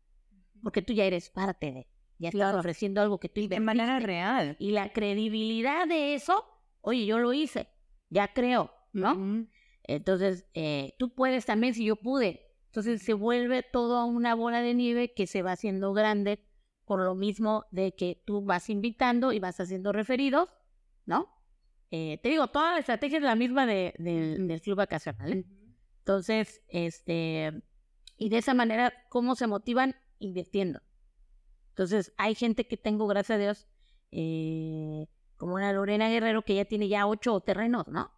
porque 0.64 0.82
tú 0.82 0.94
ya 0.94 1.06
eres 1.06 1.30
parte 1.30 1.72
de, 1.72 1.88
ya 2.18 2.30
estás 2.30 2.56
ofreciendo 2.56 3.00
algo 3.00 3.20
que 3.20 3.30
tú 3.30 3.48
De 3.48 3.60
manera 3.60 4.00
real. 4.00 4.56
Y 4.60 4.72
la 4.72 4.92
credibilidad 4.92 5.88
de 5.88 6.16
eso, 6.16 6.46
oye, 6.82 7.06
yo 7.06 7.20
lo 7.20 7.34
hice, 7.34 7.70
ya 8.10 8.34
creo, 8.34 8.72
¿no? 8.94 9.48
Entonces, 9.84 10.46
eh, 10.54 10.96
tú 11.00 11.14
puedes 11.14 11.46
también 11.46 11.74
si 11.74 11.86
yo 11.86 11.96
pude. 11.96 12.46
Entonces 12.66 13.02
se 13.02 13.14
vuelve 13.14 13.64
todo 13.64 14.06
una 14.06 14.36
bola 14.36 14.62
de 14.62 14.76
nieve 14.76 15.14
que 15.14 15.26
se 15.26 15.42
va 15.42 15.54
haciendo 15.54 15.94
grande 15.94 16.46
por 16.86 17.02
lo 17.02 17.16
mismo 17.16 17.66
de 17.72 17.96
que 17.96 18.22
tú 18.26 18.44
vas 18.44 18.70
invitando 18.70 19.32
y 19.32 19.40
vas 19.40 19.60
haciendo 19.60 19.92
referidos, 19.92 20.50
¿no? 21.06 21.28
Eh, 21.92 22.20
te 22.22 22.30
digo, 22.30 22.48
toda 22.48 22.74
la 22.74 22.80
estrategia 22.80 23.18
es 23.18 23.24
la 23.24 23.36
misma 23.36 23.66
de, 23.66 23.94
del 23.98 24.62
club 24.62 24.78
vacacional. 24.78 25.34
¿eh? 25.34 25.46
Entonces, 26.00 26.62
este, 26.68 27.64
y 28.18 28.30
de 28.30 28.38
esa 28.38 28.54
manera, 28.54 28.94
¿cómo 29.10 29.36
se 29.36 29.48
motivan? 29.48 29.96
Invirtiendo. 30.20 30.82
Entonces, 31.70 32.14
hay 32.18 32.36
gente 32.36 32.68
que 32.68 32.78
tengo, 32.78 33.08
gracias 33.08 33.38
a 33.38 33.42
Dios, 33.42 33.68
eh, 34.12 35.08
como 35.40 35.56
una 35.56 35.72
Lorena 35.72 36.10
Guerrero, 36.10 36.44
que 36.44 36.54
ya 36.54 36.66
tiene 36.66 36.90
ya 36.90 37.08
ocho 37.08 37.40
terrenos, 37.40 37.88
¿no? 37.88 38.12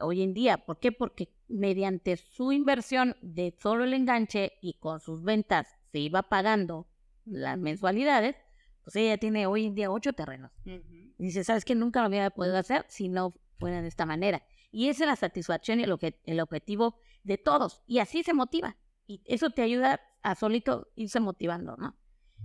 Hoy 0.00 0.22
en 0.22 0.34
día, 0.34 0.58
¿por 0.58 0.80
qué? 0.80 0.92
Porque 0.92 1.32
mediante 1.46 2.16
su 2.16 2.52
inversión 2.52 3.16
de 3.22 3.56
solo 3.58 3.84
el 3.84 3.94
enganche 3.94 4.52
y 4.60 4.74
con 4.74 5.00
sus 5.00 5.22
ventas 5.22 5.68
se 5.92 6.00
iba 6.00 6.24
pagando 6.24 6.88
las 7.24 7.56
mensualidades, 7.56 8.36
pues 8.82 8.96
ella 8.96 9.16
tiene 9.16 9.46
hoy 9.46 9.66
en 9.66 9.74
día 9.74 9.90
ocho 9.90 10.12
terrenos. 10.12 10.50
Y 10.64 11.24
dice, 11.24 11.44
¿sabes 11.44 11.64
qué? 11.64 11.76
Nunca 11.76 12.00
lo 12.00 12.06
había 12.06 12.30
podido 12.30 12.58
hacer 12.58 12.84
si 12.88 13.08
no 13.08 13.34
fuera 13.58 13.80
de 13.80 13.88
esta 13.88 14.04
manera. 14.04 14.42
Y 14.72 14.88
esa 14.88 15.04
es 15.04 15.08
la 15.08 15.16
satisfacción 15.16 15.78
y 15.78 15.84
el, 15.84 15.96
el 16.24 16.40
objetivo 16.40 16.96
de 17.22 17.38
todos. 17.38 17.82
Y 17.86 18.00
así 18.00 18.24
se 18.24 18.34
motiva. 18.34 18.76
Y 19.06 19.22
eso 19.24 19.50
te 19.50 19.62
ayuda 19.62 20.00
a 20.22 20.34
solito 20.34 20.88
irse 20.96 21.20
motivando, 21.20 21.76
¿no? 21.76 21.96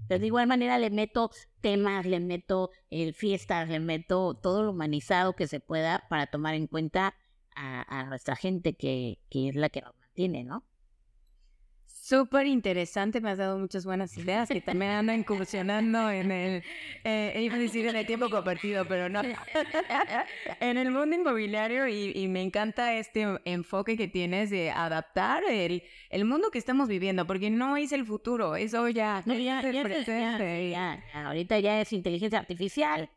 Pero 0.08 0.20
de 0.20 0.28
igual 0.28 0.48
manera 0.48 0.78
le 0.80 0.90
meto 0.90 1.32
temas, 1.62 2.06
le 2.06 2.20
meto 2.20 2.72
el 2.90 3.14
fiestas, 3.14 3.70
le 3.70 3.80
meto 3.80 4.34
todo 4.36 4.64
lo 4.64 4.72
humanizado 4.72 5.36
que 5.36 5.48
se 5.48 5.60
pueda 5.60 6.06
para 6.10 6.28
tomar 6.28 6.56
en 6.56 6.68
cuenta 6.68 7.16
a, 7.56 8.04
nuestra 8.06 8.36
gente 8.36 8.76
que, 8.76 9.20
que 9.30 9.50
es 9.50 9.56
la 9.56 9.70
que 9.70 9.82
nos 9.82 9.96
mantiene, 10.00 10.44
¿no? 10.44 10.64
Súper 12.04 12.48
interesante, 12.48 13.22
me 13.22 13.30
has 13.30 13.38
dado 13.38 13.58
muchas 13.58 13.86
buenas 13.86 14.18
ideas 14.18 14.50
que 14.50 14.60
también 14.60 14.92
ando 14.92 15.14
incursionando 15.14 16.10
en 16.12 16.34
el, 16.34 16.64
eh, 17.06 17.42
iba 17.42 17.56
a 17.56 17.58
decir 17.58 17.88
en 17.88 17.96
el 17.96 18.06
tiempo 18.06 18.30
compartido, 18.30 18.84
pero 18.86 19.08
no, 19.08 19.22
en 20.60 20.78
el 20.78 20.92
mundo 20.92 21.16
inmobiliario 21.16 21.88
y, 21.88 22.28
me 22.28 22.42
encanta 22.42 22.94
este 22.94 23.26
enfoque 23.46 23.96
que 23.96 24.10
tienes 24.10 24.50
de 24.50 24.70
adaptar 24.70 25.46
el, 25.50 25.82
el, 26.10 26.26
mundo 26.26 26.52
que 26.52 26.58
estamos 26.58 26.90
viviendo, 26.90 27.26
porque 27.26 27.50
no 27.50 27.78
es 27.78 27.94
el 27.94 28.06
futuro, 28.06 28.58
eso 28.58 28.90
ya, 28.90 29.24
no, 29.26 29.34
ya, 29.36 29.62
ya, 29.62 31.04
ahorita 31.14 31.60
ya 31.60 31.80
es 31.80 31.94
inteligencia 31.94 32.38
artificial 32.38 33.10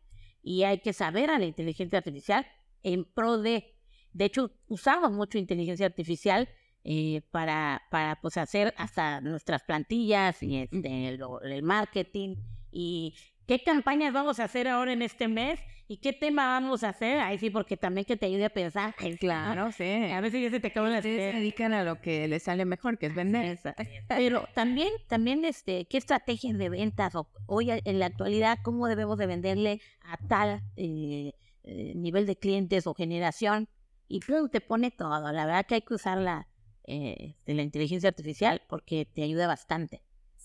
y 0.44 0.62
hay 0.62 0.78
que 0.78 0.92
saber 0.92 1.32
a 1.32 1.40
la 1.40 1.46
inteligencia 1.46 1.98
artificial 1.98 2.46
en 2.84 3.04
pro 3.04 3.38
de, 3.38 3.74
de 4.12 4.24
hecho 4.26 4.52
usamos 4.68 5.10
mucho 5.10 5.38
inteligencia 5.38 5.86
artificial 5.86 6.48
eh, 6.88 7.22
para, 7.32 7.82
para 7.90 8.20
pues 8.20 8.36
hacer 8.36 8.72
hasta 8.76 9.20
nuestras 9.20 9.64
plantillas 9.64 10.40
y 10.40 10.58
este, 10.58 11.08
el, 11.08 11.62
marketing 11.64 12.36
y 12.70 13.12
qué 13.44 13.60
campañas 13.60 14.12
vamos 14.12 14.38
a 14.38 14.44
hacer 14.44 14.68
ahora 14.68 14.92
en 14.92 15.02
este 15.02 15.26
mes 15.26 15.58
y 15.88 15.96
qué 15.96 16.12
tema 16.12 16.46
vamos 16.46 16.84
a 16.84 16.90
hacer. 16.90 17.18
Ahí 17.18 17.38
sí, 17.38 17.50
porque 17.50 17.76
también 17.76 18.04
que 18.04 18.16
te 18.16 18.26
ayude 18.26 18.44
a 18.44 18.50
pensar. 18.50 18.94
Claro, 19.18 19.72
sí. 19.72 20.12
A 20.12 20.20
veces 20.20 20.40
ya 20.40 20.50
se 20.50 20.60
te 20.60 20.68
acaban 20.68 20.92
las 20.92 21.02
Se 21.02 21.08
dedican 21.08 21.72
a 21.72 21.82
lo 21.82 22.00
que 22.00 22.28
les 22.28 22.44
sale 22.44 22.64
mejor, 22.64 22.98
que 22.98 23.06
es 23.06 23.16
vender. 23.16 23.58
Pero 24.06 24.46
también, 24.54 24.92
también 25.08 25.44
este, 25.44 25.86
qué 25.86 25.98
estrategias 25.98 26.56
de 26.56 26.68
ventas 26.68 27.16
o 27.16 27.28
hoy 27.46 27.72
en 27.72 27.98
la 27.98 28.06
actualidad, 28.06 28.58
cómo 28.62 28.86
debemos 28.86 29.18
de 29.18 29.26
venderle 29.26 29.80
a 30.02 30.18
tal 30.28 30.62
eh, 30.76 31.32
eh, 31.64 31.92
nivel 31.96 32.26
de 32.26 32.36
clientes 32.36 32.86
o 32.86 32.94
generación. 32.94 33.68
Y 34.06 34.20
luego 34.28 34.48
te 34.50 34.60
pone 34.60 34.92
todo. 34.92 35.32
La 35.32 35.46
verdad 35.46 35.66
que 35.66 35.74
hay 35.74 35.82
que 35.82 35.94
usarla 35.94 36.46
eh, 36.86 37.34
de 37.44 37.54
la 37.54 37.62
inteligencia 37.62 38.08
artificial 38.08 38.62
porque 38.68 39.04
te 39.06 39.22
ayuda 39.22 39.46
bastante. 39.46 40.02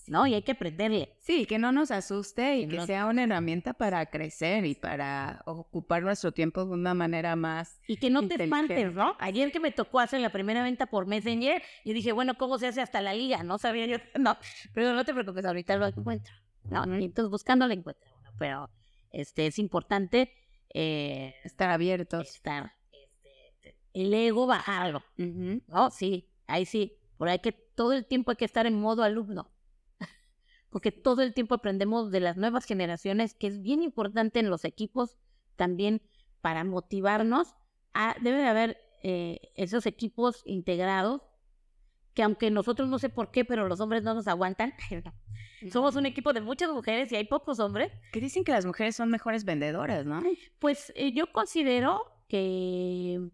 ¿no? 0.08 0.26
Y 0.26 0.34
hay 0.34 0.42
que 0.42 0.52
aprenderle. 0.52 1.14
Sí, 1.20 1.46
que 1.46 1.58
no 1.60 1.70
nos 1.70 1.92
asuste 1.92 2.56
y 2.56 2.62
Que 2.64 2.70
que 2.72 2.76
no- 2.78 2.86
sea 2.86 3.06
una 3.06 3.22
herramienta 3.22 3.72
para 3.72 4.04
crecer 4.06 4.64
y 4.66 4.74
para 4.74 5.42
ocupar 5.46 6.02
nuestro 6.02 6.32
tiempo 6.32 6.64
de 6.64 6.72
una 6.72 6.92
manera 6.92 7.36
más... 7.36 7.80
Y 7.86 7.98
que 7.98 8.10
no 8.10 8.26
te 8.26 8.34
espantes, 8.42 8.92
¿no? 8.92 9.14
Ayer 9.20 9.52
que 9.52 9.60
me 9.60 9.70
tocó 9.70 10.00
hacer 10.00 10.20
la 10.20 10.30
primera 10.32 10.64
venta 10.64 10.86
por 10.86 11.06
Messenger, 11.06 11.62
yo 11.84 11.94
dije, 11.94 12.10
bueno, 12.10 12.34
¿cómo 12.36 12.58
se 12.58 12.66
hace 12.66 12.80
hasta 12.80 13.00
la 13.00 13.14
liga? 13.14 13.44
No 13.44 13.58
sabía 13.58 13.86
yo, 13.86 13.96
no, 14.18 14.36
pero 14.74 14.92
no 14.92 15.04
te 15.04 15.14
preocupes, 15.14 15.44
ahorita 15.44 15.76
lo 15.76 15.86
encuentro. 15.86 16.34
No, 16.64 16.84
y 16.98 17.04
entonces 17.04 17.30
buscando 17.30 17.68
lo 17.68 17.72
encuentro 17.72 18.10
uno, 18.20 18.30
pero 18.40 18.70
este, 19.12 19.46
es 19.46 19.58
importante 19.60 20.32
eh, 20.74 21.36
Estar 21.44 21.70
abiertos. 21.70 22.28
estar, 22.28 22.72
este, 22.92 23.76
el 23.94 24.12
ego 24.12 24.48
bajarlo, 24.48 25.04
Ujú. 25.16 25.62
¿no? 25.68 25.90
Sí, 25.90 26.28
ahí 26.52 26.66
sí, 26.66 26.98
por 27.16 27.28
ahí 27.28 27.38
que 27.38 27.52
todo 27.52 27.92
el 27.94 28.06
tiempo 28.06 28.30
hay 28.30 28.36
que 28.36 28.44
estar 28.44 28.66
en 28.66 28.78
modo 28.78 29.02
alumno, 29.02 29.50
porque 30.70 30.92
todo 30.92 31.22
el 31.22 31.32
tiempo 31.32 31.54
aprendemos 31.54 32.10
de 32.10 32.20
las 32.20 32.36
nuevas 32.36 32.66
generaciones, 32.66 33.34
que 33.34 33.46
es 33.46 33.62
bien 33.62 33.82
importante 33.82 34.38
en 34.38 34.50
los 34.50 34.64
equipos 34.64 35.16
también 35.56 36.02
para 36.42 36.62
motivarnos. 36.64 37.54
A, 37.94 38.16
debe 38.20 38.38
de 38.38 38.48
haber 38.48 38.78
eh, 39.02 39.52
esos 39.54 39.86
equipos 39.86 40.42
integrados, 40.44 41.22
que 42.14 42.22
aunque 42.22 42.50
nosotros 42.50 42.90
no 42.90 42.98
sé 42.98 43.08
por 43.08 43.30
qué, 43.30 43.46
pero 43.46 43.66
los 43.66 43.80
hombres 43.80 44.02
no 44.02 44.12
nos 44.12 44.28
aguantan. 44.28 44.74
Somos 45.72 45.96
un 45.96 46.04
equipo 46.04 46.32
de 46.34 46.42
muchas 46.42 46.70
mujeres 46.70 47.10
y 47.12 47.16
hay 47.16 47.24
pocos 47.24 47.60
hombres. 47.60 47.92
Que 48.12 48.20
dicen 48.20 48.44
que 48.44 48.52
las 48.52 48.66
mujeres 48.66 48.96
son 48.96 49.10
mejores 49.10 49.44
vendedoras, 49.44 50.04
¿no? 50.04 50.20
Pues 50.58 50.92
eh, 50.96 51.12
yo 51.12 51.32
considero 51.32 52.02
que 52.28 53.30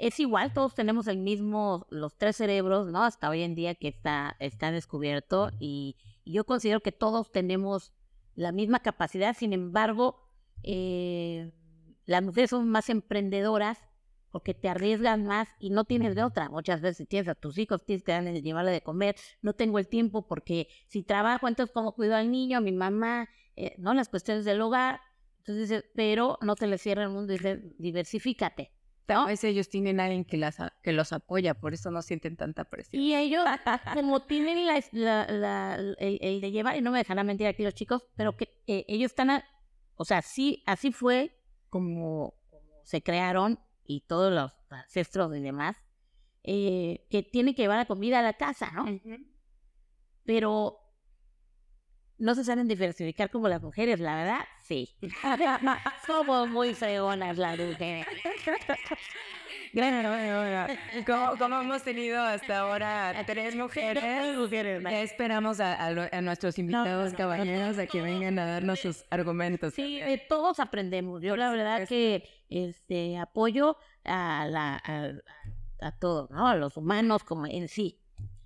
es 0.00 0.18
igual, 0.18 0.52
todos 0.54 0.74
tenemos 0.74 1.06
el 1.08 1.18
mismo, 1.18 1.86
los 1.90 2.16
tres 2.16 2.36
cerebros, 2.36 2.90
¿no? 2.90 3.04
Hasta 3.04 3.28
hoy 3.28 3.42
en 3.42 3.54
día 3.54 3.74
que 3.74 3.88
está, 3.88 4.34
está 4.40 4.72
descubierto 4.72 5.50
y, 5.60 5.96
y 6.24 6.32
yo 6.32 6.44
considero 6.44 6.80
que 6.80 6.90
todos 6.90 7.30
tenemos 7.30 7.92
la 8.34 8.50
misma 8.50 8.80
capacidad, 8.80 9.36
sin 9.36 9.52
embargo, 9.52 10.26
eh, 10.62 11.52
las 12.06 12.22
mujeres 12.22 12.48
son 12.48 12.68
más 12.70 12.88
emprendedoras 12.88 13.78
porque 14.30 14.54
te 14.54 14.70
arriesgan 14.70 15.26
más 15.26 15.48
y 15.58 15.68
no 15.68 15.84
tienes 15.84 16.14
de 16.14 16.22
otra. 16.22 16.48
Muchas 16.48 16.80
veces 16.80 17.06
tienes 17.06 17.28
a 17.28 17.34
tus 17.34 17.58
hijos, 17.58 17.84
tienes 17.84 18.02
que 18.02 18.12
darle, 18.12 18.40
llevarle 18.40 18.70
de 18.70 18.80
comer, 18.80 19.16
no 19.42 19.52
tengo 19.52 19.78
el 19.78 19.86
tiempo 19.86 20.26
porque 20.26 20.68
si 20.86 21.02
trabajo, 21.02 21.46
entonces 21.46 21.74
cómo 21.74 21.92
cuido 21.92 22.16
al 22.16 22.30
niño, 22.30 22.56
a 22.58 22.60
mi 22.62 22.72
mamá, 22.72 23.28
eh, 23.54 23.74
¿no? 23.76 23.92
Las 23.92 24.08
cuestiones 24.08 24.46
del 24.46 24.62
hogar. 24.62 25.00
Entonces, 25.40 25.84
pero 25.94 26.38
no 26.40 26.54
te 26.54 26.66
le 26.66 26.78
cierra 26.78 27.02
el 27.02 27.10
mundo, 27.10 27.32
dice, 27.34 27.60
diversifícate. 27.78 28.72
A 29.24 29.26
veces 29.26 29.50
ellos 29.50 29.68
tienen 29.68 29.98
a 30.00 30.04
alguien 30.04 30.24
que, 30.24 30.36
las, 30.36 30.58
que 30.82 30.92
los 30.92 31.12
apoya, 31.12 31.54
por 31.54 31.74
eso 31.74 31.90
no 31.90 32.00
sienten 32.02 32.36
tanta 32.36 32.64
presión. 32.64 33.02
Y 33.02 33.14
ellos, 33.16 33.44
como 33.94 34.22
tienen 34.22 34.66
la, 34.66 34.82
la- 34.92 35.26
la- 35.28 35.74
el, 35.76 36.18
el 36.20 36.40
de 36.40 36.50
llevar, 36.52 36.76
y 36.76 36.80
no 36.80 36.90
me 36.92 36.98
dejarán 36.98 37.26
mentir 37.26 37.46
aquí 37.46 37.62
los 37.64 37.74
chicos, 37.74 38.04
pero 38.16 38.36
que 38.36 38.48
eh, 38.66 38.84
ellos 38.88 39.10
están, 39.10 39.30
a- 39.30 39.44
o 39.96 40.04
sea, 40.04 40.22
sí, 40.22 40.62
así 40.66 40.92
fue 40.92 41.36
como, 41.68 42.34
como 42.50 42.62
se 42.84 43.02
crearon 43.02 43.58
y 43.84 44.02
todos 44.02 44.32
los 44.32 44.52
ancestros 44.70 45.36
y 45.36 45.40
demás, 45.40 45.76
eh, 46.44 47.06
que 47.10 47.22
tienen 47.22 47.54
que 47.54 47.62
llevar 47.62 47.78
la 47.78 47.86
comida 47.86 48.20
a 48.20 48.22
la 48.22 48.34
casa, 48.34 48.70
¿no? 48.72 48.86
Pero 50.24 50.78
no 52.18 52.34
se 52.34 52.44
saben 52.44 52.68
diversificar 52.68 53.30
como 53.30 53.48
las 53.48 53.62
mujeres, 53.62 53.98
la 53.98 54.14
verdad, 54.16 54.40
sí. 54.70 54.88
Somos 56.06 56.48
muy 56.48 56.74
fregonas 56.74 57.36
las 57.36 57.58
mujeres. 57.58 58.06
Como, 61.06 61.36
como 61.38 61.60
hemos 61.60 61.82
tenido 61.82 62.20
hasta 62.22 62.60
ahora 62.60 63.14
tres 63.26 63.54
mujeres, 63.56 64.02
ya 64.82 65.00
esperamos 65.02 65.60
a, 65.60 65.74
a 65.74 65.90
lo- 65.90 66.08
a 66.10 66.20
nuestros 66.20 66.58
invitados 66.58 67.12
no, 67.12 67.18
caballeros 67.18 67.78
a 67.78 67.86
que 67.86 68.00
vengan 68.02 68.38
a 68.38 68.46
darnos 68.46 68.80
sus 68.80 69.04
argumentos. 69.10 69.74
Sí, 69.74 69.98
eh, 70.00 70.24
todos 70.28 70.60
aprendemos. 70.60 71.22
Yo 71.22 71.36
la 71.36 71.50
verdad 71.50 71.86
que 71.88 72.28
este 72.48 73.18
apoyo 73.18 73.76
a 74.04 74.46
la 74.48 74.76
a, 74.84 75.04
a- 75.04 75.86
a 75.88 75.92
todos, 75.98 76.30
¿no? 76.30 76.46
A 76.46 76.54
los 76.56 76.76
humanos 76.76 77.24
como 77.24 77.46
en 77.46 77.68
sí. 77.68 77.98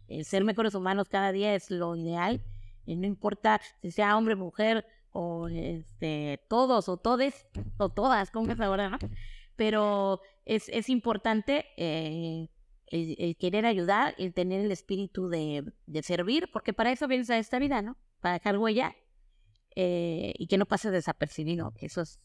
El 0.08 0.24
ser 0.24 0.44
mejores 0.44 0.74
humanos 0.74 1.08
cada 1.08 1.32
día 1.32 1.54
es 1.54 1.70
lo 1.70 1.96
ideal. 1.96 2.40
Y 2.86 2.96
no 2.96 3.06
importa 3.06 3.60
si 3.80 3.90
sea 3.90 4.16
hombre, 4.16 4.34
mujer 4.36 4.86
o 5.14 5.46
este 5.48 6.44
todos 6.48 6.88
o 6.88 6.96
todes 6.96 7.46
o 7.78 7.88
todas, 7.88 8.30
como 8.32 8.50
es 8.50 8.60
ahora, 8.60 8.90
¿no? 8.90 8.98
Pero 9.54 10.20
es, 10.44 10.68
es 10.68 10.88
importante 10.88 11.66
eh, 11.76 12.50
el, 12.88 13.14
el 13.18 13.36
querer 13.36 13.64
ayudar, 13.64 14.16
el 14.18 14.34
tener 14.34 14.64
el 14.64 14.72
espíritu 14.72 15.28
de, 15.28 15.72
de 15.86 16.02
servir, 16.02 16.50
porque 16.52 16.72
para 16.72 16.90
eso 16.90 17.06
vienes 17.06 17.30
a 17.30 17.38
esta 17.38 17.60
vida, 17.60 17.80
¿no? 17.80 17.96
Para 18.20 18.34
dejar 18.34 18.58
huella 18.58 18.96
eh, 19.76 20.34
y 20.36 20.48
que 20.48 20.58
no 20.58 20.66
pase 20.66 20.90
desapercibido, 20.90 21.72
eso 21.76 22.00
es 22.02 22.18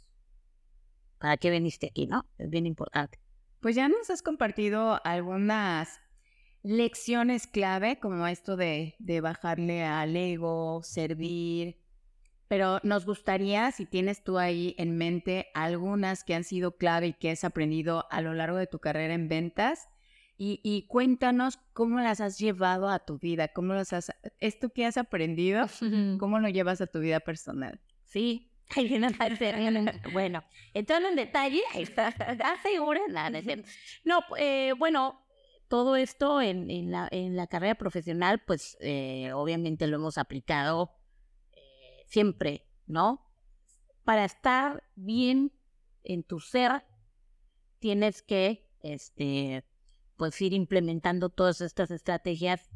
para 1.20 1.38
qué 1.38 1.52
viniste 1.52 1.88
aquí, 1.88 2.08
¿no? 2.08 2.26
Es 2.40 2.50
bien 2.50 2.66
importante. 2.66 3.20
Pues 3.60 3.76
ya 3.76 3.88
nos 3.88 4.10
has 4.10 4.24
compartido 4.24 5.00
algunas 5.04 6.00
lecciones 6.64 7.46
clave, 7.46 8.00
como 8.00 8.26
esto 8.26 8.56
de, 8.56 8.96
de 8.98 9.22
bajarle 9.22 9.84
al 9.84 10.16
ego, 10.16 10.82
servir. 10.82 11.78
Pero 12.50 12.80
nos 12.84 13.06
gustaría, 13.06 13.72
si 13.72 13.86
tienes 13.86 14.24
tú 14.24 14.38
ahí 14.40 14.76
en 14.78 14.98
mente 14.98 15.48
algunas 15.54 16.24
que 16.26 16.34
han 16.34 16.44
sido 16.44 16.76
clave 16.76 17.08
y 17.08 17.14
que 17.14 17.30
has 17.30 17.44
aprendido 17.46 18.08
a 18.10 18.22
lo 18.22 18.34
largo 18.34 18.58
de 18.58 18.68
tu 18.68 18.80
carrera 18.80 19.14
en 19.14 19.30
ventas, 19.30 19.88
y, 20.36 20.60
y 20.64 20.88
cuéntanos 20.88 21.60
cómo 21.74 22.00
las 22.00 22.22
has 22.22 22.40
llevado 22.40 22.90
a 22.90 23.00
tu 23.00 23.20
vida, 23.20 23.50
cómo 23.50 23.74
las 23.74 23.94
has, 23.94 24.12
esto 24.40 24.70
que 24.70 24.86
has 24.86 24.98
aprendido, 24.98 25.68
cómo 26.18 26.40
lo 26.40 26.50
llevas 26.50 26.82
a 26.82 26.88
tu 26.88 27.00
vida 27.00 27.20
personal. 27.20 27.80
Sí. 28.04 28.52
Bueno, 30.14 30.44
entrando 30.74 31.10
en 31.10 31.16
detalle, 31.16 31.62
¿estás 31.76 32.16
segura? 32.64 33.02
No, 33.10 33.30
no, 34.06 34.20
eh, 34.38 34.74
bueno, 34.78 35.20
todo 35.68 35.96
esto 35.96 36.42
en, 36.42 36.70
en, 36.70 36.92
la, 36.92 37.08
en 37.12 37.36
la 37.36 37.48
carrera 37.48 37.76
profesional, 37.76 38.42
pues 38.46 38.78
eh, 38.80 39.32
obviamente 39.34 39.88
lo 39.88 39.98
hemos 39.98 40.18
aplicado 40.18 40.99
siempre, 42.10 42.66
¿no? 42.88 43.26
Para 44.04 44.26
estar 44.26 44.84
bien 44.96 45.54
en 46.04 46.24
tu 46.24 46.40
ser, 46.40 46.84
tienes 47.78 48.22
que, 48.24 48.68
este, 48.82 49.64
pues 50.18 50.42
ir 50.42 50.54
implementando 50.54 51.30
todas 51.30 51.62
estas 51.62 51.92
estrategias. 51.92 52.70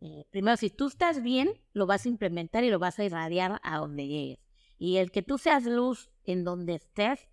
Eh, 0.00 0.24
primero, 0.30 0.56
si 0.56 0.70
tú 0.70 0.88
estás 0.88 1.22
bien, 1.22 1.60
lo 1.72 1.86
vas 1.86 2.06
a 2.06 2.08
implementar 2.08 2.64
y 2.64 2.70
lo 2.70 2.78
vas 2.78 2.98
a 2.98 3.04
irradiar 3.04 3.60
a 3.62 3.78
donde 3.78 4.08
llegues. 4.08 4.40
Y 4.78 4.96
el 4.96 5.10
que 5.10 5.22
tú 5.22 5.38
seas 5.38 5.64
luz 5.64 6.10
en 6.24 6.44
donde 6.44 6.76
estés, 6.76 7.28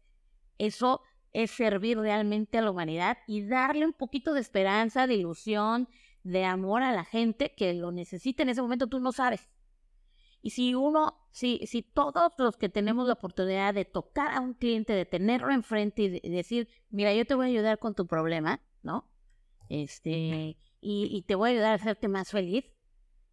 eso 0.57 1.01
es 1.31 1.51
servir 1.51 1.97
realmente 1.97 2.57
a 2.57 2.61
la 2.61 2.71
humanidad 2.71 3.17
y 3.27 3.45
darle 3.45 3.85
un 3.85 3.93
poquito 3.93 4.33
de 4.33 4.41
esperanza, 4.41 5.07
de 5.07 5.15
ilusión, 5.15 5.87
de 6.23 6.43
amor 6.43 6.81
a 6.81 6.91
la 6.91 7.05
gente 7.05 7.53
que 7.55 7.73
lo 7.73 7.91
necesita 7.91 8.43
en 8.43 8.49
ese 8.49 8.61
momento, 8.61 8.87
tú 8.87 8.99
no 8.99 9.11
sabes. 9.11 9.49
Y 10.45 10.51
si 10.51 10.75
uno, 10.75 11.27
si, 11.31 11.65
si 11.65 11.81
todos 11.81 12.31
los 12.37 12.55
que 12.55 12.69
tenemos 12.69 13.07
la 13.07 13.13
oportunidad 13.13 13.73
de 13.73 13.83
tocar 13.83 14.31
a 14.31 14.41
un 14.41 14.53
cliente, 14.53 14.93
de 14.93 15.03
tenerlo 15.07 15.51
enfrente 15.51 16.03
y, 16.03 16.09
de- 16.19 16.29
decir, 16.29 16.69
mira, 16.91 17.11
yo 17.15 17.25
te 17.25 17.33
voy 17.33 17.47
a 17.47 17.49
ayudar 17.49 17.79
con 17.79 17.95
tu 17.95 18.05
problema, 18.05 18.61
¿no? 18.83 19.09
Este, 19.69 20.55
y, 20.81 21.07
y 21.17 21.23
te 21.23 21.33
voy 21.33 21.49
a 21.49 21.53
ayudar 21.53 21.71
a 21.71 21.75
hacerte 21.81 22.07
más 22.09 22.29
feliz. 22.29 22.63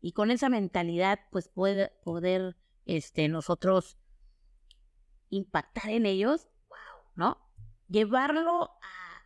Y 0.00 0.12
con 0.12 0.30
esa 0.30 0.48
mentalidad, 0.48 1.20
pues 1.30 1.50
puede, 1.50 1.90
poder 2.02 2.56
este, 2.86 3.28
nosotros 3.28 3.98
impactar 5.28 5.90
en 5.90 6.06
ellos, 6.06 6.48
wow, 6.70 6.78
¿no? 7.14 7.38
Llevarlo 7.88 8.70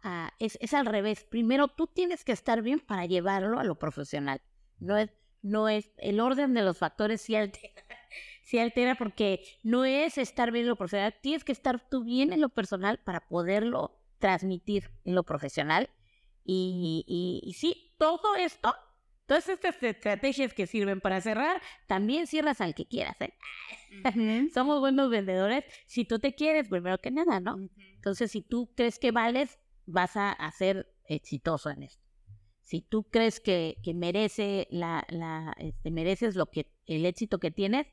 a, 0.02 0.26
a- 0.26 0.32
es, 0.40 0.58
es 0.60 0.74
al 0.74 0.86
revés. 0.86 1.22
Primero 1.22 1.68
tú 1.68 1.86
tienes 1.86 2.24
que 2.24 2.32
estar 2.32 2.62
bien 2.62 2.80
para 2.80 3.06
llevarlo 3.06 3.60
a 3.60 3.64
lo 3.64 3.78
profesional. 3.78 4.42
No 4.80 4.96
es, 4.96 5.12
no 5.46 5.68
es, 5.68 5.90
el 5.98 6.20
orden 6.20 6.54
de 6.54 6.62
los 6.62 6.78
factores 6.78 7.20
sí 7.20 7.36
altera, 7.36 7.84
sí 8.42 8.58
altera 8.58 8.94
porque 8.96 9.44
no 9.62 9.84
es 9.84 10.18
estar 10.18 10.50
bien 10.50 10.64
en 10.64 10.70
lo 10.70 10.76
profesional, 10.76 11.14
tienes 11.20 11.44
que 11.44 11.52
estar 11.52 11.88
tú 11.88 12.04
bien 12.04 12.32
en 12.32 12.40
lo 12.40 12.48
personal 12.48 12.98
para 12.98 13.26
poderlo 13.26 13.98
transmitir 14.18 14.90
en 15.04 15.14
lo 15.14 15.22
profesional. 15.22 15.90
Y, 16.44 17.04
y, 17.06 17.48
y 17.48 17.54
sí, 17.54 17.94
todo 17.98 18.36
esto, 18.36 18.74
todas 19.26 19.48
estas 19.48 19.82
estrategias 19.82 20.54
que 20.54 20.66
sirven 20.66 21.00
para 21.00 21.20
cerrar, 21.20 21.60
también 21.86 22.26
cierras 22.26 22.60
al 22.60 22.74
que 22.74 22.86
quieras, 22.86 23.16
¿eh? 23.20 23.34
Somos 24.54 24.80
buenos 24.80 25.10
vendedores 25.10 25.64
si 25.86 26.04
tú 26.04 26.18
te 26.18 26.34
quieres, 26.34 26.68
primero 26.68 26.98
que 26.98 27.10
nada, 27.10 27.40
¿no? 27.40 27.58
Entonces, 27.76 28.30
si 28.30 28.42
tú 28.42 28.72
crees 28.76 28.98
que 28.98 29.10
vales, 29.10 29.58
vas 29.86 30.16
a, 30.16 30.32
a 30.32 30.50
ser 30.52 30.92
exitoso 31.08 31.70
en 31.70 31.82
esto. 31.82 32.05
Si 32.66 32.80
tú 32.82 33.04
crees 33.04 33.38
que, 33.38 33.78
que 33.84 33.94
merece 33.94 34.66
la, 34.70 35.06
la, 35.08 35.54
este, 35.58 35.92
mereces 35.92 36.34
lo 36.34 36.46
que, 36.46 36.66
el 36.86 37.06
éxito 37.06 37.38
que 37.38 37.52
tienes, 37.52 37.86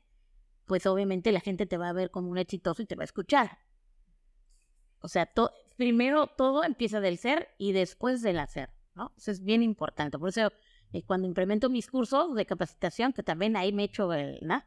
pues 0.66 0.84
obviamente 0.86 1.30
la 1.30 1.38
gente 1.38 1.64
te 1.64 1.76
va 1.78 1.90
a 1.90 1.92
ver 1.92 2.10
como 2.10 2.28
un 2.28 2.38
exitoso 2.38 2.82
y 2.82 2.86
te 2.86 2.96
va 2.96 3.02
a 3.02 3.04
escuchar. 3.04 3.58
O 4.98 5.06
sea, 5.06 5.26
to- 5.26 5.52
primero 5.76 6.26
todo 6.26 6.64
empieza 6.64 7.00
del 7.00 7.18
ser 7.18 7.54
y 7.56 7.70
después 7.70 8.20
del 8.20 8.40
hacer, 8.40 8.70
¿no? 8.96 9.12
Eso 9.16 9.30
es 9.30 9.44
bien 9.44 9.62
importante. 9.62 10.18
Por 10.18 10.30
eso 10.30 10.50
eh, 10.92 11.04
cuando 11.04 11.28
implemento 11.28 11.70
mis 11.70 11.86
cursos 11.86 12.34
de 12.34 12.44
capacitación, 12.44 13.12
que 13.12 13.22
también 13.22 13.56
ahí 13.56 13.72
me 13.72 13.84
echo 13.84 14.12
el, 14.12 14.40
¿no? 14.42 14.60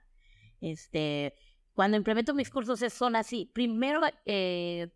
Este, 0.62 1.34
cuando 1.74 1.98
implemento 1.98 2.34
mis 2.34 2.50
cursos 2.50 2.80
son 2.94 3.18
así. 3.18 3.52
Primero 3.54 4.00
eh, 4.26 4.88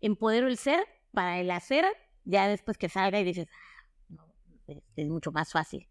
empodero 0.00 0.46
el 0.46 0.58
ser 0.58 0.86
para 1.12 1.40
el 1.40 1.50
hacer, 1.50 1.84
ya 2.24 2.46
después 2.46 2.78
que 2.78 2.88
salga 2.88 3.18
y 3.18 3.24
dices, 3.24 3.48
es 4.96 5.08
mucho 5.08 5.32
más 5.32 5.52
fácil 5.52 5.88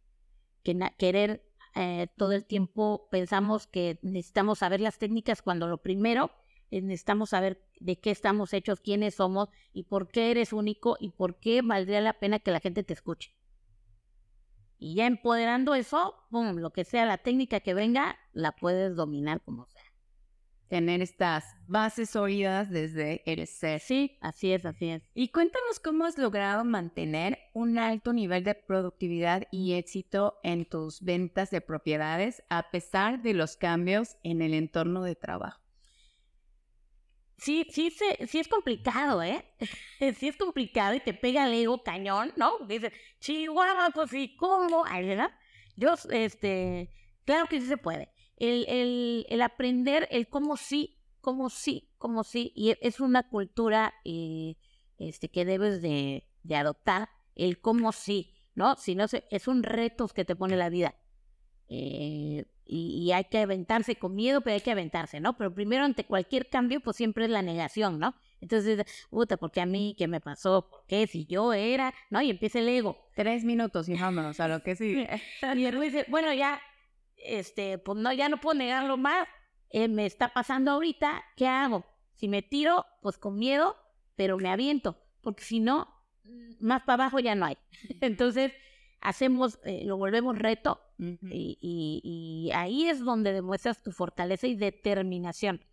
que 0.64 0.78
querer 0.98 1.44
eh, 1.76 2.08
todo 2.18 2.32
el 2.32 2.46
tiempo 2.46 3.08
pensamos 3.12 3.68
que 3.68 4.00
necesitamos 4.02 4.60
saber 4.60 4.82
las 4.82 4.98
técnicas 4.98 5.42
cuando 5.42 5.68
lo 5.68 5.82
primero 5.82 6.32
necesitamos 6.72 7.30
saber 7.30 7.62
de 7.80 8.00
qué 8.00 8.12
estamos 8.12 8.54
hechos, 8.54 8.80
quiénes 8.80 9.16
somos 9.16 9.50
y 9.74 9.84
por 9.84 10.10
qué 10.10 10.32
eres 10.32 10.54
único 10.54 10.98
y 11.00 11.12
por 11.12 11.40
qué 11.40 11.62
valdría 11.62 12.02
la 12.02 12.20
pena 12.20 12.40
que 12.40 12.52
la 12.52 12.60
gente 12.60 12.84
te 12.84 12.94
escuche. 12.94 13.36
Y 14.80 14.96
ya 14.96 15.08
empoderando 15.08 15.74
eso, 15.74 16.16
lo 16.32 16.72
que 16.72 16.84
sea 16.84 17.06
la 17.06 17.18
técnica 17.18 17.62
que 17.62 17.74
venga, 17.74 18.18
la 18.34 18.52
puedes 18.52 18.96
dominar 18.96 19.42
como 19.42 19.66
sea. 19.66 19.77
Tener 20.70 21.02
estas 21.02 21.46
bases 21.68 22.10
sólidas 22.10 22.70
desde 22.70 23.24
el 23.26 23.48
ser. 23.48 23.80
Sí, 23.80 24.18
así 24.22 24.52
es, 24.52 24.66
así 24.66 24.90
es. 24.90 25.04
Y 25.14 25.30
cuéntanos 25.30 25.80
cómo 25.80 26.06
has 26.06 26.18
logrado 26.18 26.66
mantener 26.66 27.40
un 27.54 27.78
alto 27.78 28.12
nivel 28.14 28.44
de 28.44 28.56
productividad 28.56 29.48
y 29.52 29.74
éxito 29.74 30.40
en 30.44 30.66
tus 30.66 31.02
ventas 31.02 31.52
de 31.52 31.62
propiedades 31.62 32.44
a 32.50 32.70
pesar 32.70 33.22
de 33.22 33.34
los 33.34 33.56
cambios 33.56 34.18
en 34.24 34.42
el 34.42 34.54
entorno 34.54 35.04
de 35.04 35.16
trabajo 35.16 35.68
sí, 37.38 37.68
sí, 37.72 37.92
sí 38.28 38.40
es 38.40 38.48
complicado, 38.48 39.24
¿eh? 39.24 39.46
sí 40.18 40.28
es 40.28 40.38
complicado 40.38 40.96
y 40.96 41.00
te 41.00 41.14
pega 41.14 41.48
el 41.48 41.54
ego 41.54 41.84
cañón, 41.84 42.34
¿no? 42.36 42.58
Dices, 42.68 42.92
chihuahua, 43.20 43.92
pues 43.94 44.10
sí, 44.10 44.36
¿cómo? 44.38 44.84
¿verdad? 44.84 45.32
Yo, 45.76 45.94
este, 46.12 46.90
claro 47.26 47.48
que 47.48 47.62
sí 47.62 47.68
se 47.68 47.78
puede. 47.78 48.10
El, 48.38 48.66
el, 48.68 49.26
el 49.30 49.42
aprender 49.42 50.08
el 50.12 50.30
cómo 50.30 50.58
sí, 50.58 51.00
cómo 51.22 51.50
sí, 51.50 51.90
cómo 51.98 52.24
sí, 52.24 52.54
y 52.56 52.72
e, 52.72 52.80
es 52.82 53.00
una 53.00 53.28
cultura 53.30 53.94
eh, 54.06 54.56
este, 54.98 55.30
que 55.30 55.44
debes 55.44 55.82
de, 55.82 56.28
de 56.44 56.56
adoptar, 56.56 57.10
el 57.36 57.60
cómo 57.60 57.92
sí, 57.92 58.34
¿no? 58.56 58.76
Si 58.76 58.96
no, 58.96 59.06
es 59.30 59.48
un 59.48 59.64
reto 59.64 60.08
que 60.08 60.26
te 60.26 60.36
pone 60.36 60.56
la 60.56 60.70
vida. 60.70 60.96
Eh, 61.70 62.46
y, 62.70 63.12
hay 63.12 63.26
que 63.26 63.40
aventarse 63.40 63.96
con 63.96 64.14
miedo, 64.16 64.42
pero 64.42 64.56
hay 64.56 64.62
que 64.62 64.72
aventarse, 64.72 65.20
¿no? 65.20 65.38
Pero 65.38 65.54
primero 65.54 65.86
ante 65.86 66.06
cualquier 66.06 66.50
cambio, 66.50 66.82
pues 66.82 66.98
siempre 66.98 67.26
es 67.26 67.32
la 67.32 67.42
negación, 67.42 67.98
¿no? 67.98 68.14
Entonces, 68.42 68.84
puta, 69.10 69.38
¿por 69.38 69.52
qué 69.52 69.62
a 69.62 69.66
mí? 69.66 69.96
¿Qué 69.98 70.08
me 70.08 70.20
pasó? 70.20 70.70
¿Por 70.70 70.86
qué? 70.86 71.08
Si 71.08 71.26
yo 71.26 71.54
era, 71.54 71.94
¿no? 72.10 72.22
Y 72.22 72.30
empieza 72.30 72.60
el 72.60 72.68
ego. 72.68 72.98
Tres 73.16 73.46
minutos 73.46 73.88
y 73.88 73.96
vámonos 73.96 74.40
a 74.40 74.48
lo 74.48 74.62
que 74.64 74.76
sí. 74.76 75.06
y 75.56 75.66
él 75.66 75.80
dice, 75.80 76.06
bueno, 76.10 76.34
ya, 76.34 76.60
este, 77.28 77.78
pues 77.78 77.98
no, 77.98 78.12
ya 78.14 78.30
no 78.30 78.40
puedo 78.40 78.58
negarlo 78.58 78.98
más. 78.98 79.28
Eh, 79.70 79.88
me 79.88 80.06
está 80.06 80.30
pasando 80.30 80.72
ahorita, 80.72 81.24
¿qué 81.36 81.48
hago? 81.48 81.86
Si 82.16 82.28
me 82.28 82.42
tiro, 82.42 82.86
pues 83.02 83.18
con 83.18 83.38
miedo, 83.38 83.76
pero 84.16 84.38
me 84.38 84.50
aviento, 84.50 84.98
porque 85.22 85.44
si 85.44 85.60
no, 85.60 85.88
más 86.60 86.82
para 86.84 87.04
abajo 87.04 87.20
ya 87.20 87.36
no 87.36 87.46
hay. 87.46 87.58
Entonces, 88.02 88.54
hacemos, 89.02 89.60
eh, 89.64 89.84
lo 89.86 89.98
volvemos 89.98 90.38
reto 90.38 90.82
y, 91.00 92.50
ahí 92.56 92.88
es 92.88 93.04
donde 93.04 93.34
demuestras 93.34 93.84
tu 93.84 93.92
fortaleza 93.92 94.48
y 94.48 94.56
determinación. 94.56 95.64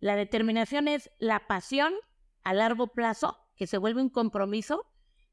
La 0.00 0.16
determinación 0.16 0.88
es 0.88 1.10
la 1.18 1.46
pasión 1.46 1.94
a 2.42 2.52
largo 2.52 2.88
plazo, 2.88 3.38
que 3.56 3.66
se 3.66 3.78
vuelve 3.78 4.02
un 4.02 4.10
compromiso, 4.10 4.84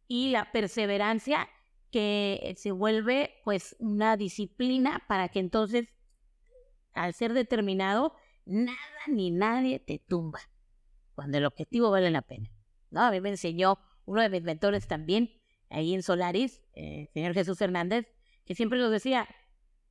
y 0.07 0.29
la 0.29 0.51
perseverancia, 0.51 1.49
que 1.91 2.53
se 2.57 2.71
vuelve 2.71 3.35
pues 3.43 3.75
una 3.79 4.17
disciplina 4.17 5.03
para 5.07 5.29
que 5.29 5.39
entonces, 5.39 5.89
al 6.93 7.13
ser 7.13 7.33
determinado, 7.33 8.15
nada 8.45 8.77
ni 9.07 9.31
nadie 9.31 9.79
te 9.79 9.99
tumba, 9.99 10.39
cuando 11.13 11.37
el 11.37 11.45
objetivo 11.45 11.91
vale 11.91 12.09
la 12.09 12.21
pena. 12.21 12.49
¿no? 12.89 13.01
A 13.01 13.11
mí 13.11 13.21
me 13.21 13.29
enseñó 13.29 13.77
uno 14.05 14.21
de 14.21 14.29
mis 14.29 14.43
mentores 14.43 14.87
también, 14.87 15.31
ahí 15.69 15.93
en 15.93 16.03
Solaris, 16.03 16.61
el 16.73 17.03
eh, 17.03 17.09
señor 17.13 17.33
Jesús 17.33 17.59
Hernández, 17.61 18.07
que 18.45 18.55
siempre 18.55 18.79
nos 18.79 18.91
decía, 18.91 19.27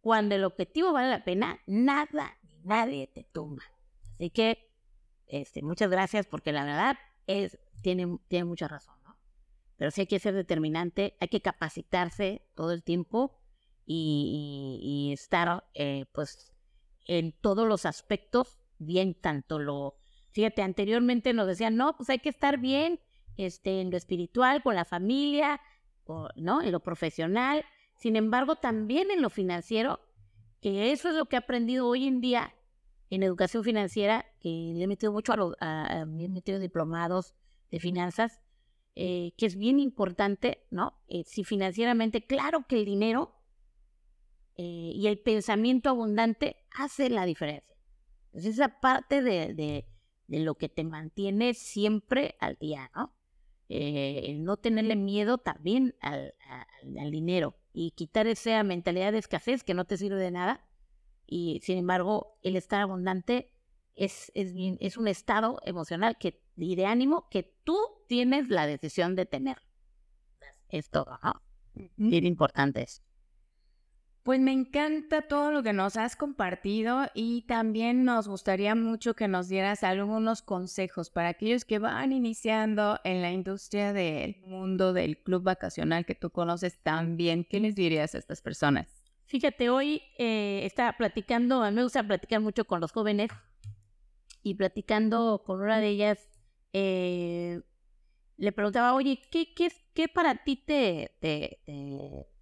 cuando 0.01 0.35
el 0.35 0.45
objetivo 0.45 0.93
vale 0.93 1.11
la 1.11 1.25
pena, 1.25 1.61
nada 1.67 2.37
ni 2.43 2.59
nadie 2.65 3.07
te 3.07 3.25
tumba. 3.25 3.63
Así 4.15 4.31
que, 4.31 4.71
este, 5.27 5.63
muchas 5.63 5.91
gracias 5.91 6.27
porque 6.27 6.53
la 6.53 6.65
verdad 6.65 6.99
es, 7.27 7.59
tiene, 7.83 8.19
tiene 8.29 8.45
mucha 8.45 8.69
razón. 8.69 9.00
Pero 9.81 9.91
sí 9.91 10.03
hay 10.03 10.07
que 10.07 10.19
ser 10.19 10.35
determinante, 10.35 11.17
hay 11.21 11.29
que 11.29 11.41
capacitarse 11.41 12.43
todo 12.55 12.73
el 12.73 12.83
tiempo 12.83 13.41
y, 13.87 15.09
estar, 15.11 15.65
eh, 15.73 16.05
pues, 16.13 16.53
en 17.07 17.33
todos 17.33 17.67
los 17.67 17.87
aspectos 17.87 18.59
bien, 18.79 19.15
tanto 19.15 19.59
lo, 19.59 19.97
fíjate, 20.33 20.61
anteriormente 20.61 21.33
nos 21.33 21.47
decían, 21.47 21.77
no, 21.77 21.97
pues 21.97 22.11
hay 22.11 22.19
que 22.19 22.29
estar 22.29 22.59
bien, 22.59 23.01
este, 23.39 23.81
en 23.81 23.91
lo 23.91 23.97
espiritual, 23.97 24.63
con 24.63 24.75
la 24.75 24.85
familia, 24.85 25.63
¿no? 26.37 26.61
En 26.61 26.73
lo 26.73 26.81
profesional, 26.81 27.65
sin 27.97 28.17
embargo, 28.17 28.57
también 28.57 29.11
en 29.11 29.23
lo 29.23 29.31
financiero, 29.31 29.99
que 30.61 30.93
eso 30.93 31.09
es 31.09 31.15
lo 31.15 31.25
que 31.25 31.37
he 31.37 31.39
aprendido 31.39 31.89
hoy 31.89 32.07
en 32.07 32.21
día 32.21 32.55
en 33.09 33.23
educación 33.23 33.65
financiera, 33.65 34.27
que 34.41 34.75
le 34.77 34.85
he 34.85 34.87
metido 34.87 35.11
mucho 35.11 35.33
a, 35.33 35.37
los, 35.37 35.57
he 35.59 36.29
metido 36.29 36.59
diplomados 36.59 37.35
de 37.71 37.81
finanzas, 37.81 38.43
eh, 39.03 39.33
que 39.39 39.47
es 39.47 39.57
bien 39.57 39.81
importante, 39.81 40.67
¿no? 40.71 40.93
Eh, 41.09 41.25
si 41.25 41.43
financieramente, 41.43 42.27
claro 42.27 42.67
que 42.69 42.77
el 42.77 42.85
dinero 42.85 43.35
eh, 44.59 44.93
y 44.95 45.07
el 45.07 45.19
pensamiento 45.19 45.89
abundante 45.89 46.57
hace 46.77 47.09
la 47.09 47.25
diferencia. 47.25 47.75
Entonces, 48.27 48.57
esa 48.57 48.79
parte 48.79 49.23
de, 49.23 49.55
de, 49.55 50.39
lo 50.41 50.57
que 50.57 50.69
te 50.69 50.85
mantiene 50.85 51.55
siempre 51.55 52.37
al 52.41 52.59
día, 52.61 52.91
¿no? 52.95 53.17
el 53.71 54.45
no 54.45 54.59
tenerle 54.59 54.97
miedo 54.97 55.39
también 55.39 55.95
al, 56.03 56.35
al 57.01 57.11
dinero 57.11 57.57
y 57.73 57.93
quitar 57.93 58.27
esa 58.27 58.63
mentalidad 58.65 59.13
de 59.13 59.19
escasez 59.19 59.65
que 59.65 59.73
no 59.73 59.87
te 59.87 59.97
sirve 59.97 60.17
de 60.17 60.31
nada. 60.31 60.69
Y 61.27 61.61
sin 61.63 61.79
embargo, 61.79 62.39
el 62.43 62.55
estar 62.55 62.83
abundante 62.83 63.55
es, 63.95 64.31
es, 64.35 64.53
es 64.81 64.97
un 64.97 65.09
estado 65.09 65.59
emocional 65.65 66.17
que, 66.19 66.43
y 66.57 66.77
de 66.77 66.87
ánimo 66.87 67.29
que 67.31 67.43
tú 67.65 67.77
tienes 68.09 68.49
la 68.49 68.67
decisión 68.67 69.17
de 69.17 69.27
tener. 69.27 69.59
Esto, 70.69 71.07
bien 71.97 72.27
importante 72.27 72.83
es. 72.83 73.03
Pues 74.23 74.39
me 74.39 74.53
encanta 74.53 75.23
todo 75.23 75.51
lo 75.51 75.63
que 75.63 75.73
nos 75.73 75.97
has 75.97 76.15
compartido 76.15 77.07
y 77.15 77.43
también 77.47 78.05
nos 78.05 78.29
gustaría 78.29 78.75
mucho 78.75 79.15
que 79.15 79.29
nos 79.29 79.49
dieras 79.49 79.83
algunos 79.83 80.43
consejos 80.43 81.09
para 81.09 81.31
aquellos 81.31 81.65
que 81.65 81.79
van 81.79 82.13
iniciando 82.13 83.01
en 83.03 83.23
la 83.23 83.33
industria 83.33 83.95
del 83.95 84.37
mundo 84.43 84.93
del 84.93 85.17
club 85.17 85.43
vacacional 85.43 86.05
que 86.05 86.15
tú 86.15 86.31
conoces 86.31 86.79
tan 86.83 87.17
bien. 87.17 87.45
¿Qué 87.45 87.61
les 87.61 87.75
dirías 87.75 88.15
a 88.15 88.19
estas 88.19 88.43
personas? 88.43 89.03
Fíjate, 89.25 89.71
hoy 89.71 90.03
eh, 90.19 90.61
estaba 90.65 90.93
platicando, 90.93 91.63
a 91.63 91.71
mí 91.71 91.77
me 91.77 91.83
gusta 91.83 92.03
platicar 92.03 92.41
mucho 92.41 92.67
con 92.67 92.81
los 92.81 92.93
jóvenes 92.93 93.31
y 94.43 94.55
platicando 94.55 95.43
con 95.45 95.61
una 95.63 95.81
de 95.81 95.89
ellas, 95.89 96.29
eh, 96.73 97.63
le 98.37 98.53
preguntaba, 98.53 98.95
oye, 98.95 99.21
¿qué, 99.31 99.55
qué, 99.55 99.73
qué 99.95 100.09
para 100.09 100.45
ti 100.45 100.57
te, 100.57 101.17
te 101.21 101.61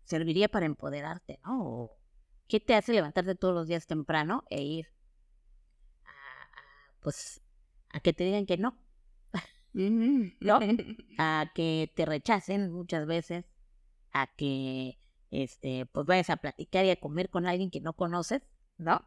serviría 0.04 0.48
para 0.48 0.66
empoderarte, 0.66 1.40
¿no? 1.44 1.90
¿Qué 2.48 2.60
te 2.60 2.74
hace 2.74 2.92
levantarte 2.92 3.34
todos 3.34 3.54
los 3.54 3.68
días 3.68 3.86
temprano 3.86 4.44
e 4.50 4.62
ir 4.62 4.88
a, 6.04 6.10
pues, 7.00 7.40
a 7.90 8.00
que 8.00 8.12
te 8.12 8.24
digan 8.24 8.46
que 8.46 8.56
no? 8.58 8.78
¿No? 10.40 10.60
A 11.18 11.52
que 11.54 11.92
te 11.96 12.06
rechacen 12.06 12.72
muchas 12.72 13.06
veces, 13.06 13.44
a 14.12 14.28
que 14.36 14.98
este, 15.30 15.86
pues 15.86 16.06
vayas 16.06 16.30
a 16.30 16.38
platicar 16.38 16.84
y 16.86 16.90
a 16.90 17.00
comer 17.00 17.30
con 17.30 17.46
alguien 17.46 17.70
que 17.70 17.80
no 17.80 17.94
conoces, 17.94 18.42
¿no? 18.78 19.06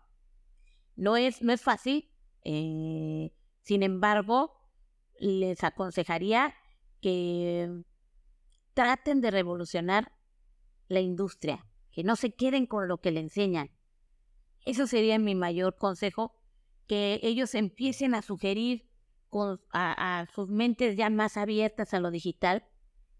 No 0.96 1.18
es, 1.18 1.42
no 1.42 1.54
es 1.54 1.62
fácil. 1.62 2.11
Eh, 2.44 3.32
sin 3.62 3.84
embargo, 3.84 4.54
les 5.20 5.64
aconsejaría 5.64 6.56
que 7.00 7.84
traten 8.74 9.22
de 9.22 9.32
revolucionar 9.32 10.12
la 10.88 11.00
industria, 11.00 11.66
que 11.92 12.04
no 12.04 12.16
se 12.16 12.34
queden 12.34 12.66
con 12.66 12.88
lo 12.88 13.00
que 13.00 13.12
le 13.12 13.20
enseñan. 13.20 13.72
Eso 14.66 14.88
sería 14.88 15.18
mi 15.20 15.36
mayor 15.36 15.78
consejo, 15.78 16.34
que 16.88 17.20
ellos 17.24 17.56
empiecen 17.56 18.16
a 18.16 18.22
sugerir 18.22 18.90
con, 19.30 19.62
a, 19.72 20.28
sus 20.34 20.50
mentes 20.50 20.98
ya 20.98 21.10
más 21.10 21.38
abiertas 21.38 21.94
a 21.94 22.00
lo 22.00 22.12
digital, 22.12 22.66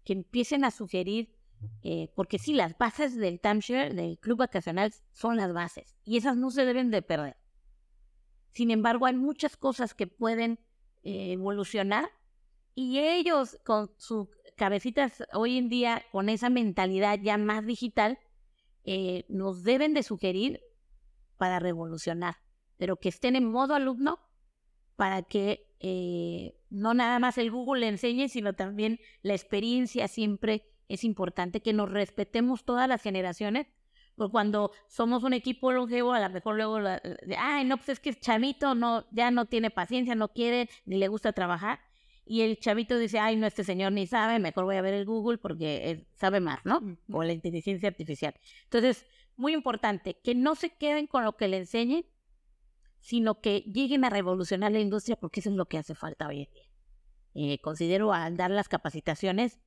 que 0.04 0.12
empiecen 0.12 0.64
a 0.64 0.70
sugerir, 0.70 1.34
eh, 1.82 2.10
porque 2.14 2.38
sí, 2.38 2.52
las 2.52 2.76
bases 2.76 3.16
del 3.16 3.40
timeshare, 3.40 3.94
del 3.94 4.18
club 4.18 4.38
vacacional, 4.38 4.92
son 5.12 5.36
las 5.36 5.52
bases, 5.52 5.96
y 6.04 6.16
esas 6.16 6.36
no 6.36 6.50
se 6.50 6.64
deben 6.64 6.90
de 6.90 7.02
perder. 7.02 7.36
Sin 8.52 8.70
embargo, 8.70 9.06
hay 9.06 9.14
muchas 9.14 9.56
cosas 9.56 9.94
que 9.94 10.06
pueden 10.06 10.60
eh, 11.02 11.32
evolucionar 11.32 12.10
y 12.74 13.00
ellos 13.00 13.58
con 13.64 13.90
su 13.98 14.30
cabecitas 14.56 15.24
hoy 15.32 15.58
en 15.58 15.68
día 15.68 16.02
con 16.12 16.28
esa 16.28 16.50
mentalidad 16.50 17.18
ya 17.20 17.36
más 17.38 17.66
digital, 17.66 18.18
eh, 18.84 19.24
nos 19.28 19.64
deben 19.64 19.94
de 19.94 20.02
sugerir 20.02 20.60
para 21.36 21.58
revolucionar, 21.58 22.36
pero 22.76 22.96
que 22.96 23.08
estén 23.08 23.36
en 23.36 23.50
modo 23.50 23.74
alumno 23.74 24.20
para 24.96 25.22
que 25.22 25.66
eh, 25.80 26.54
no 26.70 26.94
nada 26.94 27.18
más 27.18 27.38
el 27.38 27.50
Google 27.50 27.80
le 27.80 27.88
enseñe, 27.88 28.28
sino 28.28 28.52
también 28.52 29.00
la 29.22 29.34
experiencia 29.34 30.06
siempre 30.06 30.70
es 30.88 31.04
importante, 31.04 31.60
que 31.60 31.72
nos 31.72 31.90
respetemos 31.90 32.64
todas 32.64 32.88
las 32.88 33.02
generaciones, 33.02 33.66
porque 34.22 34.32
cuando 34.32 34.70
somos 34.86 35.24
un 35.24 35.32
equipo 35.32 35.72
longevo, 35.72 36.12
a 36.12 36.20
lo 36.20 36.30
mejor 36.30 36.54
luego, 36.54 36.78
ay, 37.36 37.64
no, 37.64 37.76
pues 37.76 37.88
es 37.88 38.00
que 38.00 38.10
el 38.10 38.20
chavito 38.20 38.74
no, 38.74 39.04
ya 39.10 39.30
no 39.30 39.46
tiene 39.46 39.70
paciencia, 39.70 40.14
no 40.14 40.28
quiere, 40.28 40.68
ni 40.84 40.98
le 40.98 41.08
gusta 41.08 41.32
trabajar, 41.32 41.80
y 42.24 42.42
el 42.42 42.60
chavito 42.60 42.96
dice, 42.98 43.18
ay, 43.18 43.36
no, 43.36 43.48
este 43.48 43.64
señor 43.64 43.90
ni 43.92 44.06
sabe, 44.06 44.38
mejor 44.38 44.64
voy 44.64 44.76
a 44.76 44.82
ver 44.82 44.94
el 44.94 45.06
Google 45.06 45.38
porque 45.38 46.06
sabe 46.14 46.38
más, 46.38 46.64
¿no? 46.64 46.96
O 47.10 47.24
la 47.24 47.32
inteligencia 47.32 47.88
artificial. 47.88 48.34
Entonces, 48.64 49.04
muy 49.36 49.54
importante, 49.54 50.16
que 50.22 50.36
no 50.36 50.54
se 50.54 50.70
queden 50.70 51.08
con 51.08 51.24
lo 51.24 51.36
que 51.36 51.48
le 51.48 51.56
enseñen, 51.56 52.06
sino 53.00 53.40
que 53.40 53.60
lleguen 53.60 54.04
a 54.04 54.10
revolucionar 54.10 54.70
la 54.70 54.78
industria 54.78 55.16
porque 55.16 55.40
eso 55.40 55.50
es 55.50 55.56
lo 55.56 55.66
que 55.66 55.78
hace 55.78 55.96
falta 55.96 56.28
hoy 56.28 56.42
en 56.42 56.52
día. 56.52 56.68
Eh, 57.34 57.58
considero 57.60 58.12
al 58.12 58.36
dar 58.36 58.52
las 58.52 58.68
capacitaciones 58.68 59.58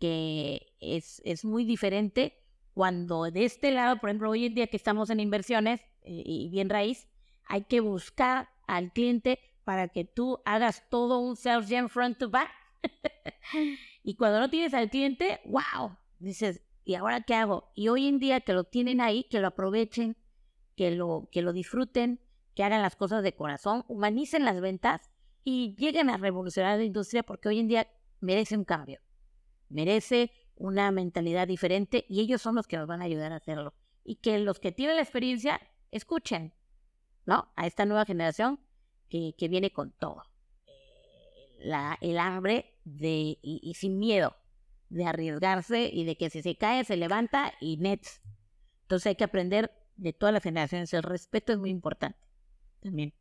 que 0.00 0.74
es, 0.80 1.22
es, 1.24 1.44
muy 1.44 1.64
diferente 1.64 2.41
cuando 2.74 3.24
de 3.30 3.44
este 3.44 3.70
lado, 3.70 3.98
por 3.98 4.10
ejemplo, 4.10 4.30
hoy 4.30 4.46
en 4.46 4.54
día 4.54 4.66
que 4.66 4.76
estamos 4.76 5.10
en 5.10 5.20
inversiones 5.20 5.80
eh, 6.02 6.22
y 6.24 6.48
bien 6.48 6.70
raíz, 6.70 7.08
hay 7.46 7.64
que 7.64 7.80
buscar 7.80 8.48
al 8.66 8.92
cliente 8.92 9.38
para 9.64 9.88
que 9.88 10.04
tú 10.04 10.40
hagas 10.44 10.88
todo 10.88 11.18
un 11.18 11.36
sales 11.36 11.68
gen 11.68 11.88
front 11.88 12.18
to 12.18 12.30
back. 12.30 12.50
y 14.02 14.14
cuando 14.16 14.40
no 14.40 14.50
tienes 14.50 14.74
al 14.74 14.90
cliente, 14.90 15.40
wow, 15.44 15.96
dices, 16.18 16.62
¿y 16.84 16.94
ahora 16.94 17.20
qué 17.22 17.34
hago? 17.34 17.70
Y 17.74 17.88
hoy 17.88 18.08
en 18.08 18.18
día 18.18 18.40
que 18.40 18.52
lo 18.52 18.64
tienen 18.64 19.00
ahí, 19.00 19.24
que 19.24 19.40
lo 19.40 19.48
aprovechen, 19.48 20.16
que 20.76 20.90
lo, 20.90 21.28
que 21.30 21.42
lo 21.42 21.52
disfruten, 21.52 22.20
que 22.54 22.64
hagan 22.64 22.82
las 22.82 22.96
cosas 22.96 23.22
de 23.22 23.34
corazón, 23.34 23.84
humanicen 23.88 24.44
las 24.44 24.60
ventas 24.60 25.10
y 25.44 25.74
lleguen 25.76 26.10
a 26.10 26.16
revolucionar 26.16 26.78
la 26.78 26.84
industria 26.84 27.22
porque 27.22 27.48
hoy 27.48 27.58
en 27.60 27.68
día 27.68 27.88
merece 28.20 28.56
un 28.56 28.64
cambio, 28.64 29.00
merece 29.68 30.32
una 30.56 30.90
mentalidad 30.90 31.46
diferente 31.46 32.04
y 32.08 32.20
ellos 32.20 32.42
son 32.42 32.54
los 32.54 32.66
que 32.66 32.76
nos 32.76 32.86
van 32.86 33.02
a 33.02 33.06
ayudar 33.06 33.32
a 33.32 33.36
hacerlo. 33.36 33.74
Y 34.04 34.16
que 34.16 34.38
los 34.38 34.58
que 34.58 34.72
tienen 34.72 34.96
la 34.96 35.02
experiencia 35.02 35.60
escuchen, 35.90 36.54
¿no? 37.26 37.52
A 37.56 37.66
esta 37.66 37.86
nueva 37.86 38.04
generación 38.04 38.60
que, 39.08 39.34
que 39.36 39.48
viene 39.48 39.72
con 39.72 39.92
todo. 39.92 40.22
Eh, 40.66 41.58
la, 41.60 41.98
el 42.00 42.18
hambre 42.18 42.74
de, 42.84 43.38
y, 43.42 43.74
sin 43.74 43.98
miedo 43.98 44.36
de 44.88 45.06
arriesgarse 45.06 45.88
y 45.92 46.04
de 46.04 46.16
que 46.16 46.30
si 46.30 46.42
se 46.42 46.56
cae 46.56 46.84
se 46.84 46.96
levanta 46.96 47.52
y 47.60 47.76
nets. 47.78 48.20
Entonces 48.82 49.06
hay 49.06 49.14
que 49.16 49.24
aprender 49.24 49.72
de 49.96 50.12
todas 50.12 50.32
las 50.32 50.42
generaciones. 50.42 50.92
El 50.92 51.02
respeto 51.02 51.52
es 51.52 51.58
muy 51.58 51.70
importante 51.70 52.18
también. 52.80 53.14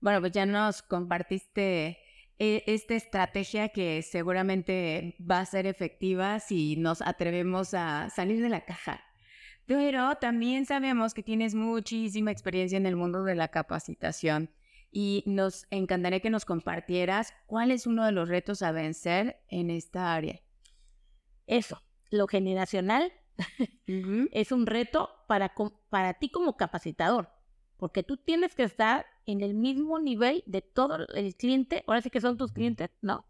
Bueno, 0.00 0.20
pues 0.20 0.32
ya 0.32 0.46
nos 0.46 0.82
compartiste 0.82 1.98
esta 2.42 2.94
estrategia 2.94 3.68
que 3.68 4.02
seguramente 4.02 5.14
va 5.20 5.40
a 5.40 5.46
ser 5.46 5.66
efectiva 5.66 6.40
si 6.40 6.76
nos 6.76 7.00
atrevemos 7.00 7.72
a 7.74 8.10
salir 8.10 8.42
de 8.42 8.48
la 8.48 8.64
caja. 8.64 9.00
Pero 9.66 10.16
también 10.16 10.66
sabemos 10.66 11.14
que 11.14 11.22
tienes 11.22 11.54
muchísima 11.54 12.32
experiencia 12.32 12.76
en 12.76 12.86
el 12.86 12.96
mundo 12.96 13.22
de 13.22 13.36
la 13.36 13.48
capacitación 13.48 14.50
y 14.90 15.22
nos 15.26 15.66
encantaría 15.70 16.20
que 16.20 16.30
nos 16.30 16.44
compartieras 16.44 17.32
cuál 17.46 17.70
es 17.70 17.86
uno 17.86 18.04
de 18.04 18.12
los 18.12 18.28
retos 18.28 18.62
a 18.62 18.72
vencer 18.72 19.40
en 19.48 19.70
esta 19.70 20.12
área. 20.12 20.40
Eso, 21.46 21.80
lo 22.10 22.26
generacional 22.26 23.12
es 23.86 24.52
un 24.52 24.66
reto 24.66 25.10
para, 25.28 25.54
para 25.90 26.14
ti 26.14 26.28
como 26.28 26.56
capacitador 26.56 27.30
porque 27.82 28.04
tú 28.04 28.16
tienes 28.16 28.54
que 28.54 28.62
estar 28.62 29.06
en 29.26 29.42
el 29.42 29.54
mismo 29.54 29.98
nivel 29.98 30.42
de 30.46 30.62
todo 30.62 31.06
el 31.14 31.34
cliente, 31.36 31.84
ahora 31.86 32.02
sí 32.02 32.10
que 32.10 32.20
son 32.20 32.36
tus 32.36 32.52
clientes, 32.52 32.90
¿no? 33.00 33.24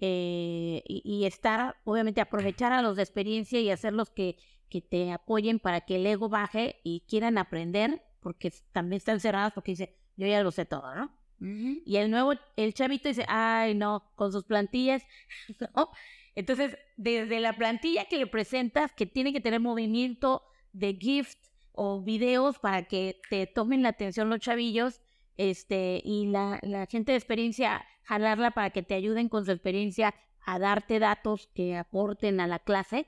Eh, 0.00 0.82
y, 0.86 1.24
estar, 1.24 1.76
obviamente, 1.84 2.20
aprovechar 2.20 2.72
a 2.72 2.82
los 2.82 2.96
de 2.96 3.02
experiencia 3.02 3.60
y 3.60 3.70
hacerlos 3.70 4.10
que, 4.10 4.36
que 4.68 4.80
te 4.80 5.10
apoyen 5.10 5.58
para 5.58 5.80
que 5.80 5.96
el 5.96 6.06
ego 6.06 6.28
baje 6.28 6.80
y 6.84 7.00
quieran 7.08 7.36
aprender, 7.36 8.02
porque 8.20 8.52
también 8.72 8.98
están 8.98 9.18
cerrados 9.18 9.52
porque 9.52 9.72
dice, 9.72 9.96
yo 10.16 10.26
ya 10.26 10.42
lo 10.42 10.52
sé 10.52 10.64
todo, 10.66 10.94
¿no? 10.94 11.18
Y 11.40 11.96
el 11.96 12.10
nuevo, 12.10 12.32
el 12.56 12.74
chavito 12.74 13.08
dice, 13.08 13.24
ay, 13.28 13.74
no, 13.74 14.10
con 14.16 14.32
sus 14.32 14.44
plantillas, 14.44 15.04
¿no? 15.76 15.90
Entonces, 16.34 16.76
desde 16.96 17.40
la 17.40 17.52
plantilla 17.52 18.06
que 18.06 18.18
le 18.18 18.26
presentas, 18.26 18.92
que 18.92 19.06
tiene 19.06 19.32
que 19.32 19.40
tener 19.40 19.60
movimiento 19.60 20.42
de 20.72 20.94
gift, 20.94 21.38
o 21.80 22.02
videos 22.02 22.58
para 22.58 22.82
que 22.82 23.20
te 23.30 23.46
tomen 23.46 23.84
la 23.84 23.90
atención 23.90 24.28
los 24.28 24.40
chavillos 24.40 25.00
este, 25.36 26.02
y 26.04 26.26
la, 26.26 26.58
la 26.62 26.86
gente 26.86 27.12
de 27.12 27.18
experiencia 27.18 27.86
jalarla 28.02 28.50
para 28.50 28.70
que 28.70 28.82
te 28.82 28.94
ayuden 28.94 29.28
con 29.28 29.44
su 29.44 29.52
experiencia 29.52 30.12
a 30.44 30.58
darte 30.58 30.98
datos 30.98 31.48
que 31.54 31.76
aporten 31.76 32.40
a 32.40 32.48
la 32.48 32.58
clase. 32.58 33.06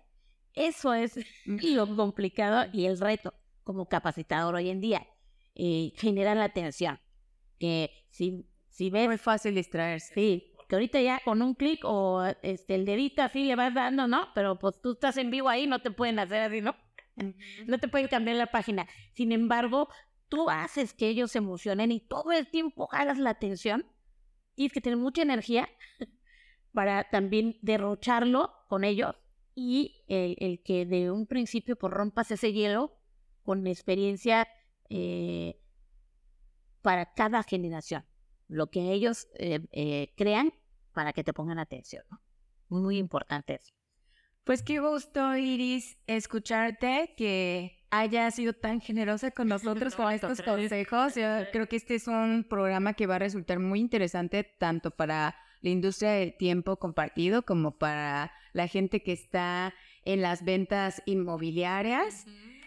Eso 0.55 0.95
es 0.95 1.19
lo 1.47 1.97
complicado 1.97 2.71
y 2.73 2.87
el 2.87 3.01
reto 3.01 3.35
como 3.65 3.89
capacitador 3.89 4.55
hoy 4.55 4.71
en 4.71 4.81
día. 4.81 5.05
Eh, 5.57 5.93
generar 5.97 6.37
la 6.37 6.45
atención. 6.45 7.01
Que 7.59 7.91
si, 8.09 8.47
si 8.69 8.89
ves... 8.89 9.09
Muy 9.09 9.19
fácil 9.19 9.57
distraerse. 9.57 10.15
Sí, 10.15 10.53
que 10.69 10.77
ahorita 10.77 11.01
ya 11.01 11.21
con 11.25 11.43
un 11.43 11.55
clic 11.55 11.81
o 11.85 12.23
este, 12.43 12.77
el 12.77 12.85
dedito 12.85 13.23
así 13.23 13.43
le 13.43 13.57
vas 13.57 13.75
dando, 13.75 14.07
¿no? 14.07 14.29
Pero 14.33 14.61
pues 14.61 14.81
tú 14.81 14.93
estás 14.93 15.17
en 15.17 15.31
vivo 15.31 15.49
ahí, 15.49 15.67
no 15.67 15.81
te 15.81 15.91
pueden 15.91 16.21
hacer 16.21 16.43
así, 16.43 16.61
¿no? 16.61 16.77
No 17.67 17.79
te 17.79 17.89
pueden 17.89 18.09
cambiar 18.09 18.37
la 18.37 18.47
página. 18.47 18.87
Sin 19.13 19.33
embargo, 19.33 19.89
tú 20.29 20.49
haces 20.49 20.95
que 20.95 21.09
ellos 21.09 21.33
se 21.33 21.39
emocionen 21.39 21.93
y 21.93 22.01
todo 22.01 22.33
el 22.33 22.49
tiempo 22.49 22.89
hagas 22.93 23.19
la 23.19 23.31
atención. 23.31 23.85
Tienes 24.55 24.73
que 24.73 24.81
tener 24.81 24.99
mucha 24.99 25.23
energía 25.23 25.69
para 26.73 27.11
también 27.11 27.59
derrocharlo 27.63 28.53
con 28.69 28.85
ellos 28.85 29.17
y 29.55 30.05
el, 30.07 30.63
que 30.63 30.87
de 30.87 31.11
un 31.11 31.27
principio 31.27 31.77
pues, 31.77 31.93
rompas 31.93 32.31
ese 32.31 32.53
hielo 32.53 32.97
con 33.43 33.67
experiencia 33.67 34.49
eh, 34.89 35.61
para 36.83 37.13
cada 37.13 37.43
generación. 37.43 38.07
Lo 38.49 38.71
que 38.71 38.93
ellos 38.93 39.29
eh, 39.35 39.61
eh, 39.73 40.13
crean 40.17 40.53
para 40.93 41.13
que 41.13 41.25
te 41.25 41.33
pongan 41.33 41.59
atención. 41.59 42.05
Muy 42.69 42.99
importante 42.99 43.55
eso. 43.55 43.75
Pues 44.45 44.63
qué 44.63 44.81
gusto, 44.81 45.37
Iris, 45.37 45.97
escucharte, 46.07 47.15
que 47.17 47.85
haya 47.91 48.31
sido 48.31 48.53
tan 48.53 48.81
generosa 48.81 49.31
con 49.31 49.49
nosotros 49.49 49.95
con 49.97 50.13
estos 50.13 50.41
consejos. 50.43 51.15
Yo 51.15 51.29
creo 51.53 51.69
que 51.69 51.77
este 51.77 51.97
es 51.97 52.09
un 52.09 52.47
programa 52.49 52.95
que 52.95 53.07
va 53.07 53.17
a 53.17 53.19
resultar 53.21 53.59
muy 53.59 53.81
interesante 53.81 54.45
tanto 54.45 54.91
para 54.91 55.37
la 55.61 55.71
industria 55.71 56.13
del 56.13 56.37
tiempo 56.37 56.77
compartido 56.77 57.43
como 57.43 57.79
para 57.79 58.33
la 58.53 58.67
gente 58.67 59.03
que 59.03 59.13
está 59.13 59.75
en 60.05 60.23
las 60.23 60.45
ventas 60.45 61.03
inmobiliarias. 61.05 62.25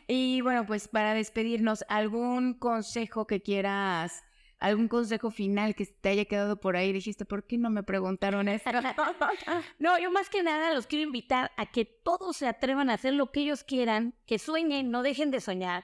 Y 0.07 0.41
bueno, 0.41 0.65
pues 0.65 0.87
para 0.87 1.13
despedirnos, 1.13 1.85
¿algún 1.87 2.53
consejo 2.53 3.25
que 3.25 3.41
quieras 3.41 4.23
algún 4.63 4.87
consejo 4.87 5.29
final 5.29 5.75
que 5.75 5.85
te 5.85 6.07
haya 6.07 6.23
quedado 6.23 6.57
por 6.61 6.77
ahí. 6.77 6.93
Dijiste, 6.93 7.25
¿por 7.25 7.45
qué 7.45 7.57
no 7.57 7.69
me 7.69 7.83
preguntaron 7.83 8.47
esto? 8.47 8.69
no, 9.77 9.99
yo 9.99 10.09
más 10.09 10.29
que 10.29 10.41
nada 10.41 10.73
los 10.73 10.87
quiero 10.87 11.03
invitar 11.03 11.51
a 11.57 11.65
que 11.65 11.83
todos 11.83 12.37
se 12.37 12.47
atrevan 12.47 12.89
a 12.89 12.93
hacer 12.93 13.13
lo 13.13 13.29
que 13.29 13.41
ellos 13.41 13.65
quieran, 13.65 14.15
que 14.25 14.39
sueñen, 14.39 14.89
no 14.89 15.03
dejen 15.03 15.31
de 15.31 15.41
soñar, 15.41 15.83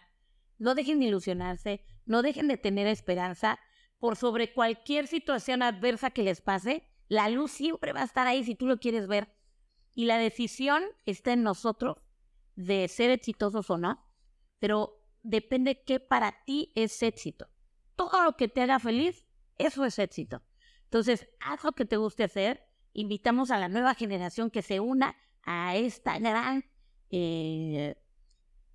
no 0.57 0.75
dejen 0.75 1.01
de 1.01 1.07
ilusionarse, 1.07 1.83
no 2.05 2.21
dejen 2.21 2.47
de 2.47 2.55
tener 2.55 2.87
esperanza 2.87 3.59
por 3.97 4.15
sobre 4.15 4.53
cualquier 4.53 5.07
situación 5.07 5.61
adversa 5.61 6.11
que 6.11 6.23
les 6.23 6.39
pase. 6.39 6.89
La 7.09 7.27
luz 7.27 7.51
siempre 7.51 7.91
va 7.91 7.99
a 7.99 8.05
estar 8.05 8.27
ahí 8.27 8.45
si 8.45 8.55
tú 8.55 8.65
lo 8.65 8.79
quieres 8.79 9.07
ver. 9.07 9.35
Y 9.93 10.05
la 10.05 10.17
decisión 10.17 10.83
está 11.05 11.33
en 11.33 11.43
nosotros 11.43 11.97
de 12.55 12.87
ser 12.87 13.09
exitosos 13.09 13.69
o 13.69 13.77
no, 13.77 14.01
pero 14.57 15.03
depende 15.21 15.83
qué 15.83 15.99
para 15.99 16.45
ti 16.45 16.71
es 16.75 17.03
éxito 17.03 17.49
todo 17.99 18.23
lo 18.23 18.37
que 18.37 18.47
te 18.47 18.61
haga 18.61 18.79
feliz, 18.79 19.25
eso 19.57 19.83
es 19.83 19.99
éxito. 19.99 20.41
Entonces, 20.85 21.27
haz 21.41 21.65
lo 21.65 21.73
que 21.73 21.83
te 21.83 21.97
guste 21.97 22.23
hacer. 22.23 22.65
Invitamos 22.93 23.51
a 23.51 23.59
la 23.59 23.67
nueva 23.67 23.93
generación 23.93 24.49
que 24.49 24.61
se 24.61 24.79
una 24.79 25.17
a 25.43 25.75
esta 25.75 26.17
gran 26.17 26.63
eh, 27.09 28.01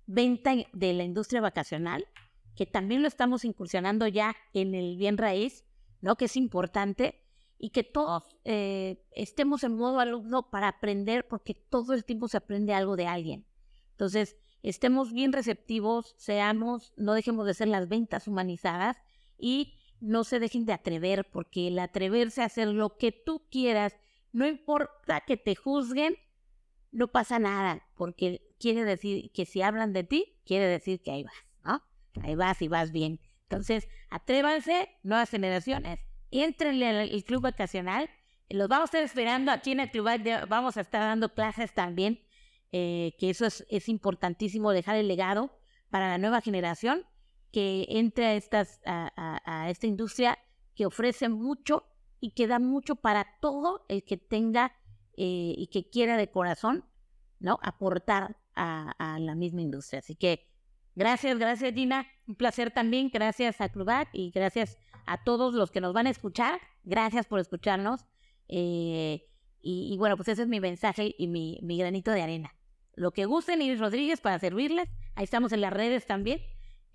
venta 0.05 0.53
de 0.73 0.93
la 0.93 1.03
industria 1.03 1.41
vacacional, 1.41 2.05
que 2.55 2.67
también 2.67 3.01
lo 3.01 3.07
estamos 3.07 3.45
incursionando 3.45 4.07
ya 4.07 4.35
en 4.53 4.75
el 4.75 4.95
bien 4.95 5.17
raíz, 5.17 5.65
¿no? 6.01 6.17
Que 6.17 6.25
es 6.25 6.37
importante 6.37 7.25
y 7.57 7.71
que 7.71 7.83
todos 7.83 8.37
eh, 8.43 9.07
estemos 9.09 9.63
en 9.63 9.75
modo 9.75 9.99
alumno 9.99 10.51
para 10.51 10.67
aprender, 10.67 11.27
porque 11.27 11.55
todo 11.55 11.93
el 11.93 12.05
tiempo 12.05 12.27
se 12.27 12.37
aprende 12.37 12.75
algo 12.75 12.95
de 12.95 13.07
alguien. 13.07 13.47
Entonces, 13.89 14.37
estemos 14.61 15.13
bien 15.13 15.33
receptivos, 15.33 16.13
seamos, 16.19 16.93
no 16.95 17.15
dejemos 17.15 17.47
de 17.47 17.55
ser 17.55 17.69
las 17.69 17.89
ventas 17.89 18.27
humanizadas 18.27 18.97
y 19.37 19.77
no 19.99 20.23
se 20.23 20.39
dejen 20.39 20.65
de 20.65 20.73
atrever, 20.73 21.29
porque 21.31 21.67
el 21.67 21.79
atreverse 21.79 22.41
a 22.41 22.45
hacer 22.45 22.67
lo 22.67 22.97
que 22.97 23.11
tú 23.11 23.47
quieras, 23.49 23.97
no 24.31 24.47
importa 24.47 25.21
que 25.21 25.37
te 25.37 25.55
juzguen, 25.55 26.17
no 26.91 27.07
pasa 27.07 27.39
nada, 27.39 27.87
porque 27.95 28.41
quiere 28.59 28.83
decir 28.83 29.31
que 29.31 29.45
si 29.45 29.61
hablan 29.61 29.93
de 29.93 30.03
ti, 30.03 30.37
quiere 30.45 30.67
decir 30.67 31.01
que 31.01 31.11
ahí 31.11 31.23
vas, 31.23 31.33
¿no? 31.63 31.83
Ahí 32.23 32.35
vas 32.35 32.61
y 32.61 32.67
vas 32.67 32.91
bien. 32.91 33.19
Entonces, 33.43 33.87
atrévanse, 34.09 34.89
nuevas 35.03 35.29
generaciones, 35.29 35.99
entrenle 36.31 36.87
al 36.87 37.23
club 37.23 37.41
vacacional. 37.41 38.09
Los 38.49 38.67
vamos 38.67 38.83
a 38.83 38.99
estar 38.99 39.03
esperando 39.03 39.51
aquí 39.51 39.71
en 39.71 39.79
el 39.81 39.91
club, 39.91 40.07
vamos 40.47 40.77
a 40.77 40.81
estar 40.81 41.01
dando 41.01 41.33
clases 41.33 41.73
también, 41.73 42.21
eh, 42.71 43.13
que 43.17 43.29
eso 43.29 43.45
es, 43.45 43.65
es, 43.69 43.89
importantísimo, 43.89 44.71
dejar 44.71 44.97
el 44.97 45.07
legado 45.07 45.57
para 45.89 46.09
la 46.09 46.17
nueva 46.17 46.41
generación 46.41 47.05
que 47.55 47.85
entre 47.87 48.25
a, 48.25 48.35
estas, 48.35 48.81
a, 48.85 49.39
a 49.45 49.69
esta 49.69 49.87
industria 49.87 50.37
que 50.75 50.85
ofrece 50.85 51.29
mucho 51.29 51.85
y 52.19 52.31
que 52.31 52.47
da 52.47 52.59
mucho 52.59 52.97
para 52.97 53.25
todo 53.39 53.85
el 53.87 54.03
que 54.03 54.17
tenga 54.17 54.73
eh, 55.15 55.55
y 55.57 55.67
que 55.67 55.89
quiera 55.89 56.17
de 56.17 56.29
corazón, 56.29 56.83
¿no? 57.39 57.57
Aportar 57.63 58.35
a, 58.55 59.17
la 59.21 59.35
misma 59.35 59.61
industria. 59.61 59.99
Así 59.99 60.15
que 60.17 60.49
gracias, 60.95 61.39
gracias 61.39 61.73
Gina, 61.73 62.07
un 62.27 62.35
placer 62.35 62.71
también, 62.71 63.09
gracias 63.09 63.61
a 63.61 63.69
Clubac 63.69 64.09
y 64.11 64.31
gracias 64.31 64.77
a 65.07 65.23
todos 65.23 65.53
los 65.53 65.71
que 65.71 65.79
nos 65.79 65.93
van 65.93 66.07
a 66.07 66.09
escuchar, 66.09 66.59
gracias 66.83 67.25
por 67.25 67.39
escucharnos. 67.39 68.05
Eh, 68.49 69.29
y, 69.61 69.95
bueno, 69.97 70.17
pues 70.17 70.27
ese 70.27 70.41
es 70.41 70.49
mi 70.49 70.59
mensaje 70.59 71.15
y 71.17 71.27
mi, 71.27 71.57
mi 71.63 71.77
granito 71.77 72.11
de 72.11 72.21
arena. 72.21 72.53
Lo 72.95 73.11
que 73.11 73.23
gusten, 73.23 73.61
Iris 73.61 73.79
Rodríguez, 73.79 74.19
para 74.19 74.39
servirles. 74.39 74.89
Ahí 75.15 75.23
estamos 75.23 75.53
en 75.53 75.61
las 75.61 75.71
redes 75.71 76.05
también. 76.05 76.41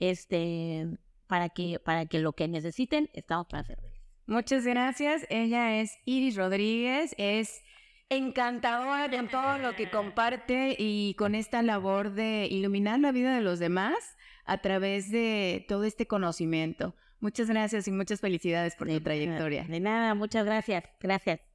Este, 0.00 0.88
para 1.26 1.48
que, 1.48 1.78
para 1.78 2.06
que 2.06 2.18
lo 2.18 2.32
que 2.32 2.48
necesiten, 2.48 3.08
estamos 3.12 3.46
para 3.46 3.62
servirles. 3.62 4.00
Muchas 4.26 4.64
gracias. 4.64 5.26
Ella 5.28 5.80
es 5.80 5.98
Iris 6.04 6.36
Rodríguez, 6.36 7.14
es 7.18 7.62
encantadora 8.08 9.10
con 9.10 9.28
todo 9.28 9.58
lo 9.58 9.74
que 9.76 9.88
comparte 9.90 10.74
y 10.78 11.14
con 11.14 11.34
esta 11.34 11.62
labor 11.62 12.12
de 12.12 12.48
iluminar 12.50 12.98
la 12.98 13.12
vida 13.12 13.34
de 13.34 13.40
los 13.40 13.58
demás 13.58 14.16
a 14.44 14.58
través 14.58 15.10
de 15.10 15.64
todo 15.68 15.84
este 15.84 16.06
conocimiento. 16.06 16.94
Muchas 17.20 17.48
gracias 17.48 17.86
y 17.86 17.92
muchas 17.92 18.20
felicidades 18.20 18.74
por 18.74 18.88
tu 18.88 19.00
trayectoria. 19.00 19.64
De 19.64 19.78
nada, 19.78 20.14
muchas 20.14 20.44
gracias. 20.44 20.84
Gracias. 21.00 21.49